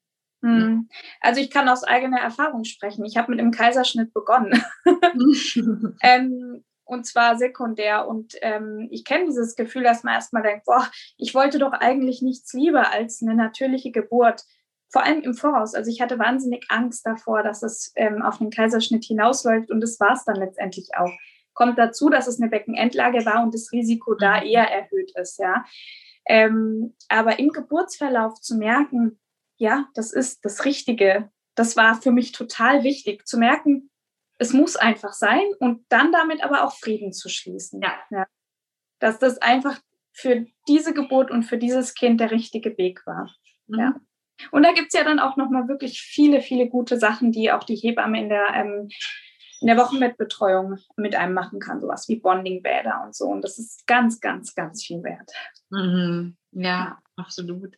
Hm. 0.41 0.89
Also 1.19 1.39
ich 1.39 1.49
kann 1.51 1.69
aus 1.69 1.83
eigener 1.83 2.19
Erfahrung 2.19 2.63
sprechen. 2.63 3.05
Ich 3.05 3.17
habe 3.17 3.31
mit 3.31 3.39
dem 3.39 3.51
Kaiserschnitt 3.51 4.13
begonnen. 4.13 4.61
ähm, 6.01 6.63
und 6.91 7.05
zwar 7.05 7.37
sekundär. 7.37 8.07
Und 8.07 8.33
ähm, 8.41 8.87
ich 8.91 9.05
kenne 9.05 9.25
dieses 9.25 9.55
Gefühl, 9.55 9.83
dass 9.83 10.03
man 10.03 10.15
erstmal 10.15 10.43
denkt, 10.43 10.65
boah, 10.65 10.85
ich 11.17 11.33
wollte 11.33 11.59
doch 11.59 11.71
eigentlich 11.71 12.21
nichts 12.21 12.53
lieber 12.53 12.91
als 12.91 13.21
eine 13.21 13.35
natürliche 13.35 13.91
Geburt. 13.91 14.43
Vor 14.89 15.05
allem 15.05 15.21
im 15.21 15.33
Voraus. 15.33 15.73
Also 15.73 15.89
ich 15.89 16.01
hatte 16.01 16.19
wahnsinnig 16.19 16.65
Angst 16.67 17.05
davor, 17.05 17.43
dass 17.43 17.63
es 17.63 17.93
ähm, 17.95 18.21
auf 18.21 18.39
den 18.39 18.49
Kaiserschnitt 18.49 19.05
hinausläuft. 19.05 19.71
Und 19.71 19.79
das 19.79 19.99
war 20.01 20.13
es 20.13 20.25
dann 20.25 20.35
letztendlich 20.35 20.89
auch. 20.97 21.11
Kommt 21.53 21.77
dazu, 21.77 22.09
dass 22.09 22.27
es 22.27 22.41
eine 22.41 22.49
Beckenendlage 22.49 23.25
war 23.25 23.43
und 23.43 23.53
das 23.53 23.71
Risiko 23.71 24.15
da 24.15 24.41
mhm. 24.41 24.47
eher 24.47 24.69
erhöht 24.69 25.13
ist. 25.15 25.39
Ja. 25.39 25.63
Ähm, 26.25 26.93
aber 27.07 27.39
im 27.39 27.49
Geburtsverlauf 27.49 28.41
zu 28.41 28.57
merken, 28.57 29.17
ja, 29.61 29.85
das 29.93 30.11
ist 30.11 30.43
das 30.43 30.65
Richtige. 30.65 31.29
Das 31.53 31.77
war 31.77 32.01
für 32.01 32.11
mich 32.11 32.31
total 32.31 32.83
wichtig 32.83 33.27
zu 33.27 33.37
merken, 33.37 33.91
es 34.39 34.53
muss 34.53 34.75
einfach 34.75 35.13
sein 35.13 35.43
und 35.59 35.85
dann 35.89 36.11
damit 36.11 36.43
aber 36.43 36.63
auch 36.63 36.73
Frieden 36.73 37.13
zu 37.13 37.29
schließen. 37.29 37.79
Ja. 37.79 37.93
ja. 38.09 38.25
Dass 38.97 39.19
das 39.19 39.37
einfach 39.37 39.79
für 40.13 40.47
diese 40.67 40.95
Geburt 40.95 41.29
und 41.29 41.43
für 41.43 41.59
dieses 41.59 41.93
Kind 41.93 42.19
der 42.19 42.31
richtige 42.31 42.75
Weg 42.79 43.05
war. 43.05 43.31
Mhm. 43.67 43.79
Ja. 43.79 43.95
Und 44.49 44.63
da 44.63 44.71
gibt 44.71 44.87
es 44.87 44.99
ja 44.99 45.03
dann 45.03 45.19
auch 45.19 45.37
nochmal 45.37 45.67
wirklich 45.67 46.01
viele, 46.01 46.41
viele 46.41 46.67
gute 46.67 46.97
Sachen, 46.97 47.31
die 47.31 47.51
auch 47.51 47.63
die 47.63 47.75
Hebamme 47.75 48.19
in 48.19 48.29
der, 48.29 48.47
ähm, 48.55 48.89
in 49.59 49.67
der 49.67 49.77
Wochenbettbetreuung 49.77 50.79
mit 50.95 51.13
einem 51.13 51.35
machen 51.35 51.59
kann. 51.59 51.81
Sowas 51.81 52.09
wie 52.09 52.15
Bondingbäder 52.15 53.03
und 53.05 53.15
so. 53.15 53.25
Und 53.25 53.43
das 53.43 53.59
ist 53.59 53.85
ganz, 53.85 54.19
ganz, 54.19 54.55
ganz 54.55 54.83
viel 54.83 55.03
wert. 55.03 55.31
Mhm. 55.69 56.35
Ja, 56.51 56.61
ja, 56.61 56.99
absolut. 57.15 57.77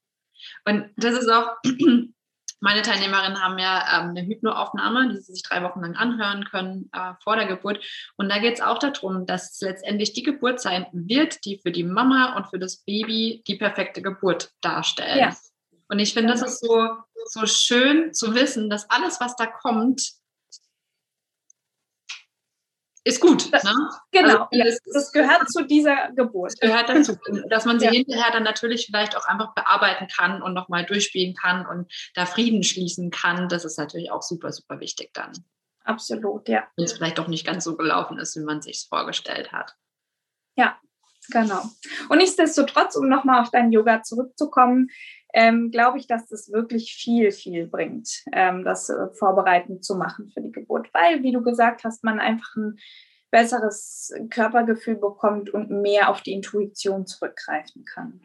Und 0.66 0.90
das 0.98 1.16
ist 1.16 1.30
auch, 1.30 1.58
meine 2.60 2.82
Teilnehmerinnen 2.82 3.44
haben 3.44 3.58
ja 3.60 4.00
ähm, 4.00 4.10
eine 4.10 4.26
Hypnoaufnahme, 4.26 5.10
die 5.10 5.18
sie 5.18 5.34
sich 5.34 5.44
drei 5.44 5.64
Wochen 5.64 5.82
lang 5.82 5.96
anhören 5.96 6.46
können 6.46 6.90
äh, 6.94 7.14
vor 7.24 7.36
der 7.36 7.46
Geburt. 7.46 7.84
Und 8.16 8.30
da 8.30 8.40
geht 8.40 8.56
es 8.56 8.62
auch 8.62 8.80
darum, 8.80 9.26
dass 9.26 9.60
letztendlich 9.62 10.14
die 10.14 10.24
Geburt 10.24 10.62
sein 10.62 10.86
wird, 10.94 11.44
die 11.46 11.60
für 11.60 11.72
die 11.72 11.84
Mama 11.84 12.38
und 12.38 12.48
für 12.48 12.60
das 12.60 12.78
Baby 12.78 13.44
die 13.48 13.56
perfekte 13.56 14.02
Geburt 14.02 14.52
darstellt. 14.62 15.20
Ja. 15.20 15.36
Und 15.90 16.00
ich 16.00 16.14
finde, 16.14 16.32
das 16.32 16.42
ist 16.42 16.66
so, 16.66 16.88
so 17.26 17.46
schön 17.46 18.14
zu 18.14 18.34
wissen, 18.34 18.70
dass 18.70 18.90
alles, 18.90 19.20
was 19.20 19.36
da 19.36 19.46
kommt, 19.46 20.14
ist 23.04 23.20
gut. 23.20 23.52
Das, 23.52 23.64
ne? 23.64 23.72
Genau, 24.12 24.48
also, 24.52 24.78
das, 24.94 25.12
gehört 25.12 25.50
zu 25.50 25.66
dieser 25.66 26.12
Geburt. 26.16 26.60
gehört 26.60 26.90
dazu, 26.90 27.18
dass 27.50 27.66
man 27.66 27.80
sie 27.80 27.86
ja. 27.86 27.92
hinterher 27.92 28.32
dann 28.32 28.44
natürlich 28.44 28.86
vielleicht 28.86 29.18
auch 29.18 29.26
einfach 29.26 29.54
bearbeiten 29.54 30.08
kann 30.08 30.42
und 30.42 30.54
nochmal 30.54 30.86
durchspielen 30.86 31.36
kann 31.36 31.66
und 31.66 31.92
da 32.16 32.26
Frieden 32.26 32.64
schließen 32.64 33.12
kann. 33.12 33.50
Das 33.50 33.66
ist 33.66 33.78
natürlich 33.78 34.12
auch 34.12 34.22
super, 34.22 34.52
super 34.52 34.80
wichtig 34.80 35.12
dann. 35.14 35.34
Absolut, 35.84 36.48
ja. 36.48 36.66
Wenn 36.78 36.86
es 36.86 36.94
vielleicht 36.94 37.18
doch 37.18 37.28
nicht 37.28 37.46
ganz 37.46 37.66
so 37.66 37.76
gelaufen 37.76 38.18
ist, 38.18 38.38
wie 38.38 38.44
man 38.44 38.62
sich 38.62 38.86
vorgestellt 38.88 39.52
hat. 39.52 39.76
Ja, 40.56 40.80
genau. 41.30 41.64
Und 42.08 42.20
nichtsdestotrotz, 42.20 42.96
um 42.96 43.10
nochmal 43.10 43.42
auf 43.42 43.52
dein 43.52 43.72
Yoga 43.74 44.02
zurückzukommen, 44.02 44.90
ähm, 45.34 45.72
glaube 45.72 45.98
ich, 45.98 46.08
dass 46.08 46.28
das 46.28 46.52
wirklich 46.52 46.94
viel, 46.96 47.32
viel 47.32 47.68
bringt, 47.68 48.24
ähm, 48.32 48.64
das 48.64 48.90
äh, 48.90 49.10
vorbereitend 49.14 49.84
zu 49.84 49.96
machen 49.96 50.30
für 50.32 50.42
die 50.42 50.52
Geburt, 50.52 50.90
weil, 50.94 51.24
wie 51.24 51.32
du 51.32 51.42
gesagt 51.42 51.84
hast, 51.84 52.04
man 52.04 52.20
einfach 52.20 52.56
ein 52.56 52.78
besseres 53.32 54.14
Körpergefühl 54.30 54.96
bekommt 54.96 55.50
und 55.50 55.72
mehr 55.72 56.10
auf 56.10 56.22
die 56.22 56.34
Intuition 56.34 57.08
zurückgreifen 57.08 57.84
kann. 57.84 58.22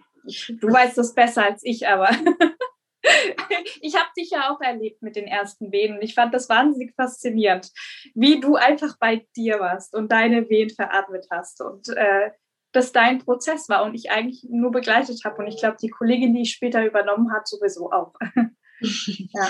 Du 0.60 0.70
weißt 0.70 0.98
das 0.98 1.14
besser 1.14 1.46
als 1.46 1.62
ich, 1.64 1.88
aber 1.88 2.10
ich 3.80 3.96
habe 3.96 4.10
dich 4.16 4.30
ja 4.30 4.50
auch 4.50 4.60
erlebt 4.60 5.00
mit 5.00 5.16
den 5.16 5.26
ersten 5.26 5.72
Wehen 5.72 5.96
und 5.96 6.02
ich 6.02 6.14
fand 6.14 6.34
das 6.34 6.50
wahnsinnig 6.50 6.94
faszinierend, 6.94 7.70
wie 8.14 8.38
du 8.38 8.56
einfach 8.56 8.98
bei 8.98 9.26
dir 9.34 9.60
warst 9.60 9.94
und 9.94 10.12
deine 10.12 10.48
Wehen 10.50 10.68
veratmet 10.68 11.26
hast. 11.30 11.62
Und 11.62 11.88
äh, 11.88 12.30
das 12.78 12.92
dein 12.92 13.18
Prozess 13.18 13.68
war 13.68 13.84
und 13.84 13.94
ich 13.94 14.10
eigentlich 14.10 14.46
nur 14.48 14.70
begleitet 14.70 15.20
habe. 15.24 15.38
Und 15.38 15.48
ich 15.48 15.58
glaube, 15.58 15.76
die 15.82 15.90
Kollegin, 15.90 16.34
die 16.34 16.42
ich 16.42 16.52
später 16.52 16.84
übernommen 16.84 17.32
hat, 17.32 17.48
sowieso 17.48 17.90
auch. 17.90 18.14
ja. 18.80 19.48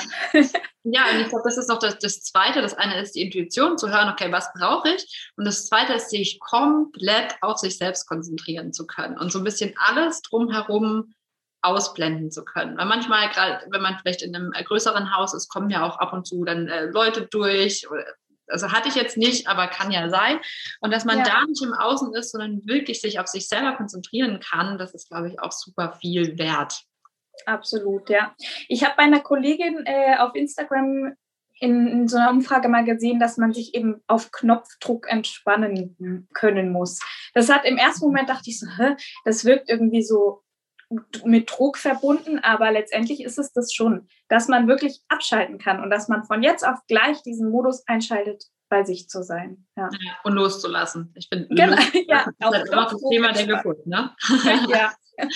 ja, 0.82 1.02
und 1.12 1.20
ich 1.20 1.28
glaube, 1.28 1.44
das 1.44 1.58
ist 1.58 1.68
noch 1.68 1.78
das, 1.78 1.98
das 1.98 2.22
Zweite. 2.22 2.62
Das 2.62 2.74
eine 2.74 3.00
ist 3.00 3.14
die 3.14 3.22
Intuition, 3.22 3.76
zu 3.76 3.90
hören, 3.90 4.10
okay, 4.10 4.32
was 4.32 4.50
brauche 4.54 4.88
ich? 4.88 5.30
Und 5.36 5.44
das 5.44 5.66
Zweite 5.66 5.94
ist, 5.94 6.10
sich 6.10 6.40
komplett 6.40 7.36
auf 7.42 7.58
sich 7.58 7.76
selbst 7.76 8.08
konzentrieren 8.08 8.72
zu 8.72 8.86
können 8.86 9.18
und 9.18 9.30
so 9.30 9.38
ein 9.38 9.44
bisschen 9.44 9.74
alles 9.76 10.22
drumherum 10.22 11.12
ausblenden 11.60 12.30
zu 12.30 12.44
können. 12.44 12.78
Weil 12.78 12.86
manchmal, 12.86 13.28
gerade 13.28 13.66
wenn 13.70 13.82
man 13.82 13.98
vielleicht 13.98 14.22
in 14.22 14.34
einem 14.34 14.52
größeren 14.52 15.14
Haus 15.14 15.34
ist, 15.34 15.48
kommen 15.48 15.70
ja 15.70 15.86
auch 15.86 15.98
ab 15.98 16.12
und 16.12 16.26
zu 16.26 16.44
dann 16.44 16.68
äh, 16.68 16.86
Leute 16.86 17.26
durch 17.26 17.90
oder 17.90 18.04
also 18.48 18.72
hatte 18.72 18.88
ich 18.88 18.94
jetzt 18.94 19.16
nicht, 19.16 19.46
aber 19.48 19.66
kann 19.66 19.90
ja 19.90 20.08
sein. 20.08 20.40
Und 20.80 20.92
dass 20.92 21.04
man 21.04 21.18
ja. 21.18 21.24
da 21.24 21.44
nicht 21.46 21.62
im 21.62 21.74
Außen 21.74 22.14
ist, 22.14 22.32
sondern 22.32 22.62
wirklich 22.64 23.00
sich 23.00 23.20
auf 23.20 23.26
sich 23.26 23.48
selber 23.48 23.76
konzentrieren 23.76 24.40
kann, 24.40 24.78
das 24.78 24.94
ist, 24.94 25.08
glaube 25.08 25.28
ich, 25.28 25.40
auch 25.40 25.52
super 25.52 25.92
viel 26.00 26.38
wert. 26.38 26.82
Absolut, 27.46 28.10
ja. 28.10 28.34
Ich 28.68 28.84
habe 28.84 28.94
bei 28.96 29.04
einer 29.04 29.20
Kollegin 29.20 29.84
äh, 29.86 30.16
auf 30.18 30.34
Instagram 30.34 31.14
in, 31.60 31.86
in, 31.88 32.08
so 32.08 32.16
einer 32.16 32.30
Umfrage 32.30 32.68
mal 32.68 32.84
gesehen, 32.84 33.18
dass 33.18 33.36
man 33.36 33.52
sich 33.52 33.74
eben 33.74 34.02
auf 34.06 34.30
Knopfdruck 34.30 35.08
entspannen 35.10 36.28
können 36.32 36.70
muss. 36.72 37.00
Das 37.34 37.48
hat 37.48 37.64
im 37.64 37.76
ersten 37.76 38.06
Moment 38.06 38.28
dachte 38.28 38.50
ich 38.50 38.60
so, 38.60 38.66
hä, 38.76 38.96
das 39.24 39.44
wirkt 39.44 39.68
irgendwie 39.68 40.02
so 40.02 40.42
mit 41.24 41.50
Druck 41.50 41.76
verbunden, 41.76 42.38
aber 42.38 42.70
letztendlich 42.70 43.22
ist 43.22 43.38
es 43.38 43.52
das 43.52 43.72
schon, 43.74 44.08
dass 44.28 44.48
man 44.48 44.68
wirklich 44.68 45.02
abschalten 45.08 45.58
kann 45.58 45.82
und 45.82 45.90
dass 45.90 46.08
man 46.08 46.24
von 46.24 46.42
jetzt 46.42 46.66
auf 46.66 46.78
gleich 46.86 47.22
diesen 47.22 47.50
Modus 47.50 47.86
einschaltet, 47.86 48.44
bei 48.70 48.84
sich 48.84 49.08
zu 49.08 49.22
sein. 49.22 49.66
Ja. 49.76 49.88
Und 50.24 50.34
loszulassen. 50.34 51.12
Ich 51.16 51.28
finde, 51.28 51.48
genau, 51.48 51.76
ja, 52.08 52.26
das 52.38 52.62
ist 52.62 52.74
halt 52.74 52.92
das 52.92 53.02
Thema 53.10 53.32
der 53.32 53.46
Geburt, 53.46 53.86
ne? 53.86 54.14
ja. 54.68 54.92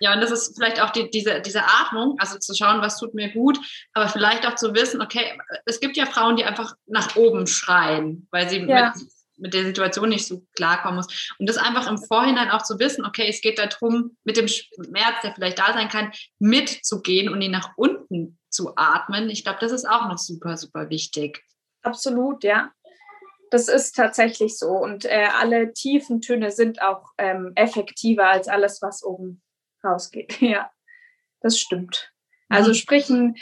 Ja, 0.00 0.12
und 0.12 0.20
das 0.20 0.32
ist 0.32 0.56
vielleicht 0.56 0.82
auch 0.82 0.90
die, 0.90 1.08
diese, 1.08 1.40
diese 1.40 1.62
Atmung, 1.62 2.16
also 2.18 2.36
zu 2.38 2.52
schauen, 2.54 2.80
was 2.80 2.98
tut 2.98 3.14
mir 3.14 3.32
gut, 3.32 3.58
aber 3.92 4.08
vielleicht 4.08 4.46
auch 4.46 4.56
zu 4.56 4.74
wissen, 4.74 5.00
okay, 5.00 5.38
es 5.66 5.78
gibt 5.78 5.96
ja 5.96 6.04
Frauen, 6.04 6.36
die 6.36 6.44
einfach 6.44 6.74
nach 6.86 7.14
oben 7.14 7.46
schreien, 7.46 8.26
weil 8.32 8.48
sie 8.48 8.58
ja. 8.58 8.92
mit 8.96 9.06
mit 9.36 9.54
der 9.54 9.64
Situation 9.64 10.08
nicht 10.08 10.26
so 10.26 10.46
klarkommen 10.54 10.96
muss. 10.96 11.34
Und 11.38 11.48
das 11.48 11.56
einfach 11.56 11.88
im 11.88 11.98
Vorhinein 11.98 12.50
auch 12.50 12.62
zu 12.62 12.78
wissen, 12.78 13.04
okay, 13.04 13.26
es 13.28 13.40
geht 13.40 13.58
darum, 13.58 14.16
mit 14.24 14.36
dem 14.36 14.48
Schmerz, 14.48 15.20
der 15.22 15.34
vielleicht 15.34 15.58
da 15.58 15.72
sein 15.72 15.88
kann, 15.88 16.12
mitzugehen 16.38 17.28
und 17.28 17.40
ihn 17.42 17.50
nach 17.50 17.72
unten 17.76 18.38
zu 18.48 18.76
atmen. 18.76 19.30
Ich 19.30 19.44
glaube, 19.44 19.58
das 19.60 19.72
ist 19.72 19.88
auch 19.88 20.08
noch 20.08 20.18
super, 20.18 20.56
super 20.56 20.90
wichtig. 20.90 21.42
Absolut, 21.82 22.44
ja. 22.44 22.72
Das 23.50 23.68
ist 23.68 23.94
tatsächlich 23.94 24.58
so. 24.58 24.70
Und 24.70 25.04
äh, 25.04 25.28
alle 25.38 25.72
tiefen 25.72 26.20
Töne 26.20 26.50
sind 26.50 26.82
auch 26.82 27.12
ähm, 27.18 27.52
effektiver 27.54 28.28
als 28.28 28.48
alles, 28.48 28.80
was 28.82 29.04
oben 29.04 29.42
rausgeht. 29.84 30.40
Ja, 30.40 30.70
das 31.40 31.58
stimmt. 31.58 32.12
Also 32.48 32.70
mhm. 32.70 32.74
sprich, 32.74 33.10
ein 33.10 33.36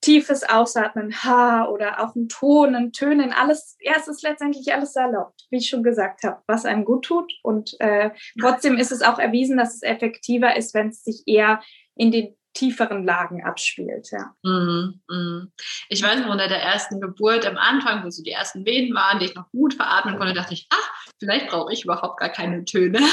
tiefes 0.00 0.48
Ausatmen, 0.48 1.12
Ha 1.24 1.66
oder 1.66 2.00
auch 2.00 2.14
ein 2.14 2.28
Ton, 2.28 2.74
ein 2.74 2.92
Tönen, 2.92 3.32
alles, 3.32 3.76
ja, 3.80 3.94
es 3.96 4.08
ist 4.08 4.22
letztendlich 4.22 4.72
alles 4.72 4.94
erlaubt, 4.96 5.46
wie 5.50 5.58
ich 5.58 5.68
schon 5.68 5.82
gesagt 5.82 6.22
habe, 6.22 6.42
was 6.46 6.64
einem 6.64 6.84
gut 6.84 7.04
tut. 7.04 7.32
Und 7.42 7.74
äh, 7.80 8.10
trotzdem 8.40 8.76
ist 8.76 8.92
es 8.92 9.02
auch 9.02 9.18
erwiesen, 9.18 9.56
dass 9.56 9.74
es 9.74 9.82
effektiver 9.82 10.56
ist, 10.56 10.74
wenn 10.74 10.88
es 10.88 11.02
sich 11.02 11.22
eher 11.26 11.60
in 11.96 12.12
den 12.12 12.36
tieferen 12.54 13.04
Lagen 13.04 13.44
abspielt. 13.44 14.08
Ja. 14.10 14.34
Mm, 14.42 15.00
mm. 15.08 15.52
Ich 15.88 16.02
weiß 16.02 16.20
noch, 16.20 16.30
unter 16.30 16.48
der 16.48 16.62
ersten 16.62 17.00
Geburt 17.00 17.46
am 17.46 17.56
Anfang, 17.56 18.04
wo 18.04 18.10
so 18.10 18.22
die 18.22 18.32
ersten 18.32 18.64
Wehen 18.66 18.94
waren, 18.94 19.18
die 19.18 19.26
ich 19.26 19.34
noch 19.34 19.50
gut 19.50 19.74
veratmen 19.74 20.16
konnte, 20.16 20.34
dachte 20.34 20.54
ich, 20.54 20.66
ah, 20.70 20.76
vielleicht 21.18 21.48
brauche 21.48 21.72
ich 21.72 21.84
überhaupt 21.84 22.18
gar 22.18 22.30
keine 22.30 22.64
Töne. 22.64 22.98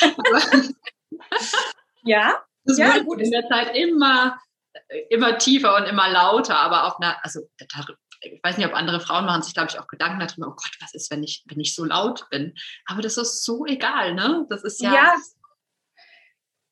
ja. 2.04 2.42
Das 2.64 2.78
ja, 2.78 2.98
gut. 2.98 3.20
in 3.20 3.30
der 3.30 3.48
Zeit 3.48 3.74
immer, 3.74 4.36
immer 5.08 5.38
tiefer 5.38 5.76
und 5.76 5.84
immer 5.84 6.08
lauter, 6.10 6.56
aber 6.56 6.86
auf 6.86 7.00
einer, 7.00 7.22
also 7.22 7.40
ich 8.22 8.40
weiß 8.42 8.58
nicht, 8.58 8.66
ob 8.66 8.74
andere 8.74 9.00
Frauen 9.00 9.24
machen 9.24 9.42
sich, 9.42 9.54
glaube 9.54 9.68
ich, 9.70 9.78
auch 9.78 9.86
Gedanken 9.86 10.20
darüber, 10.20 10.48
oh 10.48 10.56
Gott, 10.56 10.72
was 10.80 10.94
ist, 10.94 11.10
wenn 11.10 11.22
ich, 11.22 11.44
wenn 11.48 11.60
ich 11.60 11.74
so 11.74 11.84
laut 11.84 12.28
bin? 12.30 12.54
Aber 12.86 13.02
das 13.02 13.16
ist 13.16 13.44
so 13.44 13.64
egal, 13.66 14.14
ne? 14.14 14.46
Das 14.50 14.62
ist 14.62 14.82
ja. 14.82 14.94
Ja, 14.94 15.14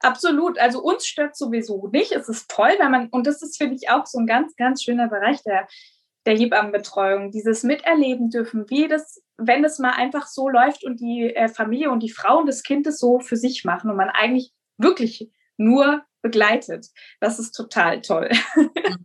absolut. 0.00 0.58
Also 0.58 0.80
uns 0.80 1.06
stört 1.06 1.36
sowieso 1.36 1.88
nicht. 1.88 2.12
Es 2.12 2.28
ist 2.28 2.50
toll, 2.50 2.74
wenn 2.78 2.90
man, 2.90 3.08
und 3.08 3.26
das 3.26 3.42
ist, 3.42 3.56
finde 3.56 3.76
ich, 3.76 3.88
auch 3.90 4.06
so 4.06 4.18
ein 4.18 4.26
ganz, 4.26 4.56
ganz 4.56 4.82
schöner 4.82 5.08
Bereich 5.08 5.42
der, 5.42 5.66
der 6.26 6.36
Hebammenbetreuung, 6.36 7.30
dieses 7.30 7.62
Miterleben 7.62 8.30
dürfen, 8.30 8.68
wie 8.68 8.88
das, 8.88 9.22
wenn 9.38 9.64
es 9.64 9.78
mal 9.78 9.92
einfach 9.92 10.26
so 10.26 10.48
läuft 10.48 10.84
und 10.84 11.00
die 11.00 11.34
äh, 11.34 11.48
Familie 11.48 11.90
und 11.90 12.02
die 12.02 12.10
Frau 12.10 12.38
und 12.38 12.46
das 12.46 12.62
Kind 12.62 12.86
es 12.86 12.98
so 12.98 13.20
für 13.20 13.36
sich 13.36 13.64
machen 13.64 13.90
und 13.90 13.96
man 13.96 14.10
eigentlich 14.10 14.52
wirklich 14.76 15.30
nur 15.56 16.04
begleitet. 16.22 16.88
Das 17.20 17.38
ist 17.38 17.52
total 17.52 18.00
toll. 18.00 18.30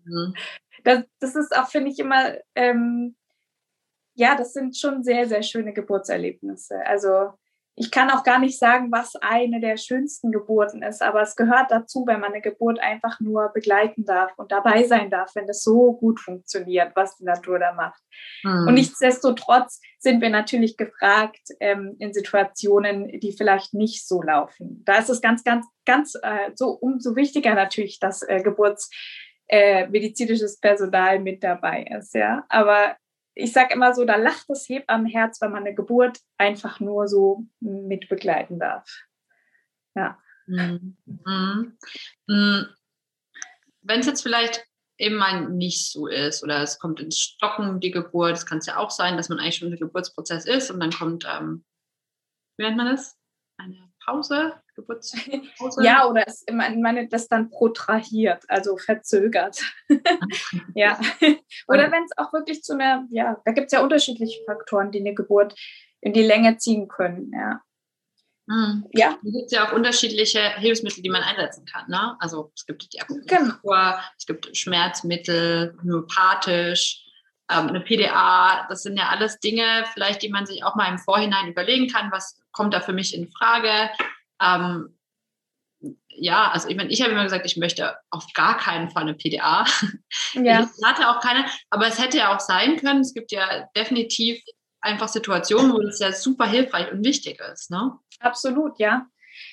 Mhm. 0.05 0.35
Das, 0.85 1.03
das 1.21 1.37
ist 1.37 1.55
auch, 1.55 1.69
finde 1.69 1.91
ich, 1.91 1.99
immer, 1.99 2.35
ähm, 2.55 3.15
ja, 4.15 4.35
das 4.35 4.51
sind 4.51 4.75
schon 4.75 5.01
sehr, 5.01 5.29
sehr 5.29 5.41
schöne 5.41 5.71
Geburtserlebnisse. 5.71 6.85
Also 6.85 7.31
ich 7.75 7.89
kann 7.89 8.11
auch 8.11 8.23
gar 8.23 8.37
nicht 8.39 8.59
sagen, 8.59 8.91
was 8.91 9.15
eine 9.15 9.59
der 9.59 9.77
schönsten 9.77 10.31
Geburten 10.31 10.83
ist, 10.83 11.01
aber 11.01 11.23
es 11.23 11.35
gehört 11.35 11.71
dazu, 11.71 12.03
wenn 12.05 12.19
man 12.19 12.31
eine 12.31 12.41
Geburt 12.41 12.79
einfach 12.79 13.19
nur 13.19 13.49
begleiten 13.51 14.05
darf 14.05 14.31
und 14.37 14.51
dabei 14.51 14.83
sein 14.83 15.09
darf, 15.09 15.33
wenn 15.33 15.49
es 15.49 15.63
so 15.63 15.93
gut 15.93 16.19
funktioniert, 16.19 16.95
was 16.95 17.17
die 17.17 17.23
Natur 17.23 17.57
da 17.57 17.73
macht. 17.73 17.99
Mhm. 18.43 18.67
Und 18.67 18.75
nichtsdestotrotz 18.75 19.81
sind 19.97 20.21
wir 20.21 20.29
natürlich 20.29 20.77
gefragt 20.77 21.41
ähm, 21.59 21.95
in 21.97 22.13
Situationen, 22.13 23.19
die 23.19 23.35
vielleicht 23.35 23.73
nicht 23.73 24.07
so 24.07 24.21
laufen. 24.21 24.83
Da 24.85 24.99
ist 24.99 25.09
es 25.09 25.21
ganz, 25.21 25.43
ganz, 25.43 25.65
ganz 25.85 26.13
äh, 26.21 26.51
so 26.53 26.69
umso 26.69 27.15
wichtiger 27.15 27.55
natürlich, 27.55 27.97
dass 27.99 28.21
äh, 28.21 28.43
Geburtsmedizinisches 28.43 30.57
äh, 30.57 30.61
Personal 30.61 31.19
mit 31.19 31.43
dabei 31.43 31.87
ist, 31.97 32.13
ja. 32.13 32.45
Aber 32.49 32.97
ich 33.35 33.51
sage 33.51 33.73
immer 33.73 33.93
so, 33.93 34.05
da 34.05 34.15
lacht 34.15 34.45
das 34.49 34.67
Hebammenherz, 34.69 35.41
wenn 35.41 35.51
man 35.51 35.65
eine 35.65 35.75
Geburt 35.75 36.19
einfach 36.37 36.79
nur 36.79 37.07
so 37.07 37.45
mit 37.59 38.09
begleiten 38.09 38.59
darf. 38.59 38.87
Ja. 39.95 40.19
Mhm. 40.45 40.97
Mhm. 41.05 41.77
Mhm. 42.27 42.67
Wenn 43.81 43.99
es 43.99 44.05
jetzt 44.05 44.21
vielleicht 44.21 44.65
eben 44.97 45.15
mal 45.15 45.49
nicht 45.49 45.91
so 45.91 46.07
ist 46.07 46.43
oder 46.43 46.61
es 46.61 46.79
kommt 46.79 46.99
ins 46.99 47.19
Stocken 47.19 47.79
die 47.79 47.91
Geburt, 47.91 48.33
es 48.33 48.45
kann 48.45 48.59
es 48.59 48.65
ja 48.65 48.77
auch 48.77 48.91
sein, 48.91 49.17
dass 49.17 49.29
man 49.29 49.39
eigentlich 49.39 49.57
schon 49.57 49.71
im 49.71 49.79
Geburtsprozess 49.79 50.45
ist 50.45 50.71
und 50.71 50.79
dann 50.79 50.91
kommt, 50.91 51.25
ähm, 51.27 51.65
wie 52.57 52.63
nennt 52.63 52.77
man 52.77 52.95
das? 52.95 53.17
Eine 53.57 53.91
Pause, 54.03 54.61
Geburtspause? 54.75 55.83
ja, 55.83 56.07
oder 56.07 56.27
es, 56.27 56.43
ich 56.47 56.53
meine, 56.53 57.07
das 57.07 57.27
dann 57.27 57.49
protrahiert, 57.49 58.43
also 58.47 58.77
verzögert. 58.77 59.61
ja. 60.75 60.99
Oder 61.67 61.91
wenn 61.91 62.03
es 62.03 62.17
auch 62.17 62.33
wirklich 62.33 62.63
zu 62.63 62.73
einer, 62.73 63.05
ja, 63.09 63.41
da 63.45 63.51
gibt 63.51 63.67
es 63.67 63.71
ja 63.73 63.81
unterschiedliche 63.81 64.43
Faktoren, 64.45 64.91
die 64.91 64.99
eine 64.99 65.13
Geburt 65.13 65.55
in 66.01 66.13
die 66.13 66.23
Länge 66.23 66.57
ziehen 66.57 66.87
können, 66.87 67.31
ja. 67.33 67.61
Mhm. 68.45 68.85
Ja. 68.93 69.17
Es 69.23 69.33
gibt 69.33 69.51
ja 69.51 69.67
auch 69.67 69.73
unterschiedliche 69.73 70.39
Hilfsmittel, 70.57 71.01
die 71.01 71.09
man 71.09 71.23
einsetzen 71.23 71.65
kann. 71.65 71.89
Ne? 71.89 72.17
Also 72.19 72.51
es 72.55 72.65
gibt 72.65 72.91
die 72.91 73.01
Akupunktur, 73.01 73.37
genau. 73.37 73.99
es 74.17 74.25
gibt 74.25 74.55
Schmerzmittel, 74.55 75.77
homöopathisch, 75.81 77.05
ähm, 77.49 77.67
eine 77.67 77.81
PDA. 77.81 78.65
Das 78.67 78.83
sind 78.83 78.97
ja 78.97 79.09
alles 79.09 79.39
Dinge, 79.39 79.85
vielleicht, 79.93 80.21
die 80.21 80.29
man 80.29 80.45
sich 80.45 80.63
auch 80.63 80.75
mal 80.75 80.89
im 80.89 80.99
Vorhinein 80.99 81.47
überlegen 81.47 81.87
kann, 81.87 82.11
was 82.11 82.41
kommt 82.51 82.73
da 82.73 82.81
für 82.81 82.93
mich 82.93 83.15
in 83.15 83.31
Frage. 83.31 83.89
Ähm, 84.43 84.97
ja, 86.15 86.51
also 86.51 86.69
ich 86.69 86.75
meine, 86.75 86.91
ich 86.91 87.01
habe 87.01 87.11
immer 87.11 87.23
gesagt, 87.23 87.45
ich 87.45 87.57
möchte 87.57 87.95
auf 88.09 88.25
gar 88.33 88.57
keinen 88.57 88.89
Fall 88.89 89.03
eine 89.03 89.15
PDA. 89.15 89.65
Ja. 90.33 90.61
Ich 90.61 90.85
hatte 90.85 91.09
auch 91.09 91.19
keine, 91.19 91.45
aber 91.69 91.87
es 91.87 92.01
hätte 92.01 92.17
ja 92.17 92.35
auch 92.35 92.39
sein 92.39 92.77
können. 92.77 93.01
Es 93.01 93.13
gibt 93.13 93.31
ja 93.31 93.67
definitiv 93.75 94.41
einfach 94.81 95.07
Situationen, 95.07 95.71
wo 95.71 95.79
es 95.81 95.99
ja 95.99 96.11
super 96.11 96.47
hilfreich 96.47 96.91
und 96.91 97.05
wichtig 97.05 97.39
ist. 97.51 97.71
Ne? 97.71 97.93
Absolut, 98.19 98.79
ja. 98.79 99.07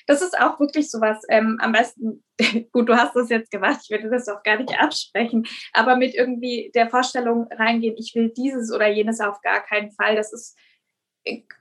Das 0.07 0.21
ist 0.21 0.39
auch 0.39 0.59
wirklich 0.59 0.89
sowas. 0.89 1.23
Ähm, 1.29 1.57
am 1.61 1.71
besten, 1.71 2.23
gut, 2.71 2.89
du 2.89 2.95
hast 2.95 3.15
das 3.15 3.29
jetzt 3.29 3.51
gemacht, 3.51 3.81
ich 3.83 3.89
würde 3.89 4.09
das 4.09 4.27
auch 4.27 4.43
gar 4.43 4.57
nicht 4.57 4.79
absprechen, 4.79 5.47
aber 5.73 5.95
mit 5.95 6.13
irgendwie 6.13 6.71
der 6.75 6.89
Vorstellung 6.89 7.47
reingehen, 7.51 7.95
ich 7.97 8.13
will 8.15 8.31
dieses 8.35 8.71
oder 8.71 8.87
jenes 8.87 9.19
auf 9.19 9.41
gar 9.41 9.61
keinen 9.61 9.91
Fall. 9.91 10.15
Das 10.15 10.33
ist 10.33 10.57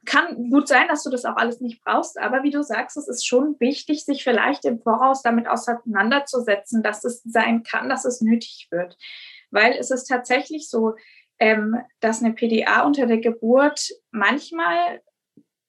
kann 0.07 0.51
gut 0.51 0.69
sein, 0.69 0.89
dass 0.89 1.03
du 1.03 1.11
das 1.11 1.25
auch 1.25 1.37
alles 1.37 1.61
nicht 1.61 1.85
brauchst, 1.85 2.19
aber 2.19 2.43
wie 2.43 2.51
du 2.51 2.63
sagst, 2.63 2.97
es 2.97 3.09
ist 3.09 3.27
schon 3.27 3.57
wichtig, 3.61 4.05
sich 4.05 4.25
vielleicht 4.25 4.65
im 4.65 4.81
Voraus 4.81 5.23
damit 5.23 5.49
auseinanderzusetzen, 5.49 6.83
dass 6.83 7.05
es 7.05 7.23
sein 7.25 7.63
kann, 7.63 7.89
dass 7.89 8.05
es 8.05 8.21
nötig 8.21 8.69
wird. 8.71 8.97
Weil 9.51 9.73
es 9.73 9.91
ist 9.91 10.05
tatsächlich 10.05 10.69
so, 10.69 10.95
ähm, 11.39 11.77
dass 12.01 12.23
eine 12.23 12.33
PDA 12.33 12.83
unter 12.83 13.07
der 13.07 13.19
Geburt 13.19 13.91
manchmal 14.11 15.03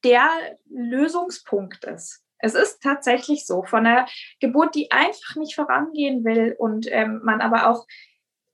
der 0.03 0.29
Lösungspunkt 0.69 1.83
ist. 1.85 2.23
Es 2.39 2.55
ist 2.55 2.81
tatsächlich 2.81 3.45
so, 3.45 3.63
von 3.63 3.85
einer 3.85 4.07
Geburt, 4.39 4.73
die 4.73 4.91
einfach 4.91 5.35
nicht 5.35 5.55
vorangehen 5.55 6.23
will 6.23 6.55
und 6.57 6.87
ähm, 6.89 7.21
man 7.23 7.39
aber 7.39 7.69
auch 7.69 7.85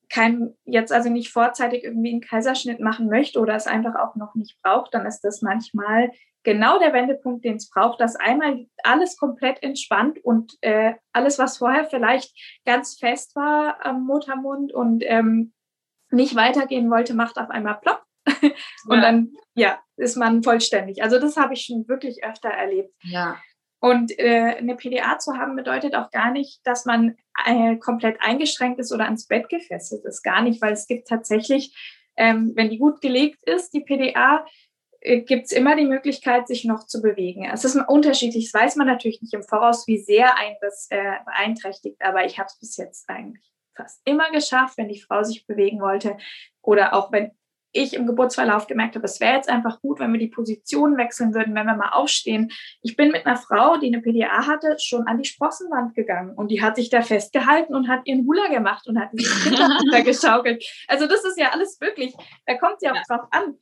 kein, 0.10 0.56
jetzt 0.64 0.92
also 0.92 1.10
nicht 1.10 1.32
vorzeitig 1.32 1.84
irgendwie 1.84 2.12
einen 2.12 2.22
Kaiserschnitt 2.22 2.80
machen 2.80 3.10
möchte 3.10 3.40
oder 3.40 3.56
es 3.56 3.68
einfach 3.68 3.96
auch 3.96 4.16
noch 4.16 4.36
nicht 4.36 4.58
braucht, 4.62 4.94
dann 4.94 5.06
ist 5.06 5.22
das 5.22 5.42
manchmal 5.42 6.12
genau 6.44 6.80
der 6.80 6.94
Wendepunkt, 6.94 7.44
den 7.44 7.58
es 7.58 7.70
braucht, 7.70 8.00
dass 8.00 8.16
einmal 8.16 8.68
alles 8.84 9.18
komplett 9.18 9.62
entspannt 9.64 10.20
und 10.24 10.58
äh, 10.62 10.94
alles, 11.12 11.40
was 11.40 11.58
vorher 11.58 11.86
vielleicht 11.86 12.34
ganz 12.66 12.98
fest 12.98 13.36
war 13.36 13.86
am 13.86 14.06
Muttermund 14.06 14.74
und 14.74 15.04
ähm, 15.06 15.54
nicht 16.10 16.36
weitergehen 16.36 16.90
wollte, 16.90 17.14
macht 17.14 17.38
auf 17.38 17.50
einmal 17.50 17.80
plopp. 17.82 18.02
und 18.88 18.98
ja. 18.98 19.02
dann 19.02 19.34
ja, 19.56 19.80
ist 19.98 20.16
man 20.16 20.44
vollständig. 20.44 21.04
Also 21.04 21.20
das 21.20 21.38
habe 21.38 21.54
ich 21.54 21.66
schon 21.66 21.88
wirklich 21.88 22.24
öfter 22.24 22.50
erlebt. 22.50 22.94
Ja. 23.04 23.38
Und 23.88 24.18
äh, 24.20 24.56
eine 24.58 24.76
PDA 24.76 25.18
zu 25.18 25.38
haben 25.38 25.56
bedeutet 25.56 25.96
auch 25.96 26.12
gar 26.12 26.32
nicht, 26.32 26.60
dass 26.66 26.86
man 26.86 27.16
äh, 27.46 27.78
komplett 27.78 28.18
eingeschränkt 28.20 28.80
ist 28.80 28.92
oder 28.92 29.06
ans 29.06 29.28
Bett 29.28 29.48
gefesselt 29.48 30.04
ist. 30.04 30.24
Gar 30.24 30.42
nicht, 30.42 30.62
weil 30.62 30.74
es 30.74 30.88
gibt 30.88 31.08
tatsächlich, 31.08 31.74
ähm, 32.18 32.52
wenn 32.56 32.70
die 32.70 32.80
gut 32.80 33.00
gelegt 33.00 33.40
ist, 33.48 33.74
die 33.74 33.82
PDA, 33.82 34.46
äh, 35.00 35.22
gibt 35.22 35.46
es 35.46 35.52
immer 35.54 35.78
die 35.78 35.86
Möglichkeit, 35.86 36.48
sich 36.48 36.66
noch 36.66 36.86
zu 36.86 37.02
bewegen. 37.02 37.46
Es 37.46 37.64
ist 37.64 37.78
unterschiedlich, 37.88 38.52
das 38.52 38.62
weiß 38.62 38.76
man 38.76 38.88
natürlich 38.88 39.22
nicht 39.22 39.34
im 39.34 39.44
Voraus, 39.44 39.88
wie 39.88 40.00
sehr 40.00 40.38
ein 40.38 40.56
das 40.60 40.88
äh, 40.90 41.14
beeinträchtigt, 41.26 42.02
aber 42.02 42.26
ich 42.26 42.40
habe 42.40 42.48
es 42.48 42.60
bis 42.60 42.76
jetzt 42.76 43.10
eigentlich 43.10 43.50
fast 43.76 44.02
immer 44.06 44.32
geschafft, 44.32 44.78
wenn 44.78 44.90
die 44.90 45.00
Frau 45.00 45.24
sich 45.24 45.48
bewegen 45.48 45.80
wollte 45.80 46.18
oder 46.62 46.94
auch 46.94 47.12
wenn 47.12 47.32
ich 47.78 47.94
im 47.94 48.06
Geburtsverlauf 48.06 48.68
gemerkt 48.68 48.96
habe, 48.96 49.06
es 49.06 49.20
wäre 49.20 49.36
jetzt 49.36 49.50
einfach 49.50 49.80
gut, 49.82 50.00
wenn 50.00 50.12
wir 50.12 50.20
die 50.20 50.28
Position 50.28 50.98
wechseln 50.98 51.34
würden, 51.34 51.56
wenn 51.56 51.66
wir 51.66 51.76
mal 51.76 51.90
aufstehen. 51.90 52.52
Ich 52.82 52.96
bin 52.96 53.12
mit 53.12 53.26
einer 53.26 53.38
Frau, 53.38 53.78
die 53.78 53.88
eine 53.88 54.02
PDA 54.02 54.48
hatte, 54.48 54.78
schon 54.80 55.08
an 55.08 55.18
die 55.18 55.26
Sprossenwand 55.26 55.96
gegangen 55.96 56.34
und 56.36 56.50
die 56.50 56.62
hat 56.62 56.76
sich 56.76 56.90
da 56.90 57.02
festgehalten 57.02 57.76
und 57.76 57.88
hat 57.88 58.02
ihren 58.06 58.26
Hula 58.26 58.48
gemacht 58.48 58.88
und 58.88 59.00
hat 59.00 59.10
dieses 59.14 59.44
Kind 59.44 59.60
da 59.92 60.00
geschaukelt. 60.04 60.64
Also 60.88 61.08
das 61.08 61.24
ist 61.24 61.40
ja 61.40 61.52
alles 61.52 61.80
wirklich, 61.80 62.14
da 62.46 62.56
kommt 62.58 62.82
ja 62.82 62.92
auch 62.92 62.96
ja. 62.96 63.04
drauf 63.08 63.28
an, 63.32 63.56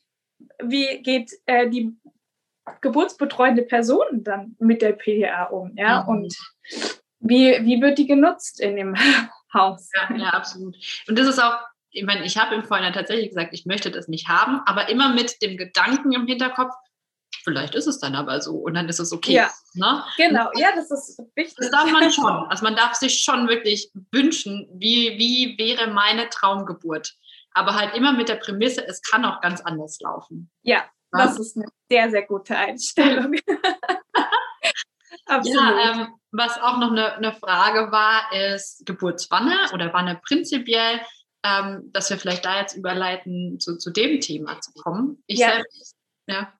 wie 0.63 1.01
geht 1.01 1.31
äh, 1.45 1.69
die 1.69 1.95
geburtsbetreuende 2.81 3.61
Person 3.61 4.23
dann 4.23 4.55
mit 4.59 4.81
der 4.81 4.93
PDA 4.93 5.45
um, 5.45 5.73
ja, 5.75 6.03
mhm. 6.03 6.09
und 6.09 6.35
wie, 7.19 7.57
wie 7.63 7.81
wird 7.81 7.97
die 7.97 8.07
genutzt 8.07 8.59
in 8.59 8.75
dem 8.75 8.95
Haus? 9.53 9.89
Ja, 9.95 10.15
ja, 10.15 10.29
absolut. 10.29 10.75
Und 11.07 11.17
das 11.17 11.27
ist 11.27 11.39
auch 11.39 11.57
ich 11.95 12.05
meine, 12.05 12.25
ich 12.25 12.37
habe 12.37 12.55
im 12.55 12.63
Vorhinein 12.63 12.93
tatsächlich 12.93 13.29
gesagt, 13.29 13.53
ich 13.53 13.65
möchte 13.65 13.89
das 13.89 14.07
nicht 14.07 14.27
haben, 14.27 14.61
aber 14.65 14.89
immer 14.89 15.13
mit 15.13 15.41
dem 15.41 15.57
Gedanken 15.57 16.11
im 16.11 16.27
Hinterkopf, 16.27 16.73
vielleicht 17.43 17.75
ist 17.75 17.87
es 17.87 17.99
dann 17.99 18.15
aber 18.15 18.41
so 18.41 18.55
und 18.55 18.73
dann 18.73 18.89
ist 18.89 18.99
es 18.99 19.13
okay. 19.13 19.33
Ja, 19.33 19.49
ne? 19.73 20.03
genau, 20.17 20.49
ja, 20.55 20.69
das 20.75 20.91
ist 20.91 21.19
wichtig. 21.35 21.55
Das 21.57 21.71
darf 21.71 21.89
man 21.91 22.11
schon. 22.11 22.25
Also 22.49 22.63
man 22.63 22.75
darf 22.75 22.95
sich 22.95 23.21
schon 23.21 23.47
wirklich 23.47 23.91
wünschen, 24.11 24.67
wie, 24.73 25.17
wie 25.17 25.57
wäre 25.57 25.87
meine 25.87 26.29
Traumgeburt. 26.29 27.15
Aber 27.51 27.75
halt 27.75 27.95
immer 27.95 28.11
mit 28.11 28.27
der 28.27 28.35
Prämisse, 28.35 28.85
es 28.85 29.01
kann 29.01 29.23
auch 29.23 29.39
ganz 29.39 29.61
anders 29.61 29.99
laufen. 30.01 30.51
Ja, 30.63 30.77
ja? 30.77 30.89
das 31.11 31.39
ist 31.39 31.55
eine 31.55 31.67
sehr, 31.89 32.09
sehr 32.09 32.23
gute 32.23 32.57
Einstellung. 32.57 33.35
Absolut. 35.27 35.59
Ja, 35.59 35.91
ähm, 35.91 36.13
was 36.31 36.59
auch 36.61 36.77
noch 36.77 36.91
eine, 36.91 37.15
eine, 37.15 37.33
Frage 37.33 37.91
war, 37.91 38.31
ist 38.33 38.85
Geburtswanne 38.85 39.55
oder 39.73 39.93
Wanne 39.93 40.19
prinzipiell, 40.23 40.99
ähm, 41.45 41.91
dass 41.93 42.09
wir 42.09 42.17
vielleicht 42.17 42.45
da 42.45 42.59
jetzt 42.59 42.75
überleiten, 42.75 43.59
zu, 43.59 43.77
zu 43.77 43.91
dem 43.91 44.19
Thema 44.19 44.59
zu 44.61 44.73
kommen. 44.73 45.23
Ich 45.27 45.39
ja. 45.39 45.53
selbst 45.53 45.95
ja, 46.27 46.51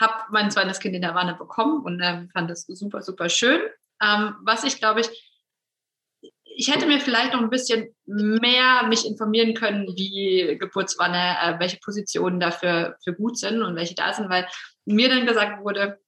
habe 0.00 0.12
mein 0.30 0.50
zweites 0.50 0.78
Kind 0.78 0.94
in 0.94 1.02
der 1.02 1.14
Wanne 1.14 1.34
bekommen 1.34 1.82
und 1.84 2.00
ähm, 2.02 2.28
fand 2.32 2.50
es 2.50 2.66
super, 2.66 3.02
super 3.02 3.28
schön. 3.30 3.60
Ähm, 4.02 4.34
was 4.42 4.64
ich 4.64 4.78
glaube 4.78 5.00
ich, 5.00 5.32
ich 6.44 6.72
hätte 6.72 6.86
mir 6.86 7.00
vielleicht 7.00 7.32
noch 7.32 7.40
ein 7.40 7.50
bisschen 7.50 7.94
mehr 8.04 8.82
mich 8.88 9.06
informieren 9.06 9.54
können, 9.54 9.86
wie 9.96 10.56
Geburtswanne, 10.58 11.36
äh, 11.42 11.58
welche 11.58 11.78
Positionen 11.78 12.40
dafür 12.40 12.96
für 13.04 13.14
gut 13.14 13.38
sind 13.38 13.62
und 13.62 13.76
welche 13.76 13.94
da 13.94 14.12
sind, 14.12 14.28
weil 14.28 14.46
mir 14.84 15.08
dann 15.08 15.26
gesagt 15.26 15.62
wurde, 15.62 15.98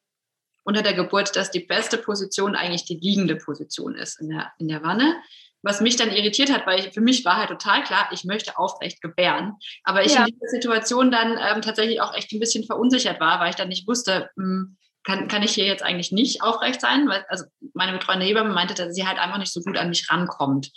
unter 0.64 0.82
der 0.82 0.92
Geburt, 0.92 1.34
dass 1.34 1.50
die 1.50 1.60
beste 1.60 1.96
Position 1.96 2.54
eigentlich 2.54 2.84
die 2.84 2.98
liegende 2.98 3.36
Position 3.36 3.94
ist 3.94 4.20
in 4.20 4.28
der, 4.28 4.52
in 4.58 4.68
der 4.68 4.82
Wanne. 4.82 5.16
Was 5.62 5.80
mich 5.80 5.96
dann 5.96 6.10
irritiert 6.10 6.52
hat, 6.52 6.66
weil 6.66 6.78
ich, 6.78 6.94
für 6.94 7.00
mich 7.00 7.24
war 7.24 7.36
halt 7.36 7.48
total 7.48 7.82
klar, 7.82 8.08
ich 8.12 8.24
möchte 8.24 8.56
aufrecht 8.58 9.00
gebären. 9.00 9.54
Aber 9.82 10.04
ich 10.04 10.14
ja. 10.14 10.24
in 10.24 10.34
dieser 10.34 10.48
Situation 10.48 11.10
dann 11.10 11.32
ähm, 11.32 11.62
tatsächlich 11.62 12.00
auch 12.00 12.14
echt 12.14 12.32
ein 12.32 12.40
bisschen 12.40 12.64
verunsichert 12.64 13.18
war, 13.20 13.40
weil 13.40 13.50
ich 13.50 13.56
dann 13.56 13.68
nicht 13.68 13.88
wusste, 13.88 14.30
mh, 14.36 14.44
hm, 14.44 14.76
kann, 15.04 15.26
kann 15.26 15.42
ich 15.42 15.52
hier 15.52 15.66
jetzt 15.66 15.82
eigentlich 15.82 16.12
nicht 16.12 16.42
aufrecht 16.42 16.80
sein? 16.80 17.08
Weil, 17.08 17.24
also 17.28 17.44
meine 17.74 17.92
betreuende 17.92 18.26
Hebamme 18.26 18.52
meinte, 18.52 18.74
dass 18.74 18.94
sie 18.94 19.06
halt 19.06 19.18
einfach 19.18 19.38
nicht 19.38 19.52
so 19.52 19.60
gut 19.62 19.76
an 19.76 19.88
mich 19.88 20.10
rankommt. 20.10 20.70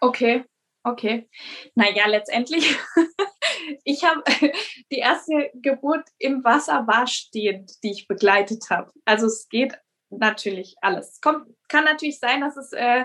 Okay, 0.00 0.44
okay. 0.82 1.28
Naja, 1.74 2.06
letztendlich 2.06 2.76
ich 3.84 4.04
habe 4.04 4.22
die 4.90 4.98
erste 4.98 5.50
Geburt 5.54 6.06
im 6.18 6.42
Wasser 6.44 6.86
war 6.86 7.06
stehend, 7.06 7.72
die 7.82 7.92
ich 7.92 8.08
begleitet 8.08 8.64
habe. 8.70 8.90
Also 9.04 9.26
es 9.26 9.48
geht 9.48 9.74
natürlich 10.10 10.76
alles. 10.80 11.20
Kommt, 11.20 11.46
kann 11.68 11.84
natürlich 11.84 12.18
sein, 12.18 12.40
dass 12.40 12.56
es 12.56 12.72
äh, 12.72 13.04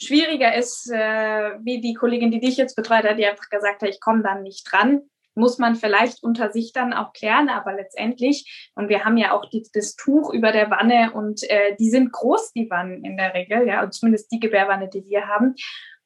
schwieriger 0.00 0.54
ist, 0.54 0.90
äh, 0.90 1.52
wie 1.60 1.80
die 1.80 1.94
Kollegin, 1.94 2.30
die 2.30 2.40
dich 2.40 2.56
jetzt 2.56 2.76
betreut 2.76 3.04
hat, 3.04 3.18
die 3.18 3.26
einfach 3.26 3.48
gesagt 3.50 3.82
hat, 3.82 3.88
ich 3.88 4.00
komme 4.00 4.22
dann 4.22 4.42
nicht 4.42 4.70
dran. 4.70 5.02
Muss 5.34 5.58
man 5.58 5.76
vielleicht 5.76 6.22
unter 6.24 6.50
sich 6.50 6.72
dann 6.72 6.92
auch 6.92 7.12
klären, 7.12 7.48
aber 7.48 7.72
letztendlich, 7.72 8.70
und 8.74 8.88
wir 8.88 9.04
haben 9.04 9.16
ja 9.16 9.32
auch 9.32 9.48
die, 9.48 9.64
das 9.72 9.94
Tuch 9.94 10.32
über 10.32 10.50
der 10.50 10.68
Wanne 10.70 11.12
und 11.12 11.48
äh, 11.48 11.76
die 11.78 11.90
sind 11.90 12.12
groß, 12.12 12.52
die 12.54 12.68
Wannen 12.70 13.04
in 13.04 13.16
der 13.16 13.34
Regel, 13.34 13.66
ja, 13.68 13.88
zumindest 13.88 14.32
die 14.32 14.40
Gebärwanne, 14.40 14.88
die 14.88 15.04
wir 15.04 15.28
haben. 15.28 15.54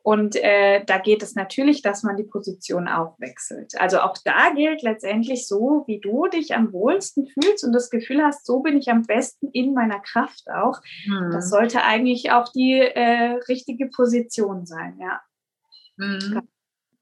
Und 0.02 0.34
äh, 0.36 0.84
da 0.84 0.98
geht 0.98 1.22
es 1.22 1.36
natürlich, 1.36 1.80
dass 1.80 2.02
man 2.02 2.16
die 2.16 2.24
Position 2.24 2.88
auch 2.88 3.18
wechselt. 3.20 3.74
Also 3.78 4.00
auch 4.00 4.16
da 4.24 4.50
gilt 4.50 4.82
letztendlich 4.82 5.46
so, 5.46 5.84
wie 5.86 6.00
du 6.00 6.26
dich 6.26 6.54
am 6.54 6.72
wohlsten 6.72 7.26
fühlst 7.28 7.64
und 7.64 7.72
das 7.72 7.88
Gefühl 7.88 8.22
hast, 8.22 8.44
so 8.44 8.60
bin 8.60 8.76
ich 8.76 8.90
am 8.90 9.02
besten 9.02 9.48
in 9.52 9.74
meiner 9.74 10.00
Kraft 10.00 10.50
auch. 10.50 10.80
Mhm. 11.06 11.30
Das 11.32 11.50
sollte 11.50 11.84
eigentlich 11.84 12.32
auch 12.32 12.48
die 12.48 12.80
äh, 12.80 13.38
richtige 13.48 13.86
Position 13.88 14.66
sein, 14.66 14.98
ja. 15.00 15.20
Mhm. 15.96 16.42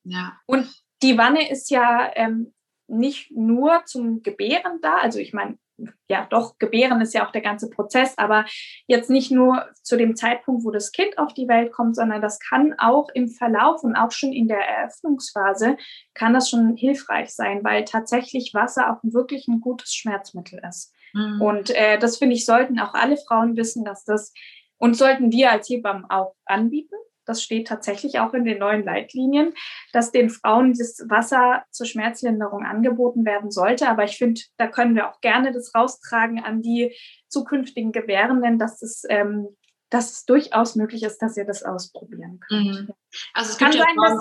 Ja. 0.04 0.38
Und 0.46 0.68
die 1.02 1.16
Wanne 1.16 1.50
ist 1.50 1.70
ja 1.70 2.10
ähm, 2.14 2.52
nicht 2.86 3.30
nur 3.30 3.82
zum 3.86 4.22
Gebären 4.22 4.80
da. 4.82 4.98
Also 4.98 5.18
ich 5.18 5.32
meine, 5.32 5.58
ja 6.08 6.26
doch, 6.30 6.58
gebären 6.58 7.00
ist 7.00 7.14
ja 7.14 7.26
auch 7.26 7.32
der 7.32 7.42
ganze 7.42 7.70
Prozess, 7.70 8.16
aber 8.18 8.44
jetzt 8.86 9.10
nicht 9.10 9.30
nur 9.30 9.66
zu 9.82 9.96
dem 9.96 10.16
Zeitpunkt, 10.16 10.64
wo 10.64 10.70
das 10.70 10.92
Kind 10.92 11.18
auf 11.18 11.34
die 11.34 11.48
Welt 11.48 11.72
kommt, 11.72 11.96
sondern 11.96 12.20
das 12.20 12.38
kann 12.38 12.74
auch 12.78 13.08
im 13.14 13.28
Verlauf 13.28 13.82
und 13.82 13.96
auch 13.96 14.10
schon 14.10 14.32
in 14.32 14.48
der 14.48 14.60
Eröffnungsphase 14.60 15.76
kann 16.14 16.34
das 16.34 16.50
schon 16.50 16.76
hilfreich 16.76 17.30
sein, 17.34 17.62
weil 17.62 17.84
tatsächlich 17.84 18.52
Wasser 18.54 18.92
auch 18.92 18.98
wirklich 19.02 19.48
ein 19.48 19.60
gutes 19.60 19.94
Schmerzmittel 19.94 20.60
ist. 20.68 20.92
Mhm. 21.12 21.40
Und 21.40 21.70
äh, 21.70 21.98
das 21.98 22.18
finde 22.18 22.36
ich, 22.36 22.44
sollten 22.44 22.78
auch 22.78 22.94
alle 22.94 23.16
Frauen 23.16 23.56
wissen, 23.56 23.84
dass 23.84 24.04
das 24.04 24.32
und 24.78 24.96
sollten 24.96 25.30
wir 25.30 25.50
als 25.50 25.68
Hebammen 25.68 26.06
auch 26.08 26.34
anbieten 26.46 26.96
das 27.30 27.42
steht 27.42 27.68
tatsächlich 27.68 28.18
auch 28.18 28.34
in 28.34 28.44
den 28.44 28.58
neuen 28.58 28.84
Leitlinien, 28.84 29.54
dass 29.92 30.10
den 30.10 30.28
Frauen 30.28 30.74
das 30.74 31.02
Wasser 31.08 31.64
zur 31.70 31.86
Schmerzlinderung 31.86 32.64
angeboten 32.64 33.24
werden 33.24 33.50
sollte. 33.50 33.88
Aber 33.88 34.04
ich 34.04 34.18
finde, 34.18 34.40
da 34.56 34.66
können 34.66 34.94
wir 34.94 35.08
auch 35.08 35.20
gerne 35.20 35.52
das 35.52 35.74
raustragen 35.74 36.42
an 36.42 36.60
die 36.60 36.94
zukünftigen 37.28 37.92
Gebärenden, 37.92 38.58
dass 38.58 38.82
es, 38.82 39.04
ähm, 39.08 39.56
dass 39.88 40.12
es 40.12 40.24
durchaus 40.24 40.76
möglich 40.76 41.04
ist, 41.04 41.18
dass 41.18 41.36
ihr 41.36 41.46
das 41.46 41.62
ausprobieren 41.62 42.40
könnt. 42.40 42.88
Mhm. 42.88 42.94
Also 43.32 43.52
es 43.52 43.58
kann 43.58 43.72
sein, 43.72 43.96
dass 43.96 44.18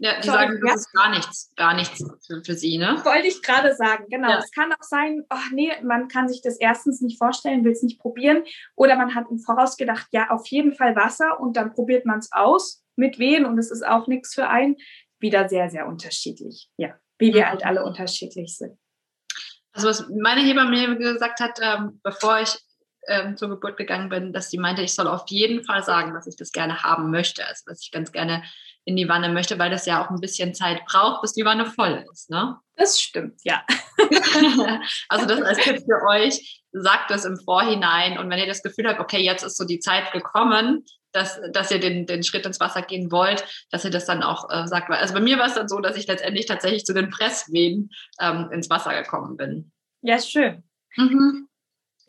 ja, 0.00 0.20
die 0.20 0.26
Sorry, 0.26 0.38
sagen, 0.38 0.60
das 0.60 0.70
ja. 0.70 0.74
ist 0.74 0.92
gar 0.92 1.10
nichts, 1.10 1.52
gar 1.56 1.74
nichts 1.74 2.04
für, 2.26 2.42
für 2.44 2.54
sie, 2.54 2.78
ne? 2.78 3.00
Wollte 3.04 3.28
ich 3.28 3.42
gerade 3.42 3.74
sagen, 3.74 4.06
genau. 4.08 4.30
Ja. 4.30 4.38
Es 4.38 4.50
kann 4.52 4.72
auch 4.72 4.82
sein, 4.82 5.24
ach 5.28 5.50
nee, 5.52 5.72
man 5.82 6.08
kann 6.08 6.28
sich 6.28 6.40
das 6.42 6.56
erstens 6.58 7.00
nicht 7.00 7.18
vorstellen, 7.18 7.64
will 7.64 7.72
es 7.72 7.82
nicht 7.82 8.00
probieren. 8.00 8.44
Oder 8.76 8.96
man 8.96 9.14
hat 9.14 9.26
im 9.30 9.38
Voraus 9.38 9.76
gedacht, 9.76 10.06
ja, 10.12 10.30
auf 10.30 10.46
jeden 10.48 10.74
Fall 10.74 10.96
Wasser 10.96 11.40
und 11.40 11.56
dann 11.56 11.72
probiert 11.72 12.06
man 12.06 12.18
es 12.18 12.30
aus, 12.32 12.84
mit 12.96 13.18
wen 13.18 13.44
und 13.44 13.58
es 13.58 13.70
ist 13.70 13.86
auch 13.86 14.06
nichts 14.06 14.34
für 14.34 14.48
einen. 14.48 14.76
Wieder 15.20 15.48
sehr, 15.48 15.68
sehr 15.68 15.86
unterschiedlich. 15.88 16.70
Ja, 16.76 16.94
wie 17.18 17.34
wir 17.34 17.48
halt 17.48 17.64
alle 17.64 17.84
unterschiedlich 17.84 18.56
sind. 18.56 18.78
Also 19.72 19.88
was 19.88 20.08
meine 20.08 20.42
Hebamme 20.42 20.70
mir 20.70 20.96
gesagt 20.96 21.40
hat, 21.40 21.58
ähm, 21.60 22.00
bevor 22.04 22.40
ich 22.40 22.56
ähm, 23.08 23.36
zur 23.36 23.48
Geburt 23.48 23.76
gegangen 23.76 24.08
bin, 24.08 24.32
dass 24.32 24.50
sie 24.50 24.58
meinte, 24.58 24.82
ich 24.82 24.94
soll 24.94 25.08
auf 25.08 25.24
jeden 25.28 25.64
Fall 25.64 25.82
sagen, 25.82 26.14
dass 26.14 26.26
ich 26.26 26.36
das 26.36 26.52
gerne 26.52 26.82
haben 26.82 27.10
möchte, 27.10 27.46
also 27.46 27.64
dass 27.66 27.82
ich 27.82 27.90
ganz 27.90 28.12
gerne 28.12 28.42
in 28.84 28.96
die 28.96 29.08
Wanne 29.08 29.28
möchte, 29.28 29.58
weil 29.58 29.70
das 29.70 29.86
ja 29.86 30.02
auch 30.02 30.10
ein 30.10 30.20
bisschen 30.20 30.54
Zeit 30.54 30.84
braucht, 30.86 31.20
bis 31.22 31.34
die 31.34 31.44
Wanne 31.44 31.66
voll 31.66 32.04
ist. 32.10 32.30
Ne? 32.30 32.56
Das 32.76 33.00
stimmt, 33.00 33.40
ja. 33.44 33.62
also 35.08 35.26
das 35.26 35.42
als 35.42 35.58
Tipp 35.58 35.82
für 35.84 36.06
euch, 36.08 36.62
sagt 36.72 37.10
das 37.10 37.24
im 37.24 37.36
Vorhinein 37.38 38.18
und 38.18 38.30
wenn 38.30 38.38
ihr 38.38 38.46
das 38.46 38.62
Gefühl 38.62 38.88
habt, 38.88 39.00
okay, 39.00 39.20
jetzt 39.20 39.42
ist 39.42 39.56
so 39.56 39.64
die 39.64 39.80
Zeit 39.80 40.12
gekommen, 40.12 40.84
dass, 41.12 41.40
dass 41.52 41.70
ihr 41.70 41.80
den, 41.80 42.06
den 42.06 42.22
Schritt 42.22 42.46
ins 42.46 42.60
Wasser 42.60 42.82
gehen 42.82 43.10
wollt, 43.10 43.44
dass 43.70 43.84
ihr 43.84 43.90
das 43.90 44.06
dann 44.06 44.22
auch 44.22 44.48
äh, 44.50 44.66
sagt. 44.66 44.90
Also 44.90 45.14
bei 45.14 45.20
mir 45.20 45.38
war 45.38 45.46
es 45.46 45.54
dann 45.54 45.68
so, 45.68 45.80
dass 45.80 45.96
ich 45.96 46.06
letztendlich 46.06 46.46
tatsächlich 46.46 46.84
zu 46.84 46.94
den 46.94 47.10
Presswehen 47.10 47.90
ähm, 48.20 48.50
ins 48.52 48.70
Wasser 48.70 48.94
gekommen 49.02 49.36
bin. 49.36 49.72
Ja, 50.02 50.18
schön. 50.18 50.62
Mhm. 50.96 51.47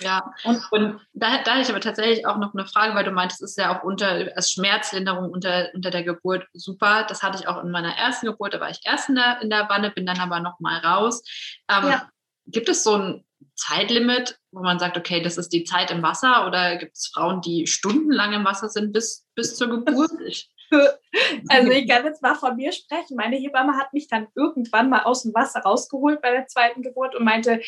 Ja, 0.02 0.34
und, 0.44 0.62
und 0.72 1.02
da, 1.14 1.44
da 1.44 1.52
hatte 1.52 1.62
ich 1.62 1.70
aber 1.70 1.82
tatsächlich 1.82 2.26
auch 2.26 2.38
noch 2.38 2.54
eine 2.54 2.66
Frage, 2.66 2.96
weil 2.96 3.04
du 3.04 3.12
meintest, 3.12 3.42
es 3.42 3.52
ist 3.52 3.58
ja 3.58 3.78
auch 3.78 3.84
unter 3.84 4.30
als 4.36 4.52
Schmerzlinderung 4.52 5.30
unter, 5.30 5.70
unter 5.74 5.90
der 5.90 6.04
Geburt 6.04 6.48
super. 6.54 7.06
Das 7.08 7.22
hatte 7.22 7.38
ich 7.40 7.48
auch 7.48 7.62
in 7.64 7.72
meiner 7.72 7.96
ersten 7.96 8.28
Geburt, 8.28 8.54
da 8.54 8.60
war 8.60 8.70
ich 8.70 8.80
erst 8.84 9.10
in 9.10 9.16
der, 9.16 9.42
in 9.42 9.50
der 9.50 9.68
Wanne, 9.70 9.92
bin 9.92 10.06
dann 10.06 10.20
aber 10.20 10.40
noch 10.40 10.60
mal 10.60 10.80
raus. 10.80 11.22
Ähm, 11.70 11.90
ja. 11.90 12.10
Gibt 12.46 12.70
es 12.70 12.84
so 12.84 12.96
ein 12.96 13.26
Zeitlimit, 13.56 14.40
wo 14.52 14.62
man 14.62 14.80
sagt, 14.80 14.98
okay, 14.98 15.22
das 15.22 15.38
ist 15.38 15.50
die 15.50 15.66
Zeit 15.66 15.92
im 15.92 16.02
Wasser 16.02 16.48
oder 16.48 16.78
gibt 16.78 16.96
es 16.96 17.12
Frauen, 17.14 17.42
die 17.42 17.68
stundenlang 17.68 18.34
im 18.34 18.46
Wasser 18.46 18.70
sind 18.70 18.94
bis, 18.94 19.26
bis 19.36 19.56
zur 19.56 19.70
Geburt? 19.70 20.12
Ich, 20.26 20.50
also 21.50 21.72
ich 21.72 21.88
kann 21.90 22.06
jetzt 22.06 22.22
mal 22.22 22.36
von 22.36 22.56
mir 22.56 22.72
sprechen. 22.72 23.16
Meine 23.16 23.38
Hebamme 23.38 23.78
hat 23.78 23.94
mich 23.94 24.08
dann 24.08 24.28
irgendwann 24.36 24.90
mal 24.90 25.04
aus 25.04 25.24
dem 25.24 25.34
Wasser 25.34 25.62
rausgeholt 25.62 26.22
bei 26.22 26.32
der 26.32 26.48
zweiten 26.48 26.82
Geburt 26.82 27.16
und 27.16 27.24
meinte, 27.24 27.62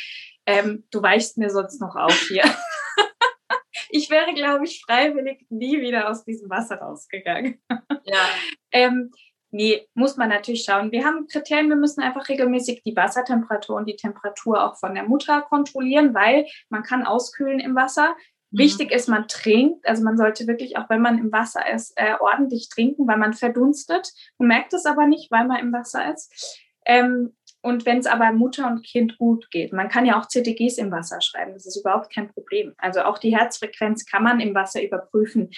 ähm, 0.46 0.86
du 0.92 1.02
weichst 1.02 1.38
mir 1.38 1.50
sonst 1.50 1.80
noch 1.82 1.96
auf 1.96 2.28
hier. 2.28 2.44
ich 3.90 4.10
wäre, 4.10 4.34
glaube 4.34 4.66
ich, 4.66 4.84
freiwillig 4.86 5.46
nie 5.50 5.82
wieder 5.82 6.10
aus 6.10 6.24
diesem 6.24 6.50
Wasser 6.50 6.78
rausgegangen. 6.78 7.62
Ja. 8.04 8.26
ähm, 8.72 9.12
nee, 9.52 9.88
muss 9.94 10.18
man 10.18 10.30
natürlich 10.30 10.64
schauen. 10.64 10.92
Wir 10.92 11.06
haben 11.06 11.28
Kriterien, 11.28 11.70
wir 11.70 11.76
müssen 11.76 12.02
einfach 12.02 12.28
regelmäßig 12.30 12.84
die 12.84 12.96
Wassertemperatur 12.96 13.76
und 13.76 13.86
die 13.86 13.96
Temperatur 13.96 14.64
auch 14.64 14.78
von 14.78 14.96
der 14.96 15.04
Mutter 15.04 15.42
kontrollieren, 15.42 16.14
weil 16.14 16.48
man 16.70 16.84
kann 16.84 17.06
auskühlen 17.06 17.60
im 17.60 17.76
Wasser. 17.76 18.16
Mhm. 18.52 18.58
Wichtig 18.60 18.92
ist, 18.92 19.08
man 19.08 19.28
trinkt. 19.28 19.88
Also 19.88 20.04
man 20.04 20.18
sollte 20.18 20.48
wirklich, 20.48 20.78
auch 20.78 20.90
wenn 20.90 21.02
man 21.02 21.18
im 21.18 21.32
Wasser 21.32 21.72
ist, 21.74 21.94
äh, 21.96 22.16
ordentlich 22.20 22.70
trinken, 22.70 23.08
weil 23.08 23.18
man 23.18 23.34
verdunstet. 23.34 24.12
Man 24.38 24.50
merkt 24.50 24.74
es 24.74 24.86
aber 24.86 25.08
nicht, 25.08 25.32
weil 25.32 25.48
man 25.48 25.60
im 25.60 25.74
Wasser 25.74 26.14
ist. 26.14 26.60
Ähm, 26.86 27.34
und 27.62 27.86
wenn 27.86 28.00
es 28.00 28.08
aber 28.08 28.32
Mutter 28.32 28.68
und 28.68 28.84
Kind 28.84 29.18
gut 29.18 29.52
geht, 29.52 29.72
man 29.72 29.88
kann 29.88 30.06
ja 30.06 30.20
auch 30.20 30.28
CTGs 30.28 30.80
im 30.80 30.92
Wasser 30.92 31.22
schreiben, 31.22 31.54
das 31.54 31.68
ist 31.68 31.78
überhaupt 31.78 32.14
kein 32.14 32.32
Problem. 32.34 32.74
Also 32.78 33.02
auch 33.02 33.20
die 33.20 33.36
Herzfrequenz 33.38 34.06
kann 34.06 34.24
man 34.24 34.40
im 34.40 34.56
Wasser 34.56 34.84
überprüfen. 34.84 35.52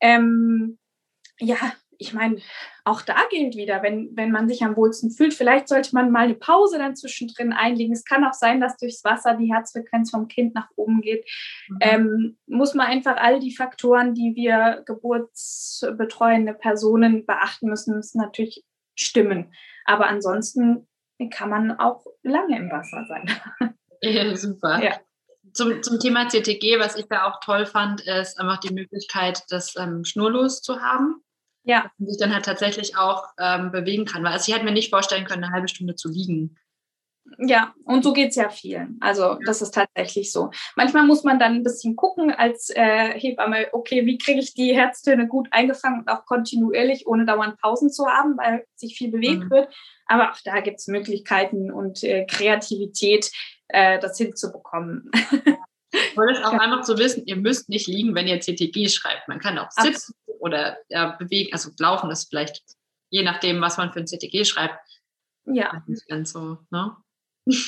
Ähm, 0.00 0.78
ja, 1.40 1.56
ich 1.98 2.14
meine, 2.14 2.38
auch 2.84 3.02
da 3.02 3.16
gilt 3.28 3.56
wieder, 3.56 3.82
wenn, 3.82 4.16
wenn 4.16 4.30
man 4.30 4.48
sich 4.48 4.62
am 4.62 4.76
wohlsten 4.76 5.10
fühlt, 5.10 5.34
vielleicht 5.34 5.68
sollte 5.68 5.94
man 5.94 6.10
mal 6.12 6.24
eine 6.24 6.34
Pause 6.34 6.78
dann 6.78 6.96
zwischendrin 6.96 7.52
einlegen. 7.52 7.92
Es 7.92 8.04
kann 8.04 8.24
auch 8.24 8.32
sein, 8.32 8.60
dass 8.60 8.76
durchs 8.76 9.04
Wasser 9.04 9.34
die 9.34 9.52
Herzfrequenz 9.52 10.10
vom 10.10 10.28
Kind 10.28 10.54
nach 10.54 10.68
oben 10.76 11.00
geht. 11.00 11.28
Mhm. 11.68 11.78
Ähm, 11.80 12.38
muss 12.46 12.74
man 12.74 12.86
einfach 12.86 13.16
all 13.16 13.40
die 13.40 13.54
Faktoren, 13.54 14.14
die 14.14 14.34
wir 14.36 14.82
geburtsbetreuende 14.86 16.54
Personen 16.54 17.26
beachten 17.26 17.68
müssen, 17.68 17.96
müssen 17.96 18.18
natürlich 18.18 18.64
stimmen. 18.94 19.52
Aber 19.84 20.06
ansonsten 20.08 20.86
kann 21.30 21.50
man 21.50 21.72
auch 21.72 22.06
lange 22.22 22.56
im 22.56 22.70
Wasser 22.70 23.04
sein. 23.08 23.74
Ja, 24.00 24.36
super. 24.36 24.80
Ja. 24.80 25.00
Zum, 25.52 25.82
zum 25.82 25.98
Thema 25.98 26.28
CTG, 26.28 26.78
was 26.78 26.94
ich 26.94 27.06
da 27.08 27.24
auch 27.24 27.40
toll 27.40 27.66
fand, 27.66 28.02
ist 28.02 28.38
einfach 28.38 28.58
die 28.58 28.72
Möglichkeit, 28.72 29.42
das 29.48 29.74
ähm, 29.76 30.04
schnurlos 30.04 30.62
zu 30.62 30.80
haben. 30.80 31.20
Ja. 31.68 31.92
Und 31.98 32.06
sich 32.06 32.16
dann 32.16 32.32
halt 32.32 32.46
tatsächlich 32.46 32.96
auch 32.96 33.24
ähm, 33.38 33.70
bewegen 33.70 34.06
kann. 34.06 34.24
Weil 34.24 34.32
also 34.32 34.48
ich 34.48 34.54
hätte 34.54 34.64
mir 34.64 34.72
nicht 34.72 34.88
vorstellen 34.88 35.26
können, 35.26 35.44
eine 35.44 35.52
halbe 35.52 35.68
Stunde 35.68 35.94
zu 35.94 36.08
liegen. 36.08 36.56
Ja, 37.36 37.74
und 37.84 38.02
so 38.02 38.14
geht 38.14 38.30
es 38.30 38.36
ja 38.36 38.48
vielen. 38.48 38.96
Also 39.00 39.38
das 39.44 39.60
ist 39.60 39.74
tatsächlich 39.74 40.32
so. 40.32 40.50
Manchmal 40.76 41.04
muss 41.04 41.24
man 41.24 41.38
dann 41.38 41.56
ein 41.56 41.62
bisschen 41.62 41.94
gucken 41.94 42.30
als 42.30 42.70
äh, 42.70 43.12
Hebamme, 43.20 43.66
okay, 43.72 44.06
wie 44.06 44.16
kriege 44.16 44.40
ich 44.40 44.54
die 44.54 44.74
Herztöne 44.74 45.28
gut 45.28 45.48
eingefangen 45.50 46.00
und 46.00 46.08
auch 46.08 46.24
kontinuierlich, 46.24 47.06
ohne 47.06 47.26
dauernd 47.26 47.60
Pausen 47.60 47.90
zu 47.90 48.06
haben, 48.06 48.38
weil 48.38 48.64
sich 48.76 48.96
viel 48.96 49.10
bewegt 49.10 49.44
mhm. 49.44 49.50
wird. 49.50 49.74
Aber 50.06 50.32
auch 50.32 50.38
da 50.42 50.60
gibt 50.60 50.80
es 50.80 50.86
Möglichkeiten 50.86 51.70
und 51.70 52.02
äh, 52.02 52.24
Kreativität, 52.24 53.30
äh, 53.68 53.98
das 53.98 54.16
hinzubekommen. 54.16 55.10
Toll 56.14 56.32
ist 56.32 56.44
auch 56.44 56.52
einfach 56.52 56.82
zu 56.82 56.98
wissen, 56.98 57.24
ihr 57.26 57.36
müsst 57.36 57.68
nicht 57.68 57.86
liegen, 57.86 58.14
wenn 58.14 58.26
ihr 58.26 58.40
CTG 58.40 58.88
schreibt. 58.88 59.28
Man 59.28 59.38
kann 59.38 59.58
auch 59.58 59.70
sitzen 59.70 60.14
Absolut. 60.26 60.40
oder 60.40 60.76
ja, 60.88 61.16
bewegen, 61.16 61.52
also 61.52 61.70
laufen 61.78 62.10
ist 62.10 62.28
vielleicht, 62.28 62.62
je 63.10 63.22
nachdem, 63.22 63.60
was 63.60 63.78
man 63.78 63.92
für 63.92 64.00
ein 64.00 64.06
CTG 64.06 64.44
schreibt. 64.44 64.78
Ja. 65.46 65.82
Ganz 66.08 66.32
so, 66.32 66.58
ne? 66.70 66.96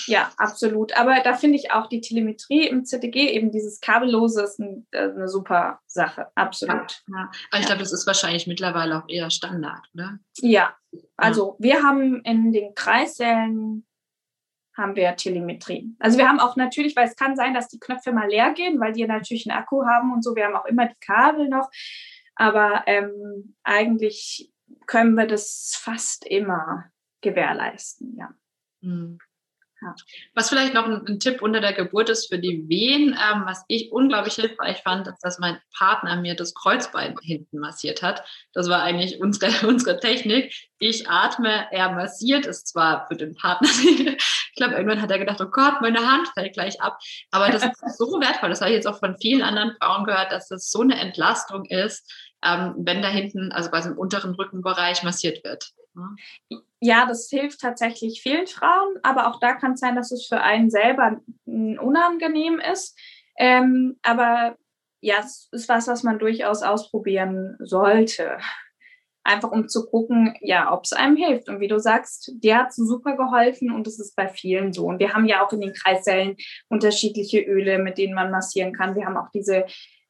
Ja, 0.07 0.31
absolut. 0.37 0.97
Aber 0.97 1.21
da 1.25 1.35
finde 1.35 1.57
ich 1.57 1.73
auch 1.73 1.87
die 1.87 2.01
Telemetrie 2.01 2.69
im 2.69 2.85
CTG, 2.85 3.31
eben 3.31 3.51
dieses 3.51 3.81
kabellose, 3.81 4.43
ist 4.43 4.59
ein, 4.59 4.87
äh, 4.91 5.05
eine 5.05 5.29
super 5.29 5.81
Sache. 5.87 6.27
Absolut. 6.35 7.03
Ja, 7.09 7.17
ja. 7.17 7.31
Aber 7.51 7.61
ich 7.61 7.67
glaube, 7.67 7.81
das 7.81 7.93
ist 7.93 8.07
wahrscheinlich 8.07 8.47
mittlerweile 8.47 8.99
auch 8.99 9.09
eher 9.09 9.31
Standard, 9.31 9.87
oder? 9.95 10.19
Ja. 10.41 10.77
Also 11.17 11.57
wir 11.59 11.83
haben 11.83 12.23
in 12.25 12.53
den 12.53 12.75
Kreissälen 12.75 13.87
haben 14.77 14.97
wir 14.97 15.17
Telemetrie. 15.17 15.95
Also 15.99 16.19
wir 16.19 16.29
haben 16.29 16.41
auch 16.41 16.57
natürlich, 16.57 16.97
weil 16.97 17.09
es 17.09 17.17
kann 17.17 17.37
sein, 17.37 17.55
dass 17.55 17.69
die 17.69 17.81
Knöpfe 17.81 18.13
mal 18.13 18.29
leer 18.29 18.53
gehen, 18.53 18.81
weil 18.81 18.93
die 18.93 19.07
natürlich 19.07 19.51
einen 19.51 19.59
Akku 19.59 19.85
haben 19.85 20.13
und 20.13 20.23
so. 20.23 20.37
Wir 20.37 20.47
haben 20.47 20.57
auch 20.57 20.67
immer 20.67 20.87
die 20.87 21.01
Kabel 21.01 21.49
noch. 21.49 21.69
Aber 22.35 22.85
ähm, 22.87 23.57
eigentlich 23.63 24.53
können 24.87 25.15
wir 25.15 25.27
das 25.27 25.79
fast 25.79 26.27
immer 26.27 26.85
gewährleisten, 27.21 28.17
ja. 28.17 28.31
Mhm. 28.81 29.19
Ja. 29.83 29.95
Was 30.35 30.51
vielleicht 30.51 30.75
noch 30.75 30.85
ein, 30.85 31.07
ein, 31.07 31.21
Tipp 31.21 31.41
unter 31.41 31.61
der 31.61 31.73
Geburt 31.73 32.11
ist 32.11 32.29
für 32.29 32.39
die 32.39 32.69
Wehen, 32.69 33.17
ähm, 33.19 33.43
was 33.47 33.65
ich 33.67 33.91
unglaublich 33.91 34.35
hilfreich 34.35 34.83
fand, 34.83 35.07
ist, 35.07 35.21
dass 35.23 35.39
mein 35.39 35.59
Partner 35.77 36.17
mir 36.17 36.37
das 36.37 36.55
Kreuzbein 36.55 37.17
hinten 37.23 37.59
massiert 37.61 38.03
hat. 38.03 38.23
Das 38.53 38.69
war 38.69 38.83
eigentlich 38.83 39.21
unsere, 39.21 39.51
unsere 39.67 39.99
Technik. 39.99 40.53
Ich 40.79 41.09
atme, 41.09 41.67
er 41.71 41.93
massiert, 41.93 42.45
ist 42.45 42.69
zwar 42.69 43.07
für 43.09 43.17
den 43.17 43.35
Partner, 43.35 43.69
ich 43.83 44.57
glaube, 44.57 44.75
irgendwann 44.75 45.01
hat 45.01 45.11
er 45.11 45.19
gedacht, 45.19 45.41
oh 45.41 45.51
Gott, 45.51 45.81
meine 45.81 46.07
Hand 46.07 46.29
fällt 46.29 46.53
gleich 46.53 46.81
ab. 46.83 46.99
Aber 47.31 47.49
das 47.49 47.65
ist 47.65 47.99
so 47.99 48.07
wertvoll. 48.21 48.51
Das 48.51 48.61
habe 48.61 48.71
ich 48.71 48.77
jetzt 48.77 48.87
auch 48.87 48.99
von 48.99 49.17
vielen 49.19 49.43
anderen 49.43 49.75
Frauen 49.81 50.05
gehört, 50.05 50.31
dass 50.31 50.49
das 50.49 50.71
so 50.71 50.83
eine 50.83 51.01
Entlastung 51.01 51.65
ist, 51.65 52.11
ähm, 52.45 52.75
wenn 52.79 53.01
da 53.01 53.09
hinten, 53.09 53.51
also 53.53 53.71
bei 53.71 53.81
dem 53.81 53.97
unteren 53.97 54.35
Rückenbereich 54.35 55.03
massiert 55.03 55.43
wird. 55.43 55.73
Ja, 56.81 57.07
das 57.07 57.29
hilft 57.29 57.61
tatsächlich 57.61 58.23
vielen 58.23 58.47
Frauen, 58.47 58.97
aber 59.03 59.29
auch 59.29 59.39
da 59.39 59.55
kann 59.55 59.73
es 59.73 59.81
sein, 59.81 59.97
dass 59.97 60.13
es 60.13 60.27
für 60.27 60.41
einen 60.41 60.71
selber 60.71 61.21
unangenehm 61.45 62.61
ist. 62.61 62.99
Ähm, 63.39 63.99
aber 64.03 64.57
ja, 65.01 65.17
es 65.21 65.49
ist 65.53 65.69
was, 65.69 65.89
was 65.89 66.03
man 66.03 66.19
durchaus 66.19 66.63
ausprobieren 66.63 67.57
sollte. 67.61 68.39
Einfach 69.23 69.51
um 69.51 69.69
zu 69.69 69.87
gucken, 69.87 70.35
ja, 70.41 70.73
ob 70.73 70.85
es 70.85 70.93
einem 70.93 71.17
hilft. 71.17 71.49
Und 71.49 71.61
wie 71.61 71.69
du 71.69 71.79
sagst, 71.79 72.33
dir 72.43 72.59
hat 72.59 72.69
es 72.71 72.77
super 72.77 73.17
geholfen 73.17 73.71
und 73.71 73.87
es 73.87 74.01
ist 74.01 74.17
bei 74.17 74.29
vielen 74.29 74.73
so. 74.73 74.87
Und 74.87 74.99
wir 74.99 75.13
haben 75.13 75.27
ja 75.27 75.45
auch 75.45 75.53
in 75.53 75.61
den 75.61 75.75
Kreissälen 75.75 76.37
unterschiedliche 76.69 77.41
Öle, 77.41 77.79
mit 77.79 77.99
denen 77.99 78.15
man 78.15 78.31
massieren 78.31 78.73
kann. 78.73 78.95
Wir 78.95 79.05
haben 79.05 79.17
auch 79.17 79.31
diese 79.33 79.67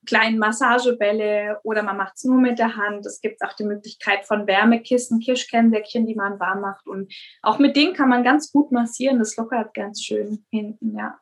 kleinen 0.07 0.39
Massagebälle 0.39 1.61
oder 1.63 1.83
man 1.83 1.97
macht 1.97 2.15
es 2.17 2.25
nur 2.25 2.41
mit 2.41 2.59
der 2.59 2.77
Hand. 2.77 3.07
Es 3.07 3.21
gibt 3.21 3.43
auch 3.43 3.53
die 3.53 3.65
Möglichkeit 3.65 4.25
von 4.25 4.47
Wärmekissen, 4.47 5.21
Kirschkernsäckchen, 5.21 6.07
die 6.07 6.15
man 6.15 6.41
warm 6.41 6.61
macht. 6.61 6.87
Und 6.87 7.13
auch 7.43 7.59
mit 7.59 7.77
denen 7.77 7.95
kann 7.95 8.09
man 8.09 8.25
ganz 8.25 8.51
gut 8.51 8.73
massieren. 8.73 9.19
Das 9.19 9.37
lockert 9.37 9.75
ganz 9.75 10.03
schön 10.03 10.47
hinten, 10.51 10.97
ja. 10.97 11.19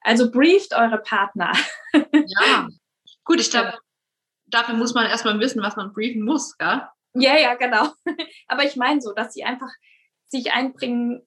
Also 0.00 0.30
brieft 0.30 0.74
eure 0.74 0.98
Partner. 0.98 1.52
Ja, 2.12 2.68
gut, 3.24 3.40
ich 3.40 3.50
glaube, 3.50 3.72
dafür 4.46 4.74
muss 4.74 4.92
man 4.92 5.06
erstmal 5.06 5.38
wissen, 5.40 5.62
was 5.62 5.76
man 5.76 5.94
briefen 5.94 6.22
muss, 6.22 6.54
ja? 6.60 6.92
Ja, 7.14 7.38
ja, 7.38 7.54
genau. 7.54 7.88
Aber 8.48 8.64
ich 8.64 8.76
meine 8.76 9.00
so, 9.00 9.12
dass 9.12 9.32
sie 9.32 9.44
einfach 9.44 9.70
sich 10.28 10.52
einbringen 10.52 11.26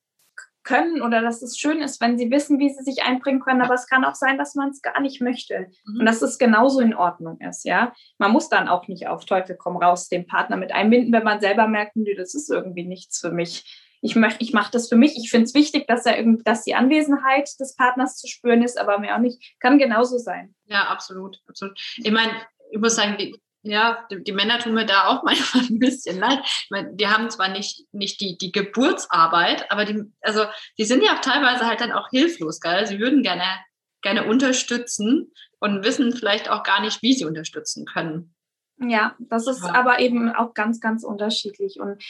können 0.69 1.01
oder 1.01 1.21
dass 1.21 1.41
es 1.41 1.57
schön 1.57 1.81
ist, 1.81 1.99
wenn 1.99 2.17
sie 2.19 2.29
wissen, 2.29 2.59
wie 2.59 2.69
sie 2.69 2.83
sich 2.83 3.01
einbringen 3.01 3.39
können. 3.39 3.63
Aber 3.63 3.73
es 3.73 3.87
kann 3.87 4.05
auch 4.05 4.13
sein, 4.13 4.37
dass 4.37 4.53
man 4.53 4.69
es 4.69 4.83
gar 4.83 5.01
nicht 5.01 5.19
möchte 5.19 5.67
mhm. 5.85 6.01
und 6.01 6.05
dass 6.05 6.21
es 6.21 6.37
genauso 6.37 6.79
in 6.79 6.93
Ordnung 6.93 7.39
ist. 7.41 7.65
Ja, 7.65 7.91
man 8.19 8.31
muss 8.31 8.49
dann 8.49 8.69
auch 8.69 8.87
nicht 8.87 9.07
auf 9.07 9.25
Teufel 9.25 9.57
komm 9.57 9.77
raus 9.77 10.09
den 10.09 10.27
Partner 10.27 10.57
mit 10.57 10.71
einbinden, 10.71 11.11
wenn 11.11 11.23
man 11.23 11.41
selber 11.41 11.67
merkt, 11.67 11.95
nö, 11.95 12.13
das 12.15 12.35
ist 12.35 12.51
irgendwie 12.51 12.85
nichts 12.85 13.19
für 13.19 13.31
mich. 13.31 13.87
Ich 14.01 14.15
mache 14.15 14.35
ich 14.37 14.53
mach 14.53 14.69
das 14.69 14.87
für 14.87 14.95
mich. 14.95 15.17
Ich 15.17 15.31
finde 15.31 15.45
es 15.45 15.55
wichtig, 15.55 15.87
dass 15.87 16.05
er 16.05 16.17
irgendwie, 16.17 16.43
dass 16.43 16.63
die 16.63 16.75
Anwesenheit 16.75 17.49
des 17.59 17.75
Partners 17.75 18.17
zu 18.17 18.27
spüren 18.27 18.61
ist, 18.61 18.77
aber 18.77 18.99
mehr 18.99 19.15
auch 19.15 19.19
nicht. 19.19 19.59
Kann 19.59 19.79
genauso 19.79 20.19
sein. 20.19 20.53
Ja, 20.67 20.83
absolut, 20.83 21.41
absolut. 21.47 21.79
Ich 21.97 22.11
meine, 22.11 22.31
ich 22.71 22.79
muss 22.79 22.95
sagen, 22.95 23.17
die, 23.17 23.35
ja, 23.61 24.07
die, 24.09 24.23
die, 24.23 24.31
Männer 24.31 24.59
tun 24.59 24.73
mir 24.73 24.85
da 24.85 25.07
auch 25.07 25.23
manchmal 25.25 25.65
ein 25.65 25.79
bisschen 25.79 26.19
leid. 26.19 26.39
Meine, 26.69 26.93
die 26.95 27.07
haben 27.07 27.29
zwar 27.29 27.49
nicht, 27.49 27.85
nicht 27.91 28.21
die, 28.21 28.37
die 28.37 28.51
Geburtsarbeit, 28.51 29.71
aber 29.71 29.85
die, 29.85 30.03
also, 30.21 30.45
die 30.77 30.85
sind 30.85 31.03
ja 31.03 31.15
auch 31.15 31.21
teilweise 31.21 31.67
halt 31.67 31.81
dann 31.81 31.91
auch 31.91 32.09
hilflos, 32.09 32.61
gell? 32.61 32.87
Sie 32.87 32.99
würden 32.99 33.23
gerne, 33.23 33.45
gerne 34.01 34.25
unterstützen 34.25 35.31
und 35.59 35.83
wissen 35.83 36.13
vielleicht 36.13 36.49
auch 36.49 36.63
gar 36.63 36.81
nicht, 36.81 37.01
wie 37.01 37.13
sie 37.13 37.25
unterstützen 37.25 37.85
können. 37.85 38.33
Ja, 38.81 39.15
das 39.19 39.47
ist 39.47 39.63
ja. 39.63 39.73
aber 39.73 39.99
eben 39.99 40.33
auch 40.33 40.53
ganz, 40.53 40.79
ganz 40.79 41.03
unterschiedlich 41.03 41.79
und 41.81 42.01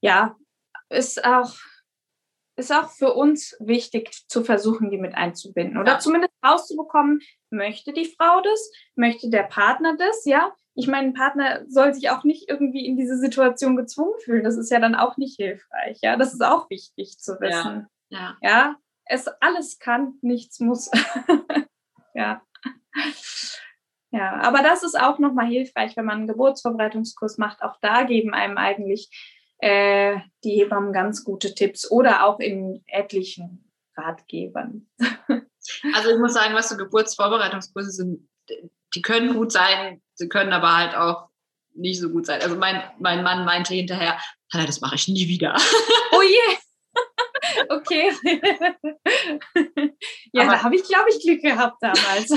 ja, 0.00 0.36
ist 0.88 1.24
auch, 1.24 1.52
ist 2.54 2.72
auch 2.72 2.90
für 2.90 3.12
uns 3.12 3.56
wichtig 3.58 4.12
zu 4.28 4.44
versuchen, 4.44 4.90
die 4.90 4.98
mit 4.98 5.16
einzubinden 5.16 5.78
oder 5.78 5.94
ja. 5.94 5.98
zumindest 5.98 6.32
rauszubekommen, 6.44 7.20
möchte 7.50 7.92
die 7.92 8.04
Frau 8.04 8.40
das, 8.40 8.70
möchte 8.94 9.30
der 9.30 9.42
Partner 9.42 9.96
das, 9.96 10.24
ja, 10.26 10.54
ich 10.76 10.86
meine, 10.86 11.08
ein 11.08 11.14
Partner 11.14 11.64
soll 11.68 11.94
sich 11.94 12.10
auch 12.10 12.22
nicht 12.22 12.48
irgendwie 12.48 12.86
in 12.86 12.96
diese 12.96 13.18
Situation 13.18 13.76
gezwungen 13.76 14.18
fühlen. 14.22 14.44
Das 14.44 14.56
ist 14.56 14.70
ja 14.70 14.78
dann 14.78 14.94
auch 14.94 15.16
nicht 15.16 15.36
hilfreich. 15.36 15.98
Ja, 16.02 16.16
das 16.16 16.34
ist 16.34 16.44
auch 16.44 16.68
wichtig 16.68 17.18
zu 17.18 17.40
wissen. 17.40 17.88
Ja, 18.10 18.36
ja. 18.42 18.48
ja 18.48 18.76
es 19.06 19.26
alles 19.40 19.78
kann, 19.78 20.18
nichts 20.20 20.60
muss. 20.60 20.90
ja. 22.14 22.42
Ja, 24.10 24.40
aber 24.42 24.62
das 24.62 24.82
ist 24.82 24.98
auch 24.98 25.18
nochmal 25.18 25.46
hilfreich, 25.46 25.96
wenn 25.96 26.04
man 26.04 26.18
einen 26.18 26.26
Geburtsvorbereitungskurs 26.26 27.38
macht. 27.38 27.62
Auch 27.62 27.76
da 27.80 28.02
geben 28.02 28.34
einem 28.34 28.58
eigentlich 28.58 29.10
äh, 29.58 30.18
die 30.44 30.60
Hebammen 30.60 30.92
ganz 30.92 31.24
gute 31.24 31.54
Tipps 31.54 31.90
oder 31.90 32.26
auch 32.26 32.38
in 32.38 32.82
etlichen 32.86 33.72
Ratgebern. 33.96 34.88
Also 35.94 36.10
ich 36.10 36.18
muss 36.20 36.32
sagen, 36.32 36.54
was 36.54 36.68
so 36.68 36.76
Geburtsvorbereitungskurse 36.76 37.90
sind, 37.90 38.28
die 38.94 39.02
können 39.02 39.34
gut 39.34 39.52
sein, 39.52 40.02
sie 40.14 40.28
können 40.28 40.52
aber 40.52 40.76
halt 40.76 40.94
auch 40.94 41.28
nicht 41.74 42.00
so 42.00 42.10
gut 42.10 42.26
sein. 42.26 42.40
Also 42.40 42.56
mein, 42.56 42.82
mein 42.98 43.22
Mann 43.22 43.44
meinte 43.44 43.74
hinterher, 43.74 44.18
Hanna, 44.52 44.66
das 44.66 44.80
mache 44.80 44.94
ich 44.94 45.08
nie 45.08 45.28
wieder. 45.28 45.56
Oh 46.12 46.22
je! 46.22 46.56
okay. 47.68 48.10
ja, 50.32 50.42
aber, 50.44 50.52
da 50.52 50.62
habe 50.62 50.76
ich, 50.76 50.84
glaube 50.84 51.10
ich, 51.10 51.20
Glück 51.20 51.42
gehabt 51.42 51.76
damals. 51.82 52.30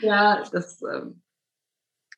ja, 0.00 0.44
das 0.52 0.80
ähm, 0.82 1.22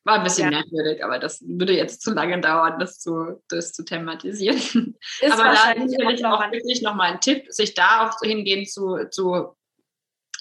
war 0.03 0.15
ein 0.15 0.23
bisschen 0.23 0.51
ja. 0.51 0.59
merkwürdig, 0.59 1.03
aber 1.03 1.17
das 1.17 1.41
würde 1.47 1.73
jetzt 1.73 2.01
zu 2.01 2.13
lange 2.13 2.39
dauern, 2.39 2.77
das 2.77 2.99
zu, 2.99 3.41
das 3.47 3.73
zu 3.73 3.83
thematisieren. 3.83 4.95
Ist 5.21 5.31
aber 5.31 5.43
da 5.43 5.71
ist 5.71 5.97
natürlich 5.97 6.25
auch 6.25 6.51
wirklich 6.51 6.81
nochmal 6.83 7.13
ein 7.13 7.21
Tipp, 7.21 7.45
sich 7.49 7.73
da 7.73 8.07
auch 8.07 8.19
hingehen 8.21 8.67
zu, 8.67 9.09
zu 9.09 9.55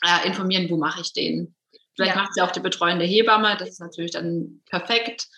äh, 0.05 0.27
informieren, 0.27 0.69
wo 0.71 0.77
mache 0.77 1.01
ich 1.01 1.13
den. 1.13 1.55
Vielleicht 1.95 2.17
ja. 2.17 2.23
macht 2.23 2.35
sie 2.35 2.43
auch 2.43 2.51
die 2.51 2.61
betreuende 2.61 3.05
Hebamme, 3.05 3.57
das 3.59 3.71
ist 3.71 3.81
natürlich 3.81 4.13
dann 4.13 4.61
perfekt. 4.69 5.29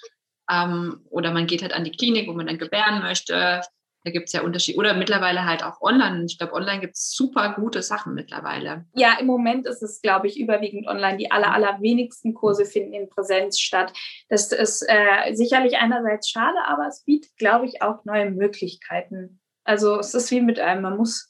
Ähm, 0.51 1.05
oder 1.11 1.33
man 1.33 1.47
geht 1.47 1.63
halt 1.63 1.73
an 1.73 1.85
die 1.85 1.91
Klinik, 1.91 2.29
wo 2.29 2.33
man 2.33 2.47
dann 2.47 2.59
gebären 2.59 3.03
möchte. 3.03 3.61
Da 4.05 4.13
gibt 4.13 4.29
es 4.29 4.33
ja 4.33 4.43
Unterschiede. 4.43 4.79
Oder 4.79 4.95
mittlerweile 4.95 5.45
halt 5.45 5.65
auch 5.65 5.81
online. 5.81 6.27
Ich 6.27 6.39
glaube, 6.39 6.53
online 6.53 6.81
gibt 6.81 6.95
es 6.95 7.11
super 7.11 7.55
gute 7.55 7.83
Sachen 7.83 8.15
mittlerweile. 8.15 8.87
Ja, 8.95 9.19
im 9.19 9.27
Moment 9.27 9.67
ist 9.67 9.83
es, 9.83 10.01
glaube 10.01 10.29
ich, 10.29 10.39
überwiegend 10.39 10.87
online. 10.87 11.17
Die 11.17 11.33
aller, 11.33 11.53
allerwenigsten 11.53 12.33
Kurse 12.33 12.65
finden 12.65 12.93
in 12.93 13.09
Präsenz 13.09 13.59
statt. 13.59 13.93
Das 14.29 14.53
ist 14.53 14.85
äh, 14.89 15.35
sicherlich 15.35 15.79
einerseits 15.79 16.31
schade, 16.31 16.59
aber 16.69 16.87
es 16.87 17.03
bietet, 17.03 17.37
glaube 17.37 17.67
ich, 17.67 17.83
auch 17.83 18.05
neue 18.05 18.31
Möglichkeiten. 18.31 19.41
Also 19.65 19.99
es 19.99 20.15
ist 20.15 20.31
wie 20.31 20.41
mit 20.41 20.61
einem, 20.61 20.83
man 20.83 20.97
muss 20.97 21.29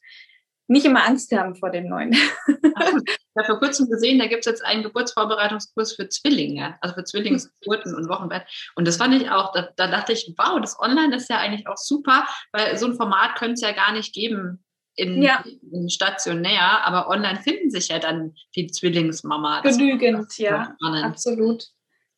nicht 0.69 0.85
immer 0.85 1.07
Angst 1.07 1.33
haben 1.33 1.55
vor 1.57 1.71
dem 1.71 1.89
Neuen. 1.89 2.15
Ich 3.37 3.49
habe 3.49 3.59
vor 3.59 3.61
kurzem 3.61 3.91
gesehen, 3.91 4.19
da 4.19 4.27
gibt 4.27 4.41
es 4.41 4.47
jetzt 4.47 4.65
einen 4.65 4.83
Geburtsvorbereitungskurs 4.83 5.93
für 5.93 6.09
Zwillinge, 6.09 6.79
also 6.81 6.95
für 6.95 7.05
Zwillingsgeburten 7.05 7.95
und 7.95 8.09
Wochenbett. 8.09 8.45
Und 8.77 8.89
das 8.89 8.97
fand 8.97 9.15
ich 9.15 9.31
auch, 9.31 9.53
da, 9.53 9.69
da, 9.77 9.89
dachte 9.89 10.15
ich, 10.15 10.33
wow, 10.39 10.59
das 10.59 10.81
Online 10.81 11.15
ist 11.15 11.29
ja 11.29 11.37
eigentlich 11.37 11.69
auch 11.69 11.77
super, 11.77 12.27
weil 12.53 12.79
so 12.79 12.87
ein 12.87 12.95
Format 12.95 13.37
könnte 13.37 13.55
es 13.55 13.61
ja 13.61 13.73
gar 13.73 13.93
nicht 13.93 14.15
geben 14.15 14.65
in, 14.95 15.23
ja. 15.23 15.45
in 15.71 15.91
stationär, 15.91 16.83
aber 16.87 17.09
online 17.09 17.41
finden 17.43 17.71
sich 17.71 17.89
ja 17.89 17.99
dann 17.99 18.35
die 18.55 18.69
Zwillingsmama. 18.69 19.61
Genügend, 19.61 20.39
ja, 20.39 20.75
absolut. 20.81 21.67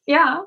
Ja, 0.07 0.47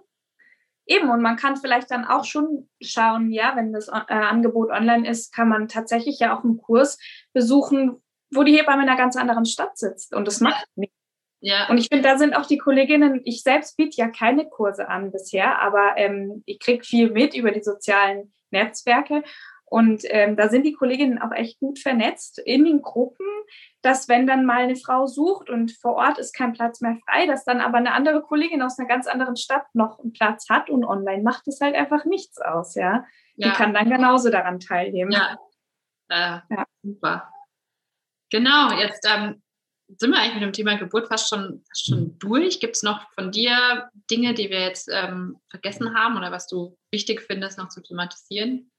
Eben, 0.88 1.10
und 1.10 1.22
man 1.22 1.38
kann 1.38 1.56
vielleicht 1.56 1.92
dann 1.92 2.06
auch 2.06 2.26
schon 2.26 2.68
schauen, 2.82 3.32
ja, 3.32 3.56
wenn 3.56 3.72
das 3.72 3.88
äh, 3.88 4.14
Angebot 4.14 4.72
online 4.72 5.08
ist, 5.08 5.34
kann 5.34 5.48
man 5.48 5.68
tatsächlich 5.68 6.20
ja 6.20 6.36
auch 6.36 6.44
einen 6.44 6.58
Kurs 6.58 6.98
besuchen, 7.34 8.02
wo 8.34 8.44
die 8.44 8.58
Hebamme 8.58 8.84
in 8.84 8.90
einer 8.90 8.98
ganz 8.98 9.16
anderen 9.16 9.46
Stadt 9.46 9.78
sitzt. 9.78 10.14
Und 10.14 10.28
das 10.28 10.40
macht 10.40 10.66
nichts. 10.76 10.96
Ja. 11.42 11.68
Und 11.70 11.80
ich 11.80 11.88
finde, 11.88 12.08
da 12.08 12.18
sind 12.18 12.36
auch 12.36 12.46
die 12.46 12.60
Kolleginnen, 12.60 13.22
ich 13.26 13.42
selbst 13.42 13.76
biete 13.76 13.98
ja 13.98 14.10
keine 14.10 14.48
Kurse 14.48 14.88
an 14.88 15.12
bisher, 15.12 15.60
aber 15.60 15.94
ähm, 15.98 16.44
ich 16.46 16.60
kriege 16.60 16.84
viel 16.84 17.10
mit 17.10 17.34
über 17.34 17.52
die 17.52 17.64
sozialen 17.64 18.32
Netzwerke. 18.52 19.24
Und 19.66 20.04
ähm, 20.10 20.36
da 20.36 20.50
sind 20.50 20.66
die 20.66 20.74
Kolleginnen 20.74 21.20
auch 21.20 21.32
echt 21.32 21.58
gut 21.60 21.80
vernetzt 21.80 22.40
in 22.40 22.66
den 22.66 22.82
Gruppen, 22.82 23.26
dass 23.82 24.10
wenn 24.10 24.28
dann 24.28 24.46
mal 24.46 24.64
eine 24.64 24.76
Frau 24.76 25.08
sucht 25.08 25.50
und 25.50 25.72
vor 25.72 25.94
Ort 25.96 26.18
ist 26.20 26.36
kein 26.36 26.52
Platz 26.52 26.82
mehr 26.82 26.98
frei, 27.06 27.26
dass 27.26 27.46
dann 27.46 27.62
aber 27.62 27.78
eine 27.78 27.94
andere 27.94 28.22
Kollegin 28.22 28.62
aus 28.62 28.78
einer 28.78 28.90
ganz 28.90 29.08
anderen 29.08 29.38
Stadt 29.38 29.64
noch 29.74 29.98
einen 30.00 30.12
Platz 30.12 30.50
hat 30.50 30.70
und 30.70 30.84
online 30.84 31.24
macht 31.24 31.48
es 31.48 31.62
halt 31.62 31.76
einfach 31.76 32.04
nichts 32.04 32.40
aus, 32.40 32.76
ja. 32.76 33.06
ja. 33.36 33.48
Die 33.48 33.50
kann 33.56 33.74
dann 33.74 33.90
genauso 33.90 34.30
daran 34.30 34.60
teilnehmen. 34.60 35.12
Ja, 35.14 35.38
äh, 36.10 36.40
ja. 36.54 36.66
super. 36.84 37.31
Genau, 38.32 38.72
jetzt 38.72 39.06
ähm, 39.08 39.42
sind 39.98 40.12
wir 40.12 40.20
eigentlich 40.20 40.36
mit 40.36 40.44
dem 40.44 40.54
Thema 40.54 40.78
Geburt 40.78 41.08
fast 41.08 41.30
schon, 41.30 41.64
fast 41.68 41.88
schon 41.88 42.18
durch. 42.18 42.60
Gibt 42.60 42.78
es 42.78 42.84
noch 42.84 43.12
von 43.14 43.32
dir 43.32 43.90
Dinge, 44.10 44.34
die 44.34 44.50
wir 44.50 44.62
jetzt 44.62 44.90
ähm, 44.92 45.38
vergessen 45.50 45.94
haben 45.96 46.18
oder 46.18 46.32
was 46.32 46.48
du 46.48 46.78
wichtig 46.92 47.22
findest, 47.22 47.58
noch 47.58 47.70
zu 47.70 47.82
thematisieren? 47.82 48.72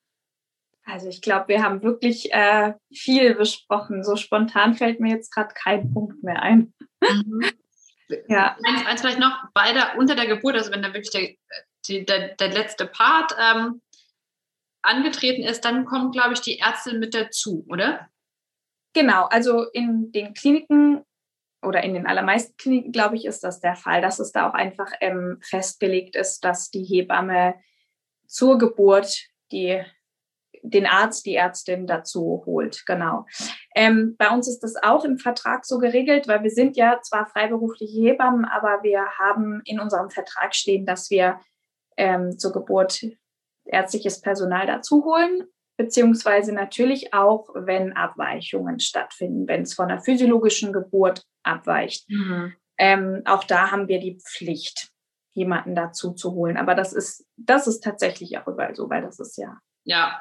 Also 0.84 1.08
ich 1.08 1.22
glaube, 1.22 1.48
wir 1.48 1.62
haben 1.62 1.82
wirklich 1.82 2.32
äh, 2.32 2.74
viel 2.92 3.34
besprochen. 3.34 4.02
So 4.02 4.16
spontan 4.16 4.74
fällt 4.74 5.00
mir 5.00 5.10
jetzt 5.10 5.32
gerade 5.32 5.54
kein 5.54 5.92
Punkt 5.92 6.22
mehr 6.22 6.42
ein. 6.42 6.74
Mhm. 7.00 7.44
ja. 8.28 8.56
Eins, 8.64 8.86
eins, 8.86 9.00
vielleicht 9.00 9.20
noch, 9.20 9.36
bei 9.54 9.72
der, 9.72 9.96
unter 9.98 10.16
der 10.16 10.26
Geburt, 10.26 10.56
also 10.56 10.72
wenn 10.72 10.82
da 10.82 10.92
wirklich 10.92 11.10
der, 11.10 11.34
die, 11.86 12.04
der, 12.04 12.34
der 12.36 12.48
letzte 12.48 12.86
Part 12.86 13.36
ähm, 13.38 13.80
angetreten 14.82 15.42
ist, 15.42 15.64
dann 15.64 15.84
kommt, 15.84 16.14
glaube 16.14 16.32
ich, 16.32 16.40
die 16.40 16.58
Ärztin 16.58 16.98
mit 16.98 17.14
dazu, 17.14 17.64
oder? 17.68 18.08
Genau, 18.94 19.24
also 19.26 19.64
in 19.72 20.12
den 20.12 20.34
Kliniken 20.34 21.04
oder 21.62 21.82
in 21.82 21.94
den 21.94 22.06
allermeisten 22.06 22.56
Kliniken, 22.56 22.92
glaube 22.92 23.16
ich, 23.16 23.24
ist 23.24 23.44
das 23.44 23.60
der 23.60 23.76
Fall, 23.76 24.02
dass 24.02 24.18
es 24.18 24.32
da 24.32 24.48
auch 24.48 24.54
einfach 24.54 24.90
ähm, 25.00 25.38
festgelegt 25.42 26.16
ist, 26.16 26.44
dass 26.44 26.70
die 26.70 26.84
Hebamme 26.84 27.54
zur 28.26 28.58
Geburt 28.58 29.28
die 29.52 29.82
den 30.62 30.86
Arzt, 30.86 31.26
die 31.26 31.34
Ärztin 31.34 31.86
dazu 31.86 32.42
holt. 32.46 32.84
Genau. 32.86 33.26
Ähm, 33.74 34.14
bei 34.16 34.30
uns 34.30 34.48
ist 34.48 34.60
das 34.60 34.76
auch 34.76 35.04
im 35.04 35.18
Vertrag 35.18 35.64
so 35.64 35.78
geregelt, 35.78 36.28
weil 36.28 36.42
wir 36.42 36.50
sind 36.50 36.76
ja 36.76 37.00
zwar 37.02 37.26
freiberufliche 37.26 38.00
Hebammen, 38.00 38.44
aber 38.44 38.82
wir 38.82 39.04
haben 39.18 39.60
in 39.64 39.80
unserem 39.80 40.10
Vertrag 40.10 40.54
stehen, 40.54 40.86
dass 40.86 41.10
wir 41.10 41.40
ähm, 41.96 42.38
zur 42.38 42.52
Geburt 42.52 43.04
ärztliches 43.64 44.20
Personal 44.20 44.66
dazu 44.66 45.04
holen, 45.04 45.48
beziehungsweise 45.82 46.52
natürlich 46.52 47.12
auch, 47.12 47.48
wenn 47.54 47.92
Abweichungen 47.92 48.78
stattfinden, 48.78 49.48
wenn 49.48 49.62
es 49.62 49.74
von 49.74 49.88
der 49.88 50.00
physiologischen 50.00 50.72
Geburt 50.72 51.24
abweicht. 51.42 52.08
Mhm. 52.08 52.54
Ähm, 52.78 53.22
auch 53.24 53.42
da 53.44 53.72
haben 53.72 53.88
wir 53.88 53.98
die 53.98 54.18
Pflicht, 54.20 54.90
jemanden 55.32 55.74
dazu 55.74 56.12
zu 56.12 56.32
holen. 56.34 56.56
Aber 56.56 56.76
das 56.76 56.92
ist, 56.92 57.26
das 57.36 57.66
ist 57.66 57.82
tatsächlich 57.82 58.38
auch 58.38 58.46
überall 58.46 58.76
so, 58.76 58.88
weil 58.88 59.02
das 59.02 59.18
ist 59.18 59.36
ja, 59.38 59.58
ja 59.84 60.20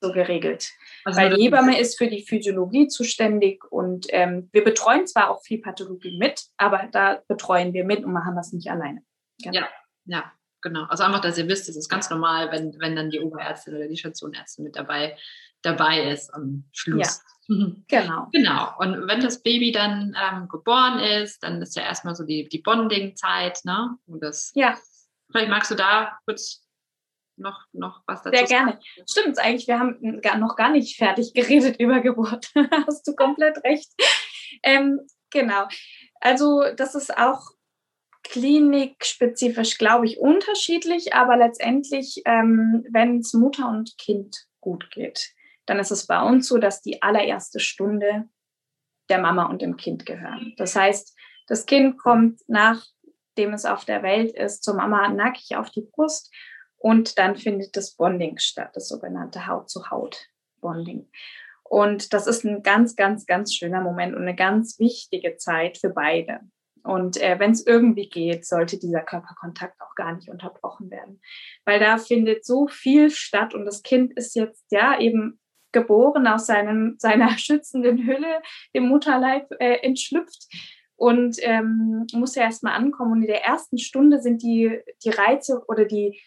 so 0.00 0.12
geregelt. 0.12 0.70
Also 1.04 1.20
Weil 1.20 1.34
die 1.34 1.42
Hebamme 1.42 1.80
ist 1.80 1.98
für 1.98 2.06
die 2.06 2.24
Physiologie 2.24 2.86
zuständig 2.86 3.64
und 3.72 4.06
ähm, 4.10 4.50
wir 4.52 4.62
betreuen 4.62 5.08
zwar 5.08 5.30
auch 5.30 5.42
viel 5.42 5.60
Pathologie 5.60 6.16
mit, 6.16 6.44
aber 6.56 6.88
da 6.92 7.22
betreuen 7.26 7.72
wir 7.72 7.84
mit 7.84 8.04
und 8.04 8.12
machen 8.12 8.36
das 8.36 8.52
nicht 8.52 8.70
alleine. 8.70 9.02
Genau. 9.42 9.58
Ja, 9.58 9.68
ja, 10.04 10.32
genau. 10.62 10.84
Also 10.84 11.04
einfach, 11.04 11.20
dass 11.20 11.38
ihr 11.38 11.48
wisst, 11.48 11.68
es 11.68 11.76
ist 11.76 11.88
ganz 11.88 12.08
normal, 12.08 12.50
wenn, 12.50 12.78
wenn 12.80 12.96
dann 12.96 13.10
die 13.10 13.20
Oberärztin 13.20 13.74
oder 13.74 13.88
die 13.88 13.96
Stationärztin 13.96 14.64
mit 14.64 14.76
dabei, 14.76 15.16
dabei 15.62 16.10
ist 16.10 16.32
am 16.32 16.64
Schluss. 16.72 17.22
Ja, 17.48 17.66
genau. 17.88 18.28
Genau. 18.32 18.72
Und 18.78 19.08
wenn 19.08 19.20
das 19.20 19.42
Baby 19.42 19.72
dann 19.72 20.16
ähm, 20.18 20.48
geboren 20.48 20.98
ist, 21.00 21.42
dann 21.42 21.60
ist 21.60 21.76
ja 21.76 21.82
erstmal 21.82 22.14
so 22.14 22.24
die, 22.24 22.48
die 22.48 22.60
Bonding-Zeit, 22.60 23.60
ne? 23.64 23.96
Und 24.06 24.22
das, 24.22 24.52
ja. 24.54 24.78
Vielleicht 25.30 25.50
magst 25.50 25.70
du 25.70 25.74
da 25.74 26.18
kurz 26.26 26.62
noch, 27.36 27.64
noch 27.72 28.02
was 28.06 28.22
dazu 28.22 28.36
Sehr 28.36 28.46
gerne. 28.46 28.72
Sagen? 28.72 29.06
Stimmt 29.08 29.38
eigentlich, 29.38 29.66
wir 29.66 29.78
haben 29.78 30.40
noch 30.40 30.56
gar 30.56 30.70
nicht 30.70 30.96
fertig 30.96 31.32
geredet 31.34 31.80
über 31.80 32.00
Geburt. 32.00 32.50
Hast 32.86 33.06
du 33.06 33.14
komplett 33.14 33.62
recht. 33.64 33.90
Ähm, 34.62 35.00
genau. 35.30 35.66
Also 36.20 36.62
das 36.76 36.94
ist 36.94 37.16
auch 37.16 37.50
klinikspezifisch, 38.24 39.78
glaube 39.78 40.06
ich, 40.06 40.18
unterschiedlich, 40.18 41.14
aber 41.14 41.36
letztendlich, 41.36 42.22
ähm, 42.24 42.84
wenn 42.90 43.18
es 43.18 43.32
Mutter 43.32 43.68
und 43.68 43.96
Kind 43.98 44.46
gut 44.60 44.90
geht, 44.90 45.32
dann 45.66 45.78
ist 45.78 45.90
es 45.90 46.06
bei 46.06 46.20
uns 46.22 46.48
so, 46.48 46.58
dass 46.58 46.82
die 46.82 47.02
allererste 47.02 47.60
Stunde 47.60 48.28
der 49.08 49.18
Mama 49.18 49.46
und 49.46 49.62
dem 49.62 49.76
Kind 49.76 50.06
gehören. 50.06 50.54
Das 50.56 50.76
heißt, 50.76 51.16
das 51.46 51.66
Kind 51.66 51.98
kommt 51.98 52.40
nachdem 52.46 53.52
es 53.52 53.64
auf 53.64 53.84
der 53.84 54.02
Welt 54.02 54.32
ist, 54.32 54.62
zur 54.62 54.74
Mama 54.74 55.08
nackig 55.08 55.56
auf 55.56 55.70
die 55.70 55.82
Brust 55.82 56.32
und 56.78 57.18
dann 57.18 57.36
findet 57.36 57.76
das 57.76 57.94
Bonding 57.94 58.38
statt, 58.38 58.70
das 58.74 58.88
sogenannte 58.88 59.46
Haut-zu-Haut-Bonding. 59.46 61.08
Und 61.62 62.12
das 62.12 62.26
ist 62.26 62.44
ein 62.44 62.62
ganz, 62.62 62.96
ganz, 62.96 63.24
ganz 63.24 63.54
schöner 63.54 63.80
Moment 63.80 64.14
und 64.14 64.22
eine 64.22 64.34
ganz 64.34 64.78
wichtige 64.78 65.36
Zeit 65.36 65.78
für 65.78 65.90
beide. 65.90 66.40
Und 66.84 67.16
äh, 67.20 67.38
wenn 67.38 67.52
es 67.52 67.66
irgendwie 67.66 68.08
geht, 68.08 68.44
sollte 68.44 68.78
dieser 68.78 69.02
Körperkontakt 69.02 69.80
auch 69.80 69.94
gar 69.94 70.14
nicht 70.14 70.28
unterbrochen 70.28 70.90
werden, 70.90 71.20
weil 71.64 71.78
da 71.78 71.96
findet 71.98 72.44
so 72.44 72.66
viel 72.66 73.10
statt 73.10 73.54
und 73.54 73.64
das 73.64 73.82
Kind 73.82 74.12
ist 74.14 74.34
jetzt 74.34 74.64
ja 74.70 74.98
eben 74.98 75.38
geboren 75.70 76.26
aus 76.26 76.46
seinem, 76.46 76.96
seiner 76.98 77.36
schützenden 77.38 78.06
Hülle, 78.06 78.42
dem 78.74 78.88
Mutterleib 78.88 79.46
äh, 79.58 79.78
entschlüpft 79.82 80.48
und 80.96 81.36
ähm, 81.40 82.06
muss 82.12 82.34
ja 82.34 82.42
erstmal 82.42 82.74
ankommen. 82.74 83.12
Und 83.12 83.22
in 83.22 83.28
der 83.28 83.44
ersten 83.44 83.78
Stunde 83.78 84.20
sind 84.20 84.42
die, 84.42 84.80
die 85.04 85.10
Reize 85.10 85.64
oder 85.66 85.84
die, 85.84 86.20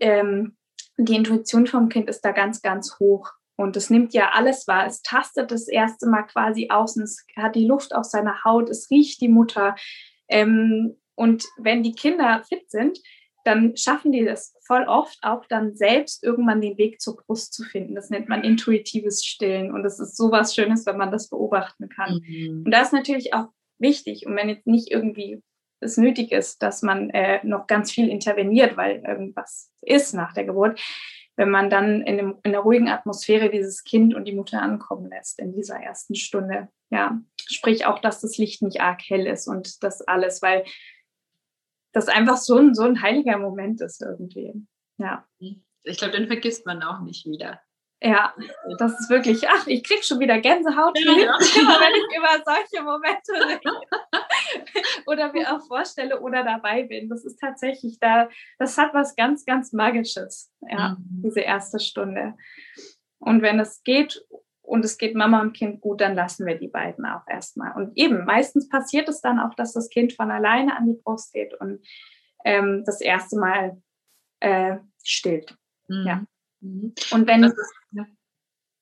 ähm, 0.00 0.56
die 0.96 1.16
Intuition 1.16 1.66
vom 1.66 1.88
Kind 1.88 2.08
ist 2.08 2.22
da 2.22 2.32
ganz, 2.32 2.62
ganz 2.62 2.98
hoch. 2.98 3.32
Und 3.56 3.76
es 3.76 3.90
nimmt 3.90 4.14
ja 4.14 4.30
alles 4.32 4.66
wahr. 4.66 4.86
Es 4.86 5.02
tastet 5.02 5.50
das 5.50 5.68
erste 5.68 6.08
Mal 6.08 6.22
quasi 6.22 6.68
außen. 6.70 7.02
Es 7.02 7.24
hat 7.36 7.54
die 7.54 7.66
Luft 7.66 7.94
auf 7.94 8.04
seiner 8.04 8.42
Haut. 8.44 8.68
Es 8.68 8.90
riecht 8.90 9.20
die 9.20 9.28
Mutter. 9.28 9.76
Ähm, 10.28 10.96
und 11.14 11.44
wenn 11.58 11.82
die 11.82 11.92
Kinder 11.92 12.42
fit 12.48 12.70
sind, 12.70 12.98
dann 13.44 13.76
schaffen 13.76 14.10
die 14.10 14.24
das 14.24 14.56
voll 14.66 14.84
oft 14.84 15.18
auch 15.22 15.44
dann 15.46 15.74
selbst 15.74 16.24
irgendwann 16.24 16.62
den 16.62 16.78
Weg 16.78 17.00
zur 17.00 17.16
Brust 17.16 17.52
zu 17.52 17.62
finden. 17.62 17.94
Das 17.94 18.10
nennt 18.10 18.28
man 18.28 18.42
intuitives 18.42 19.24
Stillen. 19.24 19.72
Und 19.72 19.82
das 19.82 20.00
ist 20.00 20.16
sowas 20.16 20.54
Schönes, 20.54 20.86
wenn 20.86 20.96
man 20.96 21.12
das 21.12 21.28
beobachten 21.28 21.88
kann. 21.88 22.20
Mhm. 22.26 22.62
Und 22.64 22.70
das 22.70 22.88
ist 22.88 22.92
natürlich 22.92 23.34
auch 23.34 23.48
wichtig. 23.78 24.26
Und 24.26 24.34
wenn 24.34 24.48
jetzt 24.48 24.66
nicht 24.66 24.90
irgendwie 24.90 25.42
es 25.80 25.98
nötig 25.98 26.32
ist, 26.32 26.62
dass 26.62 26.82
man 26.82 27.10
äh, 27.10 27.40
noch 27.44 27.66
ganz 27.66 27.92
viel 27.92 28.08
interveniert, 28.08 28.76
weil 28.76 29.02
irgendwas 29.06 29.70
ist 29.82 30.14
nach 30.14 30.32
der 30.32 30.44
Geburt, 30.44 30.80
wenn 31.36 31.50
man 31.50 31.70
dann 31.70 32.02
in, 32.02 32.16
dem, 32.16 32.38
in 32.42 32.52
der 32.52 32.60
ruhigen 32.60 32.88
Atmosphäre 32.88 33.50
dieses 33.50 33.84
Kind 33.84 34.14
und 34.14 34.24
die 34.26 34.34
Mutter 34.34 34.62
ankommen 34.62 35.08
lässt 35.10 35.38
in 35.38 35.52
dieser 35.52 35.76
ersten 35.76 36.14
Stunde. 36.14 36.68
Ja, 36.90 37.20
sprich 37.50 37.86
auch, 37.86 37.98
dass 37.98 38.20
das 38.20 38.38
Licht 38.38 38.62
nicht 38.62 38.80
arg 38.80 39.00
hell 39.04 39.26
ist 39.26 39.48
und 39.48 39.82
das 39.82 40.02
alles, 40.02 40.42
weil 40.42 40.64
das 41.92 42.08
einfach 42.08 42.36
so 42.36 42.56
ein, 42.56 42.74
so 42.74 42.82
ein 42.82 43.02
heiliger 43.02 43.38
Moment 43.38 43.80
ist 43.80 44.02
irgendwie. 44.02 44.52
Ja. 44.98 45.26
Ich 45.38 45.98
glaube, 45.98 46.16
den 46.16 46.26
vergisst 46.26 46.66
man 46.66 46.82
auch 46.82 47.00
nicht 47.00 47.26
wieder. 47.26 47.60
Ja, 48.02 48.34
das 48.78 49.00
ist 49.00 49.08
wirklich, 49.08 49.48
ach, 49.48 49.66
ich 49.66 49.82
krieg 49.82 50.04
schon 50.04 50.20
wieder 50.20 50.38
Gänsehaut, 50.38 50.98
ja, 50.98 51.12
ja. 51.12 51.32
wenn 51.38 51.94
ich 51.94 52.16
über 52.16 52.44
solche 52.44 52.84
Momente 52.84 53.32
rede. 53.32 53.80
oder 55.06 55.32
mir 55.32 55.54
auch 55.54 55.66
vorstelle 55.66 56.20
oder 56.20 56.44
dabei 56.44 56.84
bin. 56.84 57.08
Das 57.08 57.24
ist 57.24 57.38
tatsächlich 57.38 57.98
da, 57.98 58.28
das 58.58 58.76
hat 58.78 58.94
was 58.94 59.16
ganz, 59.16 59.44
ganz 59.44 59.72
Magisches, 59.72 60.52
ja, 60.68 60.96
mhm. 60.98 61.22
diese 61.22 61.40
erste 61.40 61.80
Stunde. 61.80 62.34
Und 63.18 63.42
wenn 63.42 63.60
es 63.60 63.82
geht 63.82 64.24
und 64.62 64.84
es 64.84 64.98
geht 64.98 65.14
Mama 65.14 65.40
und 65.40 65.52
Kind 65.52 65.80
gut, 65.80 66.00
dann 66.00 66.14
lassen 66.14 66.46
wir 66.46 66.56
die 66.56 66.68
beiden 66.68 67.04
auch 67.06 67.26
erstmal. 67.28 67.74
Und 67.74 67.96
eben, 67.96 68.24
meistens 68.24 68.68
passiert 68.68 69.08
es 69.08 69.20
dann 69.20 69.38
auch, 69.38 69.54
dass 69.54 69.72
das 69.72 69.90
Kind 69.90 70.14
von 70.14 70.30
alleine 70.30 70.76
an 70.76 70.86
die 70.86 71.00
Brust 71.02 71.32
geht 71.32 71.54
und 71.54 71.86
ähm, 72.44 72.82
das 72.84 73.00
erste 73.00 73.38
Mal 73.38 73.82
äh, 74.40 74.76
stillt. 75.02 75.56
Mhm. 75.88 76.06
Ja. 76.06 76.24
Mhm. 76.60 76.94
Und 77.12 77.26
wenn, 77.26 77.44
ist, 77.44 77.56
ja, 77.92 78.06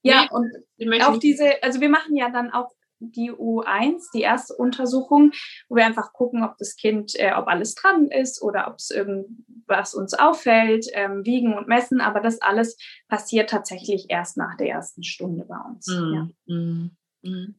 ja 0.03 0.29
und 0.31 1.03
auch 1.03 1.19
diese, 1.19 1.63
also 1.63 1.81
wir 1.81 1.89
machen 1.89 2.17
ja 2.17 2.31
dann 2.31 2.51
auch 2.53 2.71
die 3.11 3.33
U1, 3.33 4.11
die 4.15 4.23
erste 4.23 4.55
Untersuchung, 4.55 5.33
wo 5.69 5.77
wir 5.77 5.85
einfach 5.85 6.13
gucken, 6.13 6.45
ob 6.45 6.57
das 6.59 6.77
Kind, 6.77 7.15
äh, 7.17 7.33
ob 7.35 7.49
alles 7.49 7.75
dran 7.75 8.09
ist 8.09 8.43
oder 8.43 8.69
ob 8.69 8.77
es 8.77 8.91
irgendwas 8.91 9.95
uns 9.95 10.15
auffällt, 10.15 10.87
ähm, 10.93 11.25
wiegen 11.25 11.55
und 11.55 11.69
messen. 11.69 12.01
Aber 12.01 12.21
das 12.21 12.41
alles 12.41 12.77
passiert 13.09 13.51
tatsächlich 13.51 14.07
erst 14.09 14.37
nach 14.37 14.57
der 14.57 14.69
ersten 14.69 15.03
Stunde 15.03 15.45
bei 15.45 15.59
uns. 15.59 15.87
Mhm. 15.89 16.15
Ja. 16.15 16.55
Mhm. 16.55 16.91
mhm. 17.23 17.55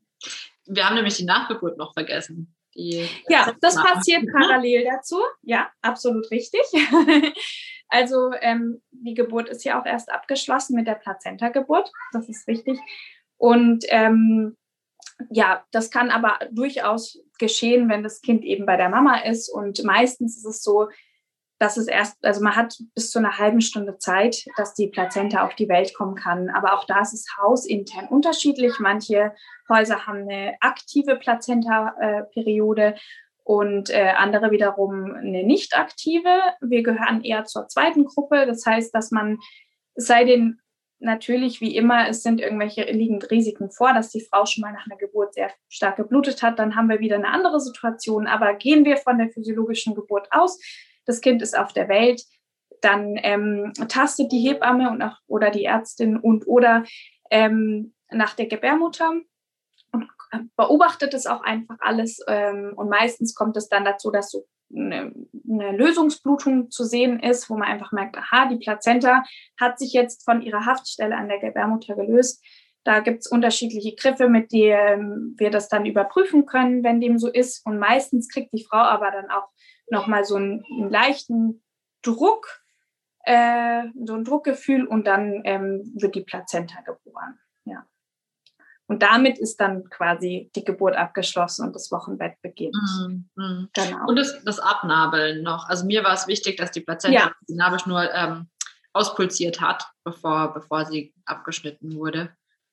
Wir 0.65 0.87
haben 0.87 0.95
nämlich 0.95 1.17
die 1.17 1.25
Nachgeburt 1.25 1.77
noch 1.77 1.93
vergessen. 1.93 2.55
Die 2.75 3.07
ja, 3.27 3.53
das 3.61 3.75
passiert 3.75 4.25
parallel 4.31 4.85
dazu. 4.85 5.17
Ja, 5.41 5.69
absolut 5.81 6.31
richtig. 6.31 6.61
also 7.87 8.31
ähm, 8.39 8.81
die 8.91 9.13
Geburt 9.13 9.49
ist 9.49 9.63
ja 9.63 9.79
auch 9.79 9.85
erst 9.85 10.11
abgeschlossen 10.11 10.75
mit 10.75 10.87
der 10.87 10.95
Plazenta-Geburt. 10.95 11.91
Das 12.13 12.29
ist 12.29 12.47
richtig. 12.47 12.79
Und 13.37 13.83
ähm, 13.89 14.55
ja, 15.29 15.63
das 15.71 15.91
kann 15.91 16.09
aber 16.09 16.39
durchaus 16.51 17.19
geschehen, 17.39 17.89
wenn 17.89 18.03
das 18.03 18.21
Kind 18.21 18.43
eben 18.43 18.65
bei 18.65 18.77
der 18.77 18.89
Mama 18.89 19.17
ist. 19.17 19.49
Und 19.49 19.83
meistens 19.83 20.37
ist 20.37 20.45
es 20.45 20.63
so, 20.63 20.89
dass 21.59 21.77
es 21.77 21.87
erst, 21.87 22.23
also 22.25 22.43
man 22.43 22.55
hat 22.55 22.77
bis 22.93 23.09
zu 23.09 23.19
einer 23.19 23.37
halben 23.37 23.61
Stunde 23.61 23.97
Zeit, 23.97 24.43
dass 24.57 24.73
die 24.73 24.87
Plazenta 24.87 25.45
auf 25.45 25.55
die 25.55 25.69
Welt 25.69 25.93
kommen 25.93 26.15
kann. 26.15 26.49
Aber 26.49 26.73
auch 26.73 26.85
da 26.85 27.01
ist 27.01 27.13
es 27.13 27.25
hausintern 27.41 28.07
unterschiedlich. 28.07 28.79
Manche 28.79 29.33
Häuser 29.69 30.05
haben 30.05 30.23
eine 30.23 30.55
aktive 30.59 31.15
Plazenta-Periode 31.15 32.95
und 33.43 33.89
äh, 33.89 34.13
andere 34.17 34.51
wiederum 34.51 35.13
eine 35.15 35.43
nicht 35.43 35.77
aktive. 35.77 36.29
Wir 36.61 36.83
gehören 36.83 37.23
eher 37.23 37.45
zur 37.45 37.67
zweiten 37.67 38.05
Gruppe. 38.05 38.45
Das 38.45 38.65
heißt, 38.65 38.93
dass 38.93 39.11
man, 39.11 39.37
sei 39.95 40.25
denn, 40.25 40.59
natürlich 41.03 41.61
wie 41.61 41.75
immer, 41.75 42.07
es 42.07 42.23
sind 42.23 42.41
irgendwelche 42.41 42.83
liegen 42.83 43.21
Risiken 43.21 43.69
vor, 43.71 43.93
dass 43.93 44.09
die 44.09 44.21
Frau 44.21 44.45
schon 44.45 44.61
mal 44.61 44.73
nach 44.73 44.85
einer 44.85 44.97
Geburt 44.97 45.33
sehr 45.33 45.51
stark 45.69 45.97
geblutet 45.97 46.41
hat, 46.41 46.59
dann 46.59 46.75
haben 46.75 46.89
wir 46.89 46.99
wieder 46.99 47.15
eine 47.15 47.29
andere 47.29 47.59
Situation. 47.59 48.27
Aber 48.27 48.53
gehen 48.55 48.85
wir 48.85 48.97
von 48.97 49.17
der 49.17 49.29
physiologischen 49.29 49.95
Geburt 49.95 50.27
aus, 50.31 50.59
das 51.05 51.21
Kind 51.21 51.41
ist 51.41 51.57
auf 51.57 51.73
der 51.73 51.89
Welt, 51.89 52.23
dann 52.81 53.17
ähm, 53.21 53.73
tastet 53.87 54.31
die 54.31 54.39
Hebamme 54.39 54.89
und 54.89 55.01
auch, 55.01 55.17
oder 55.27 55.51
die 55.51 55.65
Ärztin 55.65 56.17
und 56.17 56.47
oder 56.47 56.83
ähm, 57.29 57.93
nach 58.09 58.33
der 58.35 58.47
Gebärmutter 58.47 59.11
und 59.91 60.09
beobachtet 60.55 61.13
es 61.13 61.25
auch 61.25 61.41
einfach 61.41 61.77
alles. 61.79 62.19
Ähm, 62.27 62.73
und 62.75 62.89
meistens 62.89 63.35
kommt 63.35 63.55
es 63.57 63.69
dann 63.69 63.85
dazu, 63.85 64.11
dass 64.11 64.31
so 64.31 64.45
eine, 64.75 65.13
eine, 65.49 65.71
Lösungsblutung 65.77 66.71
zu 66.71 66.83
sehen 66.83 67.19
ist, 67.19 67.49
wo 67.49 67.55
man 67.55 67.67
einfach 67.67 67.91
merkt, 67.91 68.17
aha, 68.17 68.47
die 68.47 68.57
Plazenta 68.57 69.23
hat 69.59 69.79
sich 69.79 69.93
jetzt 69.93 70.23
von 70.25 70.41
ihrer 70.41 70.65
Haftstelle 70.65 71.15
an 71.15 71.29
der 71.29 71.39
Gebärmutter 71.39 71.95
gelöst. 71.95 72.43
Da 72.83 72.99
gibt 72.99 73.21
es 73.21 73.27
unterschiedliche 73.27 73.95
Griffe, 73.95 74.27
mit 74.27 74.51
denen 74.51 75.35
wir 75.37 75.51
das 75.51 75.69
dann 75.69 75.85
überprüfen 75.85 76.45
können, 76.45 76.83
wenn 76.83 76.99
dem 76.99 77.17
so 77.17 77.29
ist. 77.29 77.65
Und 77.65 77.79
meistens 77.79 78.27
kriegt 78.27 78.51
die 78.53 78.65
Frau 78.65 78.77
aber 78.77 79.11
dann 79.11 79.29
auch 79.29 79.47
nochmal 79.89 80.25
so 80.25 80.35
einen, 80.35 80.63
einen 80.69 80.89
leichten 80.89 81.63
Druck, 82.01 82.61
äh, 83.23 83.83
so 84.03 84.15
ein 84.15 84.25
Druckgefühl 84.25 84.85
und 84.85 85.07
dann 85.07 85.41
ähm, 85.45 85.93
wird 85.95 86.15
die 86.15 86.23
Plazenta 86.23 86.81
geboren. 86.81 87.39
Ja. 87.63 87.85
Und 88.93 89.01
damit 89.01 89.39
ist 89.39 89.59
dann 89.59 89.89
quasi 89.89 90.51
die 90.55 90.63
Geburt 90.63 90.95
abgeschlossen 90.95 91.65
und 91.65 91.75
das 91.75 91.91
Wochenbett 91.91 92.39
beginnt. 92.43 92.75
Mhm. 92.75 93.29
mhm. 93.35 93.69
Genau. 93.73 94.05
Und 94.07 94.17
das, 94.17 94.43
das, 94.43 94.59
Abnabeln 94.59 95.41
noch. 95.41 95.67
Also 95.67 95.87
mir 95.87 96.03
war 96.03 96.13
es 96.13 96.27
wichtig, 96.27 96.57
dass 96.57 96.69
die 96.69 96.81
Plazenta 96.81 97.19
ja. 97.19 97.31
die 97.49 97.55
Nabelschnur 97.55 98.07
ähm, 98.13 98.49
auspulsiert 98.93 99.61
hat, 99.61 99.87
bevor, 100.03 100.53
bevor 100.53 100.85
sie 100.85 101.11
abgeschnitten 101.25 101.95
wurde 101.95 102.29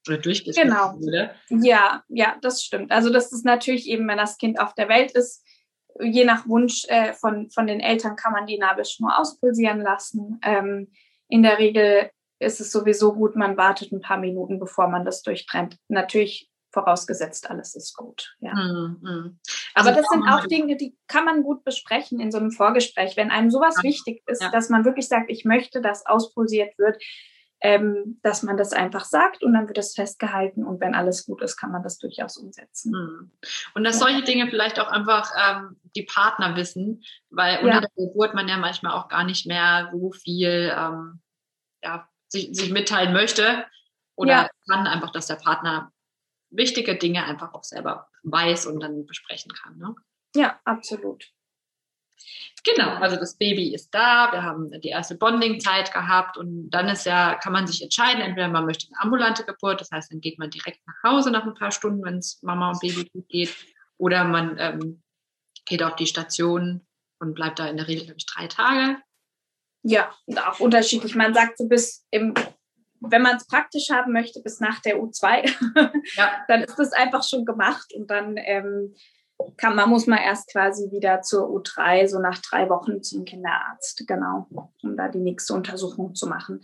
oder 0.06 0.18
durchgeschnitten 0.18 0.72
genau. 0.72 0.94
wurde. 1.00 1.30
Ja, 1.48 2.04
ja, 2.08 2.36
das 2.42 2.62
stimmt. 2.62 2.92
Also 2.92 3.08
das 3.08 3.32
ist 3.32 3.46
natürlich 3.46 3.88
eben, 3.88 4.06
wenn 4.06 4.18
das 4.18 4.36
Kind 4.36 4.60
auf 4.60 4.74
der 4.74 4.90
Welt 4.90 5.12
ist, 5.12 5.42
je 5.98 6.26
nach 6.26 6.46
Wunsch 6.46 6.84
äh, 6.88 7.14
von, 7.14 7.48
von 7.48 7.66
den 7.66 7.80
Eltern 7.80 8.14
kann 8.14 8.34
man 8.34 8.46
die 8.46 8.58
Nabelschnur 8.58 9.18
auspulsieren 9.18 9.80
lassen. 9.80 10.38
Ähm, 10.42 10.92
in 11.28 11.42
der 11.42 11.58
Regel 11.58 12.10
ist 12.40 12.60
es 12.60 12.72
sowieso 12.72 13.14
gut, 13.14 13.36
man 13.36 13.56
wartet 13.56 13.92
ein 13.92 14.00
paar 14.00 14.18
Minuten, 14.18 14.58
bevor 14.58 14.88
man 14.88 15.04
das 15.04 15.22
durchtrennt. 15.22 15.76
Natürlich 15.88 16.50
vorausgesetzt, 16.72 17.50
alles 17.50 17.74
ist 17.74 17.96
gut. 17.96 18.34
Ja. 18.40 18.54
Mm, 18.54 18.98
mm. 19.00 19.38
Also 19.74 19.90
Aber 19.90 20.00
das 20.00 20.08
sind 20.08 20.22
auch 20.28 20.46
Dinge, 20.46 20.76
die 20.76 20.96
kann 21.08 21.24
man 21.24 21.42
gut 21.42 21.64
besprechen 21.64 22.20
in 22.20 22.30
so 22.30 22.38
einem 22.38 22.52
Vorgespräch. 22.52 23.16
Wenn 23.16 23.30
einem 23.30 23.50
sowas 23.50 23.76
ja. 23.78 23.88
wichtig 23.88 24.22
ist, 24.26 24.42
ja. 24.42 24.50
dass 24.50 24.68
man 24.68 24.84
wirklich 24.84 25.08
sagt, 25.08 25.30
ich 25.30 25.44
möchte, 25.44 25.80
dass 25.80 26.06
auspulsiert 26.06 26.78
wird, 26.78 27.02
ähm, 27.62 28.18
dass 28.22 28.42
man 28.42 28.56
das 28.56 28.72
einfach 28.72 29.04
sagt 29.04 29.42
und 29.42 29.52
dann 29.52 29.66
wird 29.66 29.76
es 29.76 29.94
festgehalten 29.94 30.64
und 30.64 30.80
wenn 30.80 30.94
alles 30.94 31.26
gut 31.26 31.42
ist, 31.42 31.56
kann 31.58 31.72
man 31.72 31.82
das 31.82 31.98
durchaus 31.98 32.38
umsetzen. 32.38 32.94
Hm. 32.94 33.30
Und 33.74 33.84
dass 33.84 34.00
ja. 34.00 34.06
solche 34.06 34.22
Dinge 34.22 34.48
vielleicht 34.48 34.80
auch 34.80 34.88
einfach 34.88 35.30
ähm, 35.36 35.76
die 35.94 36.04
Partner 36.04 36.56
wissen, 36.56 37.02
weil 37.28 37.58
unter 37.58 37.80
der 37.82 37.90
Geburt 37.96 38.34
man 38.34 38.48
ja 38.48 38.56
manchmal 38.56 38.92
auch 38.92 39.08
gar 39.08 39.24
nicht 39.24 39.46
mehr 39.46 39.90
so 39.92 40.12
viel 40.12 40.72
ähm, 40.74 41.20
ja, 41.82 42.08
sich, 42.30 42.50
sich 42.52 42.70
mitteilen 42.70 43.12
möchte 43.12 43.66
oder 44.16 44.32
ja. 44.32 44.50
kann 44.68 44.86
einfach, 44.86 45.10
dass 45.10 45.26
der 45.26 45.36
Partner 45.36 45.92
wichtige 46.50 46.96
Dinge 46.96 47.24
einfach 47.24 47.54
auch 47.54 47.64
selber 47.64 48.08
weiß 48.22 48.66
und 48.66 48.80
dann 48.80 49.06
besprechen 49.06 49.52
kann. 49.52 49.78
Ne? 49.78 49.94
Ja, 50.34 50.60
absolut. 50.64 51.24
Genau, 52.64 52.90
also 52.96 53.16
das 53.16 53.36
Baby 53.38 53.74
ist 53.74 53.94
da, 53.94 54.30
wir 54.32 54.42
haben 54.42 54.70
die 54.82 54.88
erste 54.88 55.14
Bonding-Zeit 55.14 55.92
gehabt 55.92 56.36
und 56.36 56.68
dann 56.68 56.88
ist 56.88 57.06
ja, 57.06 57.36
kann 57.36 57.54
man 57.54 57.66
sich 57.66 57.82
entscheiden, 57.82 58.20
entweder 58.20 58.48
man 58.48 58.66
möchte 58.66 58.88
eine 58.88 59.00
ambulante 59.00 59.44
Geburt, 59.44 59.80
das 59.80 59.90
heißt, 59.90 60.12
dann 60.12 60.20
geht 60.20 60.38
man 60.38 60.50
direkt 60.50 60.80
nach 60.86 61.10
Hause 61.10 61.30
nach 61.30 61.44
ein 61.44 61.54
paar 61.54 61.70
Stunden, 61.70 62.04
wenn 62.04 62.18
es 62.18 62.42
Mama 62.42 62.70
und 62.70 62.80
Baby 62.80 63.08
gut 63.10 63.28
geht, 63.28 63.54
oder 63.96 64.24
man 64.24 64.56
ähm, 64.58 65.02
geht 65.64 65.82
auf 65.82 65.96
die 65.96 66.06
Station 66.06 66.86
und 67.18 67.34
bleibt 67.34 67.58
da 67.58 67.66
in 67.66 67.78
der 67.78 67.88
Regel, 67.88 68.04
glaube 68.04 68.18
ich, 68.18 68.26
drei 68.26 68.46
Tage. 68.46 68.98
Ja, 69.82 70.12
und 70.26 70.38
auch 70.46 70.60
unterschiedlich. 70.60 71.14
Man 71.14 71.34
sagt 71.34 71.58
so 71.58 71.66
bis 71.66 72.06
im, 72.10 72.34
wenn 73.00 73.22
man 73.22 73.36
es 73.36 73.46
praktisch 73.46 73.90
haben 73.90 74.12
möchte, 74.12 74.40
bis 74.42 74.60
nach 74.60 74.80
der 74.80 74.98
U2, 74.98 75.50
ja. 76.16 76.30
dann 76.48 76.62
ist 76.62 76.78
das 76.78 76.92
einfach 76.92 77.22
schon 77.22 77.44
gemacht 77.44 77.92
und 77.94 78.10
dann 78.10 78.36
ähm, 78.36 78.94
kann, 79.56 79.74
man 79.74 79.88
muss 79.88 80.06
man 80.06 80.18
erst 80.18 80.50
quasi 80.52 80.90
wieder 80.90 81.22
zur 81.22 81.48
U3, 81.48 82.06
so 82.08 82.18
nach 82.18 82.38
drei 82.38 82.68
Wochen 82.68 83.02
zum 83.02 83.24
Kinderarzt, 83.24 84.04
genau, 84.06 84.46
um 84.82 84.96
da 84.96 85.08
die 85.08 85.18
nächste 85.18 85.54
Untersuchung 85.54 86.14
zu 86.14 86.26
machen. 86.26 86.60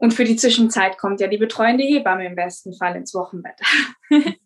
Und 0.00 0.14
für 0.14 0.24
die 0.24 0.36
Zwischenzeit 0.36 0.96
kommt 0.96 1.20
ja 1.20 1.26
die 1.26 1.36
betreuende 1.36 1.84
Hebamme 1.84 2.24
im 2.24 2.34
besten 2.34 2.72
Fall 2.72 2.96
ins 2.96 3.12
Wochenbett. 3.12 3.60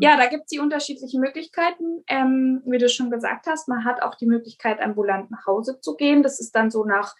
ja, 0.00 0.16
da 0.16 0.26
gibt 0.26 0.44
es 0.44 0.50
die 0.50 0.60
unterschiedlichen 0.60 1.20
Möglichkeiten. 1.20 2.04
Ähm, 2.06 2.62
wie 2.64 2.78
du 2.78 2.88
schon 2.88 3.10
gesagt 3.10 3.48
hast, 3.48 3.66
man 3.66 3.84
hat 3.84 4.02
auch 4.02 4.14
die 4.14 4.26
Möglichkeit, 4.26 4.80
ambulant 4.80 5.32
nach 5.32 5.46
Hause 5.48 5.80
zu 5.80 5.96
gehen. 5.96 6.22
Das 6.22 6.38
ist 6.38 6.52
dann 6.52 6.70
so 6.70 6.84
nach 6.84 7.16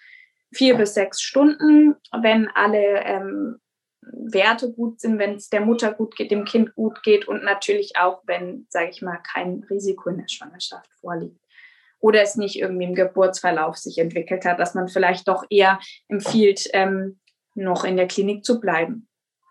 vier 0.53 0.77
bis 0.77 0.95
sechs 0.95 1.20
Stunden, 1.20 1.97
wenn 2.12 2.49
alle 2.55 3.03
ähm, 3.07 3.57
Werte 4.03 4.72
gut 4.72 5.01
sind, 5.01 5.18
wenn 5.18 5.35
es 5.35 5.49
der 5.49 5.62
Mutter 5.62 5.93
gut 5.93 6.14
geht, 6.14 6.31
dem 6.31 6.45
Kind 6.45 6.77
gut 6.77 7.03
geht 7.03 7.27
und 7.27 7.43
natürlich 7.43 7.97
auch, 7.97 8.22
wenn, 8.25 8.68
sage 8.68 8.91
ich 8.91 9.03
mal, 9.03 9.18
kein 9.18 9.64
Risiko 9.68 10.11
in 10.11 10.18
der 10.18 10.29
Schwangerschaft 10.29 10.89
vorliegt. 11.01 11.41
Oder 11.99 12.22
es 12.22 12.37
nicht 12.37 12.57
irgendwie 12.57 12.85
im 12.85 12.95
Geburtsverlauf 12.95 13.79
sich 13.79 13.99
entwickelt 13.99 14.45
hat, 14.45 14.61
dass 14.61 14.75
man 14.75 14.87
vielleicht 14.87 15.27
doch 15.27 15.45
eher 15.51 15.81
empfiehlt, 16.07 16.68
ähm, 16.72 17.18
noch 17.55 17.84
in 17.84 17.96
der 17.96 18.09
Klinik 18.09 18.44
zu 18.44 18.61
bleiben. 18.61 19.09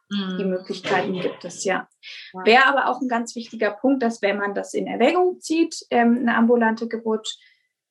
Mhm. 0.10 0.38
Die 0.38 0.46
Möglichkeiten 0.46 1.14
gibt 1.14 1.46
es, 1.46 1.64
ja. 1.64 1.88
ja. 2.34 2.46
Wäre 2.46 2.66
aber 2.68 2.88
auch 2.88 3.02
ein 3.02 3.08
ganz 3.08 3.36
wichtiger 3.36 3.72
Punkt, 3.72 4.04
dass 4.04 4.22
wenn 4.22 4.38
man 4.38 4.54
das 4.54 4.74
in 4.74 4.88
Erwägung 4.88 5.40
zieht, 5.40 5.86
ähm, 5.90 6.20
eine 6.22 6.36
ambulante 6.36 6.88
Geburt 6.88 7.28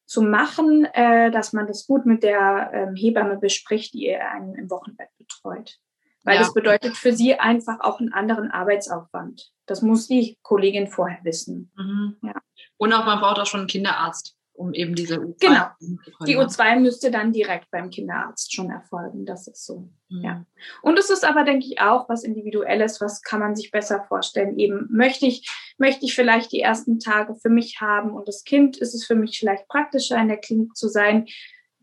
zu 0.07 0.23
machen, 0.23 0.85
äh, 0.85 1.31
dass 1.31 1.53
man 1.53 1.67
das 1.67 1.87
gut 1.87 2.07
mit 2.07 2.23
der 2.23 2.71
ähm, 2.75 2.95
Hebamme 2.95 3.39
bespricht, 3.39 3.95
die 3.95 4.15
einen 4.15 4.55
im 4.55 4.71
Wochenbett 4.71 5.09
betreut. 5.17 5.79
Weil 6.25 6.37
ja. 6.37 6.43
das 6.43 6.55
bedeutet 6.55 6.97
für 6.97 7.13
sie 7.13 7.35
einfach 7.35 7.81
auch 7.81 7.99
einen 7.99 8.13
anderen 8.13 8.51
Arbeitsaufwand. 8.51 9.51
Das 9.67 9.83
muss 9.83 10.07
die 10.07 10.39
Kollegin 10.43 10.87
vorher 10.87 11.25
wissen. 11.25 11.73
Mhm. 11.77 12.17
Ja. 12.23 12.35
Und 12.77 12.93
auch 12.93 13.05
man 13.05 13.21
braucht 13.21 13.39
auch 13.39 13.47
schon 13.47 13.61
einen 13.61 13.69
Kinderarzt, 13.69 14.37
um 14.55 14.73
eben 14.75 14.95
diese 14.95 15.19
U2 15.19 15.35
Genau. 15.41 15.67
Die 16.27 16.37
U2 16.37 16.81
müsste 16.81 17.11
dann 17.11 17.33
direkt 17.33 17.71
beim 17.71 17.91
Kinderarzt 17.91 18.55
schon 18.55 18.71
erfolgen. 18.71 19.25
Das 19.25 19.49
ist 19.49 19.65
so. 19.65 19.89
Mhm. 20.09 20.23
Ja. 20.23 20.47
Und 20.83 20.99
es 20.99 21.11
ist 21.11 21.25
aber, 21.25 21.45
denke 21.45 21.67
ich, 21.67 21.81
auch 21.81 22.09
was 22.09 22.25
Individuelles, 22.25 23.01
was 23.01 23.23
kann 23.23 23.41
man 23.41 23.57
sich 23.57 23.71
besser 23.71 24.05
vorstellen. 24.09 24.59
Eben 24.59 24.89
möchte 24.91 25.27
ich, 25.27 25.49
möchte 25.79 26.05
ich 26.05 26.15
vielleicht 26.15 26.53
die 26.53 26.61
ersten 26.61 26.99
Tage 26.99 27.35
für 27.35 27.51
mich 27.51 27.81
haben 27.81 28.13
und 28.13 28.29
das 28.29 28.45
Kind 28.45 28.77
ist 28.77 28.95
es 28.95 29.07
für 29.07 29.15
mich 29.15 29.39
vielleicht 29.39 29.69
praktischer, 29.69 30.19
in 30.19 30.29
der 30.29 30.39
Klinik 30.39 30.77
zu 30.77 30.89
sein 30.89 31.27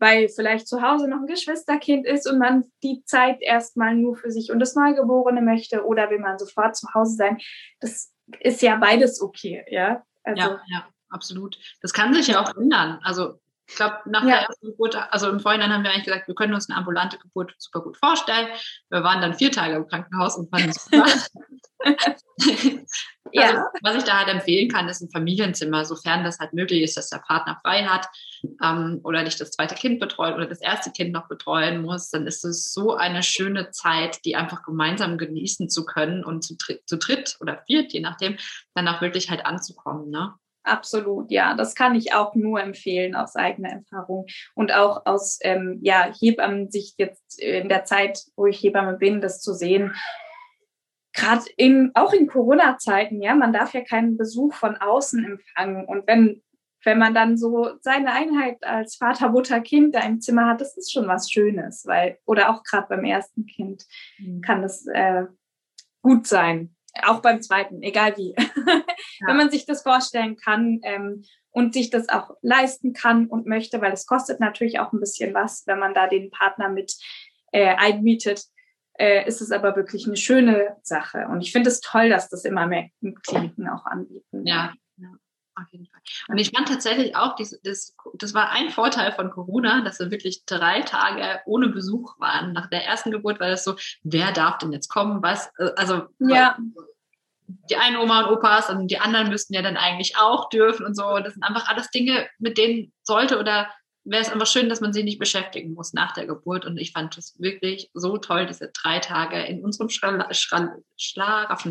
weil 0.00 0.30
vielleicht 0.30 0.66
zu 0.66 0.80
Hause 0.80 1.08
noch 1.08 1.18
ein 1.18 1.26
Geschwisterkind 1.26 2.06
ist 2.06 2.26
und 2.26 2.38
man 2.38 2.64
die 2.82 3.04
Zeit 3.04 3.42
erstmal 3.42 3.94
nur 3.94 4.16
für 4.16 4.30
sich 4.30 4.50
und 4.50 4.58
das 4.58 4.74
Neugeborene 4.74 5.42
möchte 5.42 5.84
oder 5.84 6.10
will 6.10 6.18
man 6.18 6.38
sofort 6.38 6.74
zu 6.74 6.88
Hause 6.94 7.16
sein. 7.16 7.38
Das 7.80 8.10
ist 8.40 8.62
ja 8.62 8.76
beides 8.76 9.20
okay, 9.20 9.62
ja. 9.68 10.02
Also, 10.22 10.40
ja, 10.40 10.60
ja, 10.68 10.88
absolut. 11.10 11.58
Das 11.82 11.92
kann 11.92 12.14
sich 12.14 12.28
ja 12.28 12.42
auch 12.42 12.56
ändern. 12.56 12.98
Also 13.02 13.40
ich 13.70 13.76
glaube, 13.76 13.98
nach 14.06 14.22
ja. 14.22 14.28
der 14.28 14.40
ersten 14.48 14.66
Geburt, 14.66 14.96
also 15.12 15.28
im 15.28 15.38
Vorhinein 15.38 15.72
haben 15.72 15.84
wir 15.84 15.90
eigentlich 15.90 16.04
gesagt, 16.04 16.26
wir 16.26 16.34
können 16.34 16.54
uns 16.54 16.68
eine 16.68 16.76
ambulante 16.76 17.18
Geburt 17.18 17.54
super 17.58 17.82
gut 17.82 17.96
vorstellen. 17.96 18.48
Wir 18.88 19.04
waren 19.04 19.20
dann 19.20 19.34
vier 19.34 19.52
Tage 19.52 19.76
im 19.76 19.86
Krankenhaus 19.86 20.36
und 20.36 20.50
fanden 20.50 20.70
es 20.70 20.84
super. 20.84 21.06
ja. 23.32 23.42
Also, 23.42 23.62
was 23.82 23.96
ich 23.96 24.04
da 24.04 24.18
halt 24.18 24.28
empfehlen 24.28 24.68
kann, 24.68 24.88
ist 24.88 25.00
ein 25.02 25.10
Familienzimmer, 25.10 25.84
sofern 25.84 26.24
das 26.24 26.40
halt 26.40 26.52
möglich 26.52 26.82
ist, 26.82 26.96
dass 26.96 27.10
der 27.10 27.18
Partner 27.18 27.60
frei 27.62 27.84
hat 27.84 28.08
ähm, 28.60 29.00
oder 29.04 29.22
nicht 29.22 29.40
das 29.40 29.52
zweite 29.52 29.76
Kind 29.76 30.00
betreut 30.00 30.34
oder 30.34 30.46
das 30.46 30.60
erste 30.60 30.90
Kind 30.90 31.12
noch 31.12 31.28
betreuen 31.28 31.80
muss, 31.80 32.10
dann 32.10 32.26
ist 32.26 32.44
es 32.44 32.72
so 32.72 32.96
eine 32.96 33.22
schöne 33.22 33.70
Zeit, 33.70 34.24
die 34.24 34.34
einfach 34.34 34.64
gemeinsam 34.64 35.16
genießen 35.16 35.70
zu 35.70 35.84
können 35.84 36.24
und 36.24 36.42
zu, 36.42 36.56
zu 36.56 36.98
dritt 36.98 37.36
oder 37.40 37.62
viert, 37.66 37.92
je 37.92 38.00
nachdem, 38.00 38.36
dann 38.74 38.88
auch 38.88 39.00
wirklich 39.00 39.30
halt 39.30 39.46
anzukommen. 39.46 40.10
Ne? 40.10 40.34
Absolut, 40.62 41.30
ja. 41.30 41.54
Das 41.54 41.74
kann 41.74 41.94
ich 41.94 42.12
auch 42.12 42.34
nur 42.34 42.60
empfehlen 42.60 43.14
aus 43.14 43.34
eigener 43.34 43.70
Erfahrung 43.70 44.26
und 44.54 44.72
auch 44.72 45.06
aus 45.06 45.38
ähm, 45.42 45.78
ja, 45.82 46.12
Hebammen-Sicht 46.20 46.98
jetzt 46.98 47.40
in 47.40 47.68
der 47.68 47.84
Zeit, 47.84 48.22
wo 48.36 48.46
ich 48.46 48.62
Hebamme 48.62 48.98
bin, 48.98 49.20
das 49.20 49.40
zu 49.40 49.54
sehen. 49.54 49.94
Gerade 51.14 51.44
in, 51.56 51.90
auch 51.94 52.12
in 52.12 52.26
Corona-Zeiten, 52.26 53.22
ja, 53.22 53.34
man 53.34 53.52
darf 53.52 53.72
ja 53.72 53.82
keinen 53.82 54.16
Besuch 54.16 54.54
von 54.54 54.76
außen 54.76 55.24
empfangen. 55.24 55.86
Und 55.86 56.06
wenn, 56.06 56.42
wenn 56.84 56.98
man 56.98 57.14
dann 57.14 57.38
so 57.38 57.70
seine 57.80 58.12
Einheit 58.12 58.62
als 58.62 58.96
Vater, 58.96 59.30
Mutter, 59.30 59.60
Kind 59.60 59.94
da 59.94 60.00
im 60.00 60.20
Zimmer 60.20 60.46
hat, 60.46 60.60
das 60.60 60.76
ist 60.76 60.92
schon 60.92 61.08
was 61.08 61.30
Schönes, 61.30 61.84
weil, 61.86 62.18
oder 62.26 62.50
auch 62.50 62.62
gerade 62.64 62.86
beim 62.88 63.04
ersten 63.04 63.46
Kind 63.46 63.86
mhm. 64.18 64.42
kann 64.42 64.62
das 64.62 64.86
äh, 64.86 65.24
gut 66.02 66.26
sein 66.26 66.76
auch 67.06 67.20
beim 67.20 67.42
zweiten, 67.42 67.82
egal 67.82 68.16
wie. 68.16 68.34
Ja. 69.22 69.26
Wenn 69.26 69.36
man 69.36 69.50
sich 69.50 69.66
das 69.66 69.82
vorstellen 69.82 70.36
kann 70.36 70.80
ähm, 70.82 71.24
und 71.50 71.74
sich 71.74 71.90
das 71.90 72.08
auch 72.08 72.30
leisten 72.40 72.94
kann 72.94 73.26
und 73.26 73.44
möchte, 73.44 73.82
weil 73.82 73.92
es 73.92 74.06
kostet 74.06 74.40
natürlich 74.40 74.78
auch 74.78 74.94
ein 74.94 75.00
bisschen 75.00 75.34
was, 75.34 75.66
wenn 75.66 75.78
man 75.78 75.92
da 75.92 76.06
den 76.06 76.30
Partner 76.30 76.70
mit 76.70 76.96
äh, 77.52 77.74
einmietet, 77.76 78.46
äh, 78.98 79.26
ist 79.28 79.42
es 79.42 79.52
aber 79.52 79.76
wirklich 79.76 80.06
eine 80.06 80.16
schöne 80.16 80.76
Sache. 80.82 81.26
Und 81.28 81.42
ich 81.42 81.52
finde 81.52 81.68
es 81.68 81.80
toll, 81.80 82.08
dass 82.08 82.30
das 82.30 82.46
immer 82.46 82.66
mehr 82.66 82.88
Kliniken 83.26 83.68
auch 83.68 83.84
anbieten. 83.84 84.46
Ja, 84.46 84.54
ja 84.54 84.72
auf 85.62 85.72
jeden 85.72 85.86
Fall. 85.86 86.00
Und 86.28 86.38
ich 86.38 86.50
fand 86.50 86.68
tatsächlich 86.68 87.16
auch, 87.16 87.36
das, 87.36 87.58
das, 87.62 87.96
das 88.14 88.34
war 88.34 88.50
ein 88.50 88.70
Vorteil 88.70 89.12
von 89.12 89.30
Corona, 89.30 89.82
dass 89.82 89.98
wir 89.98 90.10
wirklich 90.10 90.44
drei 90.46 90.82
Tage 90.82 91.40
ohne 91.46 91.68
Besuch 91.68 92.18
waren. 92.18 92.52
Nach 92.52 92.68
der 92.68 92.84
ersten 92.84 93.10
Geburt 93.10 93.40
war 93.40 93.48
das 93.48 93.64
so, 93.64 93.76
wer 94.02 94.32
darf 94.32 94.58
denn 94.58 94.72
jetzt 94.72 94.88
kommen? 94.88 95.22
Was? 95.22 95.50
Äh, 95.58 95.70
also 95.76 96.04
ja. 96.18 96.56
die 97.46 97.76
einen 97.76 97.96
Oma 97.96 98.22
und 98.22 98.36
Opas 98.36 98.70
und 98.70 98.88
die 98.88 98.98
anderen 98.98 99.28
müssten 99.28 99.54
ja 99.54 99.62
dann 99.62 99.76
eigentlich 99.76 100.16
auch 100.16 100.48
dürfen 100.48 100.86
und 100.86 100.94
so. 100.94 101.18
Das 101.18 101.34
sind 101.34 101.42
einfach 101.42 101.68
alles 101.68 101.90
Dinge, 101.90 102.28
mit 102.38 102.58
denen 102.58 102.92
sollte 103.02 103.38
oder 103.38 103.70
wäre 104.04 104.22
es 104.22 104.30
einfach 104.30 104.46
schön, 104.46 104.68
dass 104.68 104.80
man 104.80 104.92
sie 104.92 105.04
nicht 105.04 105.18
beschäftigen 105.18 105.74
muss 105.74 105.92
nach 105.92 106.12
der 106.14 106.26
Geburt. 106.26 106.64
Und 106.64 106.78
ich 106.78 106.92
fand 106.92 107.16
es 107.18 107.38
wirklich 107.38 107.90
so 107.94 108.16
toll, 108.16 108.46
diese 108.46 108.70
drei 108.72 108.98
Tage 108.98 109.42
in 109.42 109.62
unserem 109.62 109.88
Schla 109.88 110.28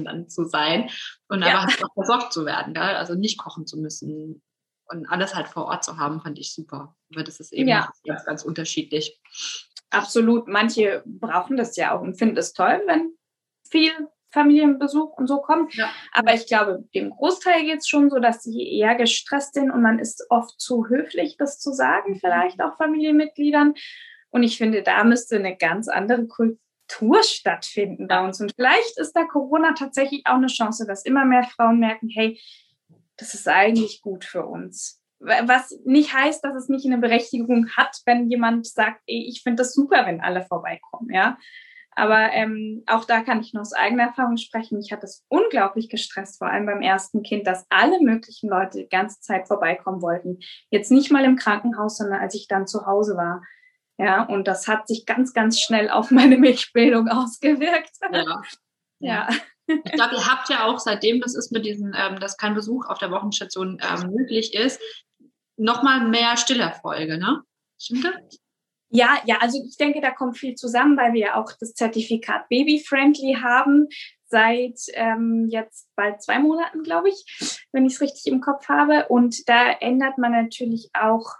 dann 0.03 0.29
zu 0.29 0.45
sein 0.45 0.89
und 1.27 1.41
ja. 1.41 1.61
einfach 1.61 1.83
auch 1.83 1.93
versorgt 1.93 2.33
zu 2.33 2.45
werden. 2.45 2.73
Gell? 2.73 2.83
Also 2.83 3.15
nicht 3.15 3.37
kochen 3.37 3.65
zu 3.65 3.77
müssen 3.77 4.41
und 4.85 5.07
alles 5.07 5.35
halt 5.35 5.47
vor 5.47 5.65
Ort 5.65 5.83
zu 5.83 5.97
haben, 5.97 6.21
fand 6.21 6.39
ich 6.39 6.53
super. 6.53 6.95
Aber 7.13 7.23
das 7.23 7.39
ist 7.39 7.53
eben 7.53 7.69
ja. 7.69 7.91
ganz, 8.05 8.25
ganz 8.25 8.43
unterschiedlich. 8.43 9.19
Absolut. 9.89 10.47
Manche 10.47 11.03
brauchen 11.05 11.57
das 11.57 11.75
ja 11.75 11.95
auch 11.95 12.01
und 12.01 12.17
finden 12.17 12.37
es 12.37 12.53
toll, 12.53 12.81
wenn 12.85 13.13
viel 13.67 13.91
Familienbesuch 14.31 15.17
und 15.17 15.27
so 15.27 15.41
kommt. 15.41 15.75
Ja. 15.75 15.89
Aber 16.13 16.33
ich 16.33 16.47
glaube, 16.47 16.83
dem 16.93 17.09
Großteil 17.09 17.63
geht 17.63 17.79
es 17.79 17.87
schon 17.87 18.09
so, 18.09 18.19
dass 18.19 18.43
sie 18.43 18.77
eher 18.77 18.95
gestresst 18.95 19.55
sind 19.55 19.71
und 19.71 19.81
man 19.81 19.99
ist 19.99 20.25
oft 20.29 20.59
zu 20.59 20.87
höflich, 20.87 21.37
das 21.37 21.59
zu 21.59 21.71
sagen, 21.71 22.13
mhm. 22.13 22.19
vielleicht 22.19 22.61
auch 22.61 22.77
Familienmitgliedern. 22.77 23.73
Und 24.29 24.43
ich 24.43 24.57
finde, 24.57 24.83
da 24.83 25.03
müsste 25.03 25.37
eine 25.37 25.57
ganz 25.57 25.87
andere 25.87 26.27
Kultur 26.27 27.23
stattfinden 27.23 28.07
bei 28.07 28.23
uns. 28.23 28.39
Und 28.39 28.51
vielleicht 28.55 28.99
ist 28.99 29.13
da 29.13 29.25
Corona 29.25 29.73
tatsächlich 29.73 30.23
auch 30.25 30.35
eine 30.35 30.47
Chance, 30.47 30.85
dass 30.85 31.05
immer 31.05 31.25
mehr 31.25 31.43
Frauen 31.43 31.79
merken, 31.79 32.09
hey, 32.09 32.39
das 33.17 33.33
ist 33.33 33.47
eigentlich 33.47 34.01
gut 34.01 34.23
für 34.23 34.45
uns. 34.45 35.01
Was 35.19 35.77
nicht 35.83 36.13
heißt, 36.13 36.43
dass 36.45 36.55
es 36.55 36.69
nicht 36.69 36.85
eine 36.85 36.97
Berechtigung 36.97 37.69
hat, 37.75 37.97
wenn 38.05 38.29
jemand 38.29 38.67
sagt, 38.67 39.01
ey, 39.07 39.25
ich 39.27 39.41
finde 39.43 39.63
das 39.63 39.73
super, 39.73 40.05
wenn 40.05 40.21
alle 40.21 40.45
vorbeikommen, 40.45 41.09
ja. 41.13 41.37
Aber 41.99 42.31
ähm, 42.31 42.83
auch 42.87 43.03
da 43.03 43.21
kann 43.21 43.41
ich 43.41 43.53
nur 43.53 43.61
aus 43.61 43.73
eigener 43.73 44.03
Erfahrung 44.03 44.37
sprechen. 44.37 44.79
Ich 44.79 44.93
hatte 44.93 45.05
es 45.05 45.25
unglaublich 45.27 45.89
gestresst, 45.89 46.37
vor 46.37 46.49
allem 46.49 46.65
beim 46.65 46.81
ersten 46.81 47.23
Kind, 47.23 47.45
dass 47.45 47.65
alle 47.69 47.99
möglichen 47.99 48.49
Leute 48.49 48.79
die 48.79 48.89
ganze 48.89 49.19
Zeit 49.19 49.47
vorbeikommen 49.47 50.01
wollten. 50.01 50.39
Jetzt 50.69 50.91
nicht 50.91 51.11
mal 51.11 51.25
im 51.25 51.35
Krankenhaus, 51.35 51.97
sondern 51.97 52.21
als 52.21 52.35
ich 52.35 52.47
dann 52.47 52.67
zu 52.67 52.85
Hause 52.85 53.17
war. 53.17 53.43
Ja, 53.97 54.23
und 54.23 54.47
das 54.47 54.69
hat 54.69 54.87
sich 54.87 55.05
ganz, 55.05 55.33
ganz 55.33 55.59
schnell 55.59 55.89
auf 55.89 56.09
meine 56.11 56.37
Milchbildung 56.37 57.09
ausgewirkt. 57.09 57.91
Ja. 58.11 58.41
ja. 58.99 59.29
Ich 59.67 59.91
glaube, 59.91 60.15
ihr 60.15 60.25
habt 60.25 60.49
ja 60.49 60.65
auch, 60.65 60.79
seitdem 60.79 61.19
das 61.19 61.35
ist 61.35 61.51
mit 61.51 61.65
diesem, 61.65 61.93
ähm, 61.95 62.19
dass 62.19 62.37
kein 62.37 62.55
Besuch 62.55 62.87
auf 62.87 62.97
der 62.97 63.11
Wochenstation 63.11 63.77
ähm, 63.81 64.11
möglich 64.11 64.55
ist, 64.55 64.81
nochmal 65.57 66.07
mehr 66.07 66.37
Stillerfolge, 66.37 67.17
ne? 67.17 67.43
Stimmt 67.77 68.05
das? 68.05 68.39
Ja, 68.89 69.19
ja, 69.25 69.37
also 69.39 69.61
ich 69.67 69.77
denke, 69.77 70.01
da 70.01 70.11
kommt 70.11 70.37
viel 70.37 70.55
zusammen, 70.55 70.97
weil 70.97 71.13
wir 71.13 71.21
ja 71.21 71.35
auch 71.35 71.51
das 71.59 71.73
Zertifikat 71.73 72.49
Baby-Friendly 72.49 73.37
haben 73.41 73.87
seit 74.29 74.79
ähm, 74.93 75.47
jetzt 75.49 75.89
bald 75.95 76.21
zwei 76.21 76.39
Monaten, 76.39 76.83
glaube 76.83 77.09
ich, 77.09 77.67
wenn 77.71 77.85
ich 77.85 77.93
es 77.93 78.01
richtig 78.01 78.31
im 78.31 78.41
Kopf 78.41 78.67
habe. 78.67 79.07
Und 79.09 79.47
da 79.47 79.71
ändert 79.71 80.17
man 80.17 80.31
natürlich 80.31 80.89
auch 80.93 81.35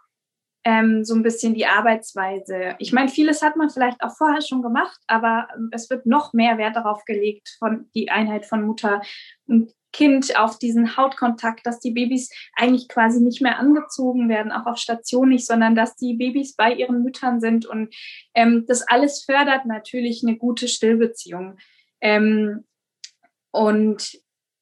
ähm, 0.66 1.04
so 1.04 1.16
ein 1.16 1.24
bisschen 1.24 1.54
die 1.54 1.66
Arbeitsweise. 1.66 2.76
Ich 2.80 2.92
meine, 2.92 3.10
vieles 3.10 3.42
hat 3.42 3.56
man 3.56 3.70
vielleicht 3.70 4.02
auch 4.02 4.16
vorher 4.16 4.42
schon 4.42 4.62
gemacht, 4.62 5.00
aber 5.08 5.48
ähm, 5.56 5.70
es 5.72 5.90
wird 5.90 6.06
noch 6.06 6.34
mehr 6.34 6.58
Wert 6.58 6.76
darauf 6.76 7.06
gelegt 7.06 7.56
von 7.60 7.90
die 7.96 8.10
Einheit 8.10 8.46
von 8.46 8.64
Mutter 8.64 9.02
und 9.48 9.72
Kind 9.92 10.38
auf 10.38 10.60
diesen 10.60 10.98
Hautkontakt, 10.98 11.66
dass 11.66 11.80
die 11.80 11.92
Babys 11.92 12.30
eigentlich 12.56 12.88
quasi 12.88 13.22
nicht 13.22 13.42
mehr 13.42 13.58
angezogen 13.58 14.30
werden, 14.30 14.52
auch 14.52 14.68
auf 14.68 14.78
Station 14.78 15.30
nicht, 15.30 15.46
sondern 15.48 15.76
dass 15.76 15.96
die 15.96 16.14
Babys 16.16 16.56
bei 16.56 16.74
ihren 16.74 17.04
Müttern 17.04 17.40
sind. 17.40 17.66
Und 17.66 17.94
ähm, 18.36 18.66
das 18.68 18.88
alles 18.88 19.24
fördert 19.24 19.66
natürlich 19.66 20.24
eine 20.24 20.38
gute 20.38 20.68
Stillbeziehung. 20.68 21.58
Ähm, 22.02 22.66
und 23.52 24.20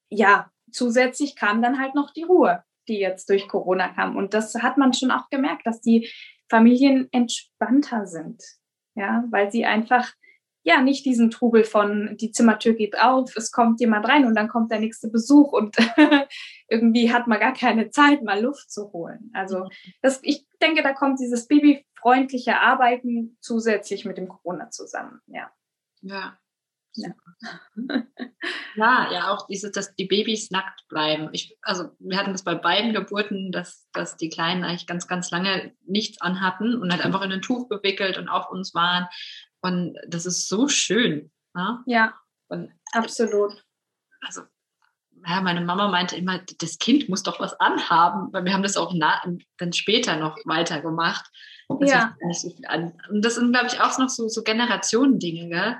ja, 0.08 0.50
zusätzlich 0.70 1.36
kam 1.36 1.60
dann 1.60 1.78
halt 1.78 1.94
noch 1.94 2.12
die 2.12 2.22
Ruhe, 2.22 2.64
die 2.88 2.98
jetzt 2.98 3.28
durch 3.28 3.48
Corona 3.48 3.88
kam. 3.88 4.16
Und 4.16 4.32
das 4.32 4.54
hat 4.54 4.78
man 4.78 4.94
schon 4.94 5.10
auch 5.10 5.28
gemerkt, 5.28 5.66
dass 5.66 5.80
die 5.80 6.10
Familien 6.48 7.08
entspannter 7.12 8.06
sind. 8.06 8.42
Ja, 8.94 9.24
weil 9.30 9.52
sie 9.52 9.64
einfach 9.64 10.12
ja, 10.68 10.82
nicht 10.82 11.06
diesen 11.06 11.30
Trubel 11.30 11.64
von, 11.64 12.14
die 12.18 12.30
Zimmertür 12.30 12.74
geht 12.74 13.00
auf, 13.00 13.34
es 13.36 13.50
kommt 13.52 13.80
jemand 13.80 14.06
rein 14.06 14.26
und 14.26 14.34
dann 14.34 14.48
kommt 14.48 14.70
der 14.70 14.80
nächste 14.80 15.08
Besuch 15.08 15.50
und 15.52 15.74
irgendwie 16.68 17.10
hat 17.10 17.26
man 17.26 17.40
gar 17.40 17.54
keine 17.54 17.88
Zeit, 17.88 18.22
mal 18.22 18.42
Luft 18.42 18.70
zu 18.70 18.92
holen. 18.92 19.30
Also 19.32 19.60
mhm. 19.60 19.68
das, 20.02 20.20
ich 20.22 20.46
denke, 20.60 20.82
da 20.82 20.92
kommt 20.92 21.20
dieses 21.20 21.46
babyfreundliche 21.46 22.60
Arbeiten 22.60 23.38
zusätzlich 23.40 24.04
mit 24.04 24.18
dem 24.18 24.28
Corona 24.28 24.68
zusammen, 24.68 25.22
ja. 25.26 25.50
Ja. 26.02 26.38
Ja. 26.94 27.14
ja, 28.76 29.12
ja, 29.12 29.30
auch 29.30 29.46
dieses, 29.46 29.70
dass 29.70 29.94
die 29.94 30.06
Babys 30.06 30.50
nackt 30.50 30.86
bleiben. 30.88 31.28
Ich, 31.32 31.56
also 31.62 31.90
wir 32.00 32.18
hatten 32.18 32.32
das 32.32 32.42
bei 32.42 32.56
beiden 32.56 32.92
Geburten, 32.92 33.52
dass, 33.52 33.88
dass 33.92 34.16
die 34.16 34.28
Kleinen 34.28 34.64
eigentlich 34.64 34.86
ganz, 34.86 35.06
ganz 35.06 35.30
lange 35.30 35.72
nichts 35.86 36.20
anhatten 36.20 36.74
und 36.74 36.92
halt 36.92 37.02
einfach 37.06 37.22
in 37.22 37.32
ein 37.32 37.40
Tuch 37.40 37.68
gewickelt 37.68 38.18
und 38.18 38.28
auf 38.28 38.50
uns 38.50 38.74
waren. 38.74 39.06
Und 39.60 39.96
das 40.06 40.26
ist 40.26 40.48
so 40.48 40.68
schön. 40.68 41.30
Ne? 41.54 41.82
Ja, 41.86 42.14
und 42.48 42.72
absolut. 42.92 43.64
Also, 44.20 44.42
ja, 45.26 45.40
meine 45.40 45.60
Mama 45.60 45.88
meinte 45.88 46.16
immer, 46.16 46.40
das 46.58 46.78
Kind 46.78 47.08
muss 47.08 47.22
doch 47.22 47.40
was 47.40 47.58
anhaben, 47.60 48.32
weil 48.32 48.44
wir 48.44 48.52
haben 48.52 48.62
das 48.62 48.76
auch 48.76 48.94
dann 48.94 49.72
später 49.72 50.16
noch 50.16 50.36
weitergemacht. 50.44 51.30
Ja. 51.80 52.16
So 52.32 52.54
und 53.10 53.24
das 53.24 53.34
sind, 53.34 53.52
glaube 53.52 53.66
ich, 53.66 53.80
auch 53.80 53.98
noch 53.98 54.08
so, 54.08 54.28
so 54.28 54.42
Generationendinge, 54.42 55.48
gell? 55.48 55.76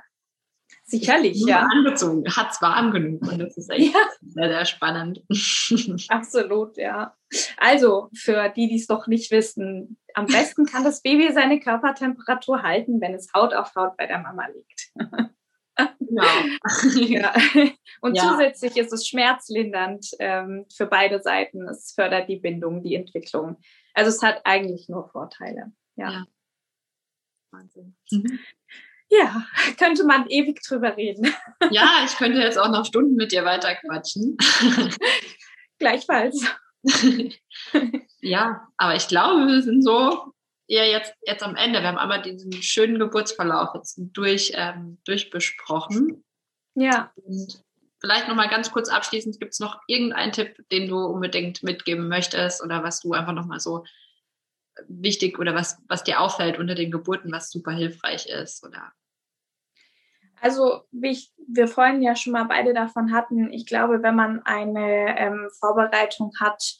Sicherlich, 0.84 1.44
ja. 1.46 1.66
Angezogen, 1.70 2.24
hat 2.34 2.50
es 2.50 2.62
warm 2.62 2.90
genug 2.92 3.20
und 3.30 3.38
das 3.38 3.56
ist 3.58 3.70
echt 3.70 3.92
ja. 3.92 4.00
sehr, 4.22 4.48
sehr 4.48 4.64
spannend. 4.64 5.22
Absolut, 6.08 6.76
ja. 6.78 7.14
Also, 7.58 8.08
für 8.14 8.48
die, 8.48 8.68
die 8.68 8.76
es 8.76 8.86
doch 8.86 9.06
nicht 9.06 9.30
wissen, 9.30 9.98
am 10.18 10.26
besten 10.26 10.66
kann 10.66 10.84
das 10.84 11.02
Baby 11.02 11.32
seine 11.32 11.60
Körpertemperatur 11.60 12.62
halten, 12.62 13.00
wenn 13.00 13.14
es 13.14 13.32
Haut 13.32 13.54
auf 13.54 13.74
Haut 13.74 13.96
bei 13.96 14.06
der 14.06 14.18
Mama 14.18 14.46
liegt. 14.48 14.92
Genau. 16.00 16.24
ja. 17.06 17.34
Und 18.00 18.16
ja. 18.16 18.22
zusätzlich 18.22 18.76
ist 18.76 18.92
es 18.92 19.06
schmerzlindernd 19.06 20.08
ähm, 20.18 20.66
für 20.74 20.86
beide 20.86 21.20
Seiten. 21.20 21.68
Es 21.68 21.92
fördert 21.92 22.28
die 22.28 22.38
Bindung, 22.38 22.82
die 22.82 22.94
Entwicklung. 22.94 23.60
Also 23.94 24.10
es 24.10 24.22
hat 24.22 24.40
eigentlich 24.44 24.88
nur 24.88 25.08
Vorteile. 25.08 25.72
Ja. 25.96 26.10
ja. 26.10 26.24
Wahnsinn. 27.52 27.96
Mhm. 28.10 28.38
Ja, 29.10 29.46
könnte 29.78 30.04
man 30.04 30.26
ewig 30.28 30.60
drüber 30.62 30.96
reden. 30.96 31.32
Ja, 31.70 32.02
ich 32.04 32.16
könnte 32.16 32.40
jetzt 32.40 32.58
auch 32.58 32.68
noch 32.68 32.84
Stunden 32.84 33.14
mit 33.14 33.32
dir 33.32 33.44
weiter 33.44 33.74
quatschen. 33.74 34.36
Gleichfalls. 35.78 36.44
ja, 38.20 38.68
aber 38.76 38.94
ich 38.96 39.08
glaube, 39.08 39.46
wir 39.46 39.62
sind 39.62 39.82
so 39.82 40.32
ja 40.68 40.84
jetzt, 40.84 41.14
jetzt 41.26 41.42
am 41.42 41.56
Ende. 41.56 41.80
Wir 41.80 41.88
haben 41.88 41.98
einmal 41.98 42.22
diesen 42.22 42.52
schönen 42.52 42.98
Geburtsverlauf 42.98 43.70
jetzt 43.74 43.98
durch, 44.12 44.52
ähm, 44.54 44.98
durchbesprochen. 45.04 46.24
Ja. 46.74 47.10
Und 47.16 47.64
vielleicht 48.00 48.28
nochmal 48.28 48.48
ganz 48.48 48.70
kurz 48.70 48.88
abschließend, 48.88 49.40
gibt 49.40 49.54
es 49.54 49.60
noch 49.60 49.80
irgendeinen 49.86 50.32
Tipp, 50.32 50.56
den 50.70 50.88
du 50.88 50.98
unbedingt 50.98 51.62
mitgeben 51.62 52.08
möchtest 52.08 52.62
oder 52.62 52.82
was 52.82 53.00
du 53.00 53.12
einfach 53.12 53.32
nochmal 53.32 53.60
so 53.60 53.84
wichtig 54.86 55.38
oder 55.38 55.54
was, 55.54 55.78
was 55.88 56.04
dir 56.04 56.20
auffällt 56.20 56.58
unter 56.58 56.74
den 56.74 56.92
Geburten, 56.92 57.32
was 57.32 57.50
super 57.50 57.72
hilfreich 57.72 58.26
ist 58.26 58.64
oder 58.64 58.92
also, 60.40 60.82
wie 60.90 61.10
ich, 61.10 61.32
wir 61.46 61.68
vorhin 61.68 62.02
ja 62.02 62.16
schon 62.16 62.32
mal 62.32 62.44
beide 62.44 62.74
davon 62.74 63.12
hatten, 63.12 63.52
ich 63.52 63.66
glaube, 63.66 64.02
wenn 64.02 64.14
man 64.14 64.42
eine 64.44 65.18
ähm, 65.18 65.48
Vorbereitung 65.58 66.32
hat, 66.40 66.78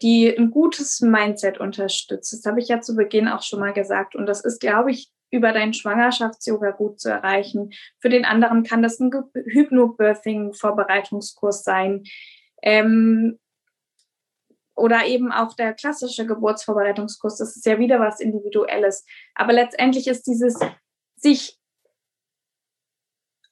die 0.00 0.28
ein 0.28 0.50
gutes 0.50 1.00
Mindset 1.00 1.58
unterstützt. 1.58 2.32
Das 2.32 2.46
habe 2.46 2.60
ich 2.60 2.68
ja 2.68 2.80
zu 2.80 2.94
Beginn 2.96 3.28
auch 3.28 3.42
schon 3.42 3.60
mal 3.60 3.72
gesagt. 3.72 4.14
Und 4.14 4.26
das 4.26 4.44
ist, 4.44 4.60
glaube 4.60 4.92
ich, 4.92 5.10
über 5.30 5.52
deinen 5.52 5.74
Schwangerschafts-Yoga 5.74 6.70
gut 6.72 7.00
zu 7.00 7.10
erreichen. 7.10 7.70
Für 8.00 8.08
den 8.08 8.24
anderen 8.24 8.62
kann 8.62 8.82
das 8.82 8.98
ein 9.00 9.10
Hypnobirthing-Vorbereitungskurs 9.34 11.64
sein. 11.64 12.04
Ähm, 12.62 13.38
oder 14.74 15.04
eben 15.06 15.32
auch 15.32 15.54
der 15.54 15.74
klassische 15.74 16.26
Geburtsvorbereitungskurs. 16.26 17.38
Das 17.38 17.56
ist 17.56 17.66
ja 17.66 17.78
wieder 17.78 18.00
was 18.00 18.20
Individuelles. 18.20 19.04
Aber 19.34 19.52
letztendlich 19.52 20.06
ist 20.06 20.26
dieses 20.26 20.58
sich 21.16 21.58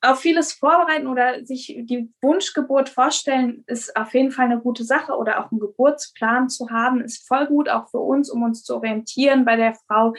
auf 0.03 0.21
vieles 0.21 0.53
vorbereiten 0.53 1.07
oder 1.07 1.45
sich 1.45 1.67
die 1.83 2.11
Wunschgeburt 2.23 2.89
vorstellen, 2.89 3.65
ist 3.67 3.95
auf 3.97 4.15
jeden 4.15 4.31
Fall 4.31 4.47
eine 4.47 4.61
gute 4.61 4.85
Sache. 4.85 5.13
Oder 5.17 5.41
auch 5.41 5.51
einen 5.51 5.61
Geburtsplan 5.61 6.49
zu 6.49 6.71
haben, 6.71 7.03
ist 7.03 7.27
voll 7.27 7.47
gut, 7.47 7.69
auch 7.69 7.91
für 7.91 7.99
uns, 7.99 8.31
um 8.31 8.43
uns 8.43 8.63
zu 8.63 8.77
orientieren 8.77 9.45
bei 9.45 9.57
der 9.57 9.75
Frau. 9.75 10.15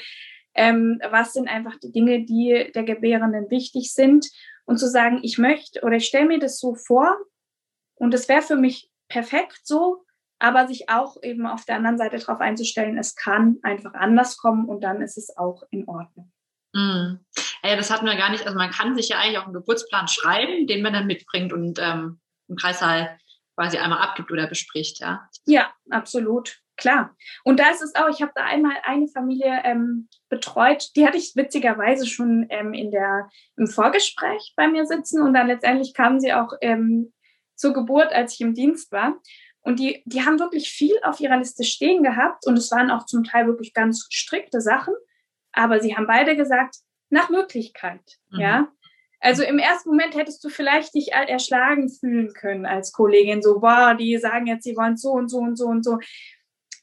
Ähm, 0.53 0.99
was 1.09 1.33
sind 1.33 1.47
einfach 1.47 1.79
die 1.79 1.91
Dinge, 1.91 2.25
die 2.25 2.71
der 2.75 2.83
Gebärenden 2.83 3.49
wichtig 3.49 3.93
sind? 3.93 4.29
Und 4.65 4.77
zu 4.77 4.87
sagen, 4.87 5.19
ich 5.23 5.37
möchte 5.37 5.81
oder 5.81 5.95
ich 5.95 6.05
stelle 6.05 6.27
mir 6.27 6.39
das 6.39 6.59
so 6.59 6.75
vor 6.75 7.17
und 7.95 8.13
es 8.13 8.29
wäre 8.29 8.43
für 8.43 8.55
mich 8.55 8.89
perfekt 9.09 9.61
so, 9.63 10.05
aber 10.39 10.67
sich 10.67 10.89
auch 10.89 11.17
eben 11.23 11.45
auf 11.45 11.65
der 11.65 11.75
anderen 11.75 11.97
Seite 11.97 12.19
darauf 12.19 12.39
einzustellen, 12.39 12.97
es 12.97 13.15
kann 13.15 13.57
einfach 13.63 13.93
anders 13.95 14.37
kommen 14.37 14.65
und 14.65 14.83
dann 14.83 15.01
ist 15.01 15.17
es 15.17 15.35
auch 15.35 15.63
in 15.71 15.87
Ordnung. 15.87 16.31
Mm. 16.73 17.17
Ja, 17.63 17.75
das 17.75 17.91
hatten 17.91 18.05
wir 18.05 18.15
gar 18.15 18.31
nicht. 18.31 18.45
Also 18.45 18.57
man 18.57 18.71
kann 18.71 18.95
sich 18.95 19.09
ja 19.09 19.19
eigentlich 19.19 19.37
auch 19.37 19.45
einen 19.45 19.53
Geburtsplan 19.53 20.07
schreiben, 20.07 20.67
den 20.67 20.81
man 20.81 20.93
dann 20.93 21.07
mitbringt 21.07 21.53
und 21.53 21.79
ähm, 21.79 22.19
im 22.47 22.55
Kreissaal 22.55 23.17
quasi 23.55 23.77
einmal 23.77 23.99
abgibt 23.99 24.31
oder 24.31 24.47
bespricht, 24.47 24.99
ja. 24.99 25.27
Ja, 25.45 25.71
absolut. 25.89 26.61
Klar. 26.77 27.15
Und 27.43 27.59
da 27.59 27.69
ist 27.69 27.83
es 27.83 27.93
auch, 27.93 28.09
ich 28.09 28.23
habe 28.23 28.31
da 28.33 28.43
einmal 28.43 28.75
eine 28.83 29.07
Familie 29.07 29.61
ähm, 29.63 30.09
betreut, 30.29 30.89
die 30.95 31.05
hatte 31.05 31.17
ich 31.17 31.33
witzigerweise 31.35 32.07
schon 32.07 32.47
ähm, 32.49 32.73
in 32.73 32.89
der, 32.89 33.29
im 33.55 33.67
Vorgespräch 33.67 34.53
bei 34.55 34.67
mir 34.67 34.87
sitzen 34.87 35.21
und 35.21 35.35
dann 35.35 35.45
letztendlich 35.45 35.93
kamen 35.93 36.19
sie 36.19 36.33
auch 36.33 36.53
ähm, 36.61 37.13
zur 37.55 37.73
Geburt, 37.73 38.11
als 38.11 38.33
ich 38.33 38.41
im 38.41 38.55
Dienst 38.55 38.91
war. 38.91 39.13
Und 39.59 39.79
die, 39.79 40.01
die 40.05 40.25
haben 40.25 40.39
wirklich 40.39 40.71
viel 40.71 40.95
auf 41.03 41.19
ihrer 41.19 41.37
Liste 41.37 41.63
stehen 41.63 42.01
gehabt 42.01 42.47
und 42.47 42.57
es 42.57 42.71
waren 42.71 42.89
auch 42.89 43.05
zum 43.05 43.23
Teil 43.23 43.45
wirklich 43.45 43.75
ganz 43.75 44.07
strikte 44.09 44.59
Sachen. 44.59 44.95
Aber 45.53 45.79
sie 45.79 45.95
haben 45.95 46.07
beide 46.07 46.35
gesagt, 46.35 46.77
nach 47.09 47.29
Möglichkeit, 47.29 48.19
mhm. 48.29 48.39
ja. 48.39 48.67
Also 49.23 49.43
im 49.43 49.59
ersten 49.59 49.89
Moment 49.89 50.15
hättest 50.15 50.43
du 50.43 50.49
vielleicht 50.49 50.95
dich 50.95 51.11
erschlagen 51.11 51.89
fühlen 51.89 52.33
können 52.33 52.65
als 52.65 52.91
Kollegin, 52.91 53.43
so, 53.43 53.59
boah, 53.59 53.93
die 53.93 54.17
sagen 54.17 54.47
jetzt, 54.47 54.63
sie 54.63 54.75
wollen 54.75 54.97
so 54.97 55.11
und 55.11 55.29
so 55.29 55.37
und 55.37 55.57
so 55.57 55.67
und 55.67 55.83
so. 55.83 55.99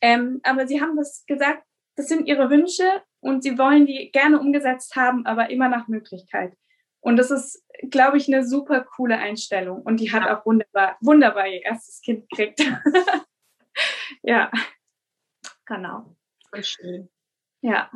Ähm, 0.00 0.40
aber 0.44 0.68
sie 0.68 0.80
haben 0.80 0.96
das 0.96 1.24
gesagt, 1.26 1.64
das 1.96 2.06
sind 2.06 2.28
ihre 2.28 2.48
Wünsche 2.48 3.02
und 3.18 3.42
sie 3.42 3.58
wollen 3.58 3.86
die 3.86 4.10
gerne 4.12 4.38
umgesetzt 4.38 4.94
haben, 4.94 5.26
aber 5.26 5.50
immer 5.50 5.68
nach 5.68 5.88
Möglichkeit. 5.88 6.56
Und 7.00 7.16
das 7.16 7.32
ist, 7.32 7.64
glaube 7.90 8.18
ich, 8.18 8.28
eine 8.28 8.46
super 8.46 8.82
coole 8.82 9.18
Einstellung. 9.18 9.82
Und 9.82 9.98
die 9.98 10.12
hat 10.12 10.28
auch 10.28 10.44
wunderbar, 10.46 10.96
wunderbar 11.00 11.48
ihr 11.48 11.62
erstes 11.62 12.00
Kind 12.00 12.28
gekriegt. 12.28 12.60
ja, 14.22 14.50
genau. 15.66 16.16
Voll 16.50 16.64
schön. 16.64 17.08
Ja. 17.62 17.90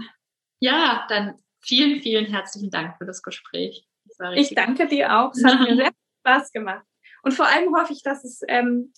Ja, 0.62 1.04
dann 1.08 1.34
vielen, 1.60 2.00
vielen 2.02 2.26
herzlichen 2.26 2.70
Dank 2.70 2.96
für 2.96 3.04
das 3.04 3.20
Gespräch. 3.20 3.84
Das 4.16 4.36
ich 4.36 4.54
danke 4.54 4.86
dir 4.86 5.18
auch. 5.18 5.32
Es 5.32 5.42
hat 5.42 5.58
mir 5.58 5.74
sehr 5.76 5.90
Spaß 6.20 6.52
gemacht. 6.52 6.86
Und 7.24 7.32
vor 7.32 7.46
allem 7.48 7.74
hoffe 7.74 7.92
ich, 7.92 8.04
dass 8.04 8.22
es 8.22 8.42
ähm, 8.46 8.92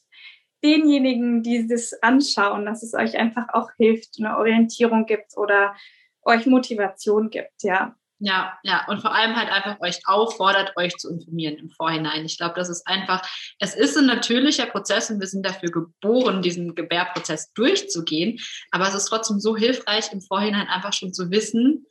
denjenigen, 0.62 1.42
die 1.42 1.66
das 1.66 1.94
anschauen, 2.02 2.66
dass 2.66 2.82
es 2.82 2.92
euch 2.92 3.16
einfach 3.16 3.46
auch 3.54 3.70
hilft, 3.78 4.16
eine 4.18 4.36
Orientierung 4.36 5.06
gibt 5.06 5.38
oder 5.38 5.74
euch 6.22 6.44
Motivation 6.44 7.30
gibt, 7.30 7.62
ja. 7.62 7.96
Ja, 8.26 8.58
ja, 8.62 8.86
und 8.88 9.02
vor 9.02 9.14
allem 9.14 9.36
halt 9.36 9.50
einfach 9.50 9.78
euch 9.80 10.00
auffordert, 10.06 10.72
euch 10.78 10.96
zu 10.96 11.10
informieren 11.10 11.56
im 11.56 11.68
Vorhinein. 11.68 12.24
Ich 12.24 12.38
glaube, 12.38 12.54
das 12.56 12.70
ist 12.70 12.86
einfach, 12.86 13.20
es 13.58 13.74
ist 13.74 13.98
ein 13.98 14.06
natürlicher 14.06 14.64
Prozess 14.64 15.10
und 15.10 15.20
wir 15.20 15.26
sind 15.26 15.44
dafür 15.44 15.70
geboren, 15.70 16.40
diesen 16.40 16.74
Gebärprozess 16.74 17.52
durchzugehen. 17.52 18.40
Aber 18.70 18.88
es 18.88 18.94
ist 18.94 19.04
trotzdem 19.04 19.40
so 19.40 19.54
hilfreich, 19.54 20.10
im 20.10 20.22
Vorhinein 20.22 20.68
einfach 20.68 20.94
schon 20.94 21.12
zu 21.12 21.30
wissen, 21.30 21.84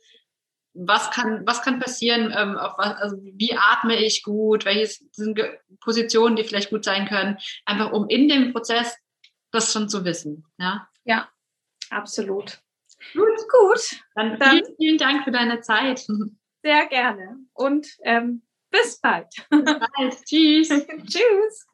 was 0.72 1.12
kann, 1.12 1.46
was 1.46 1.62
kann 1.62 1.78
passieren, 1.78 2.34
ähm, 2.36 2.56
was, 2.56 2.96
also 2.96 3.16
wie 3.22 3.56
atme 3.56 3.94
ich 3.94 4.24
gut, 4.24 4.64
welche 4.64 4.92
sind 5.12 5.38
Positionen, 5.78 6.34
die 6.34 6.42
vielleicht 6.42 6.70
gut 6.70 6.84
sein 6.84 7.06
können, 7.06 7.38
einfach 7.64 7.92
um 7.92 8.08
in 8.08 8.28
dem 8.28 8.52
Prozess 8.52 8.96
das 9.52 9.72
schon 9.72 9.88
zu 9.88 10.04
wissen. 10.04 10.44
Ja, 10.58 10.88
ja 11.04 11.28
absolut. 11.90 12.63
Gut, 13.12 13.38
gut. 13.50 14.00
Dann, 14.14 14.38
Dann 14.38 14.50
vielen, 14.50 14.76
vielen 14.76 14.98
Dank 14.98 15.24
für 15.24 15.30
deine 15.30 15.60
Zeit. 15.60 16.06
Sehr 16.62 16.86
gerne. 16.86 17.38
Und 17.52 17.88
ähm, 18.02 18.42
bis 18.70 19.00
bald. 19.00 19.28
Bis 19.50 19.64
bald. 19.64 20.24
Tschüss. 20.24 20.68
Tschüss. 21.06 21.66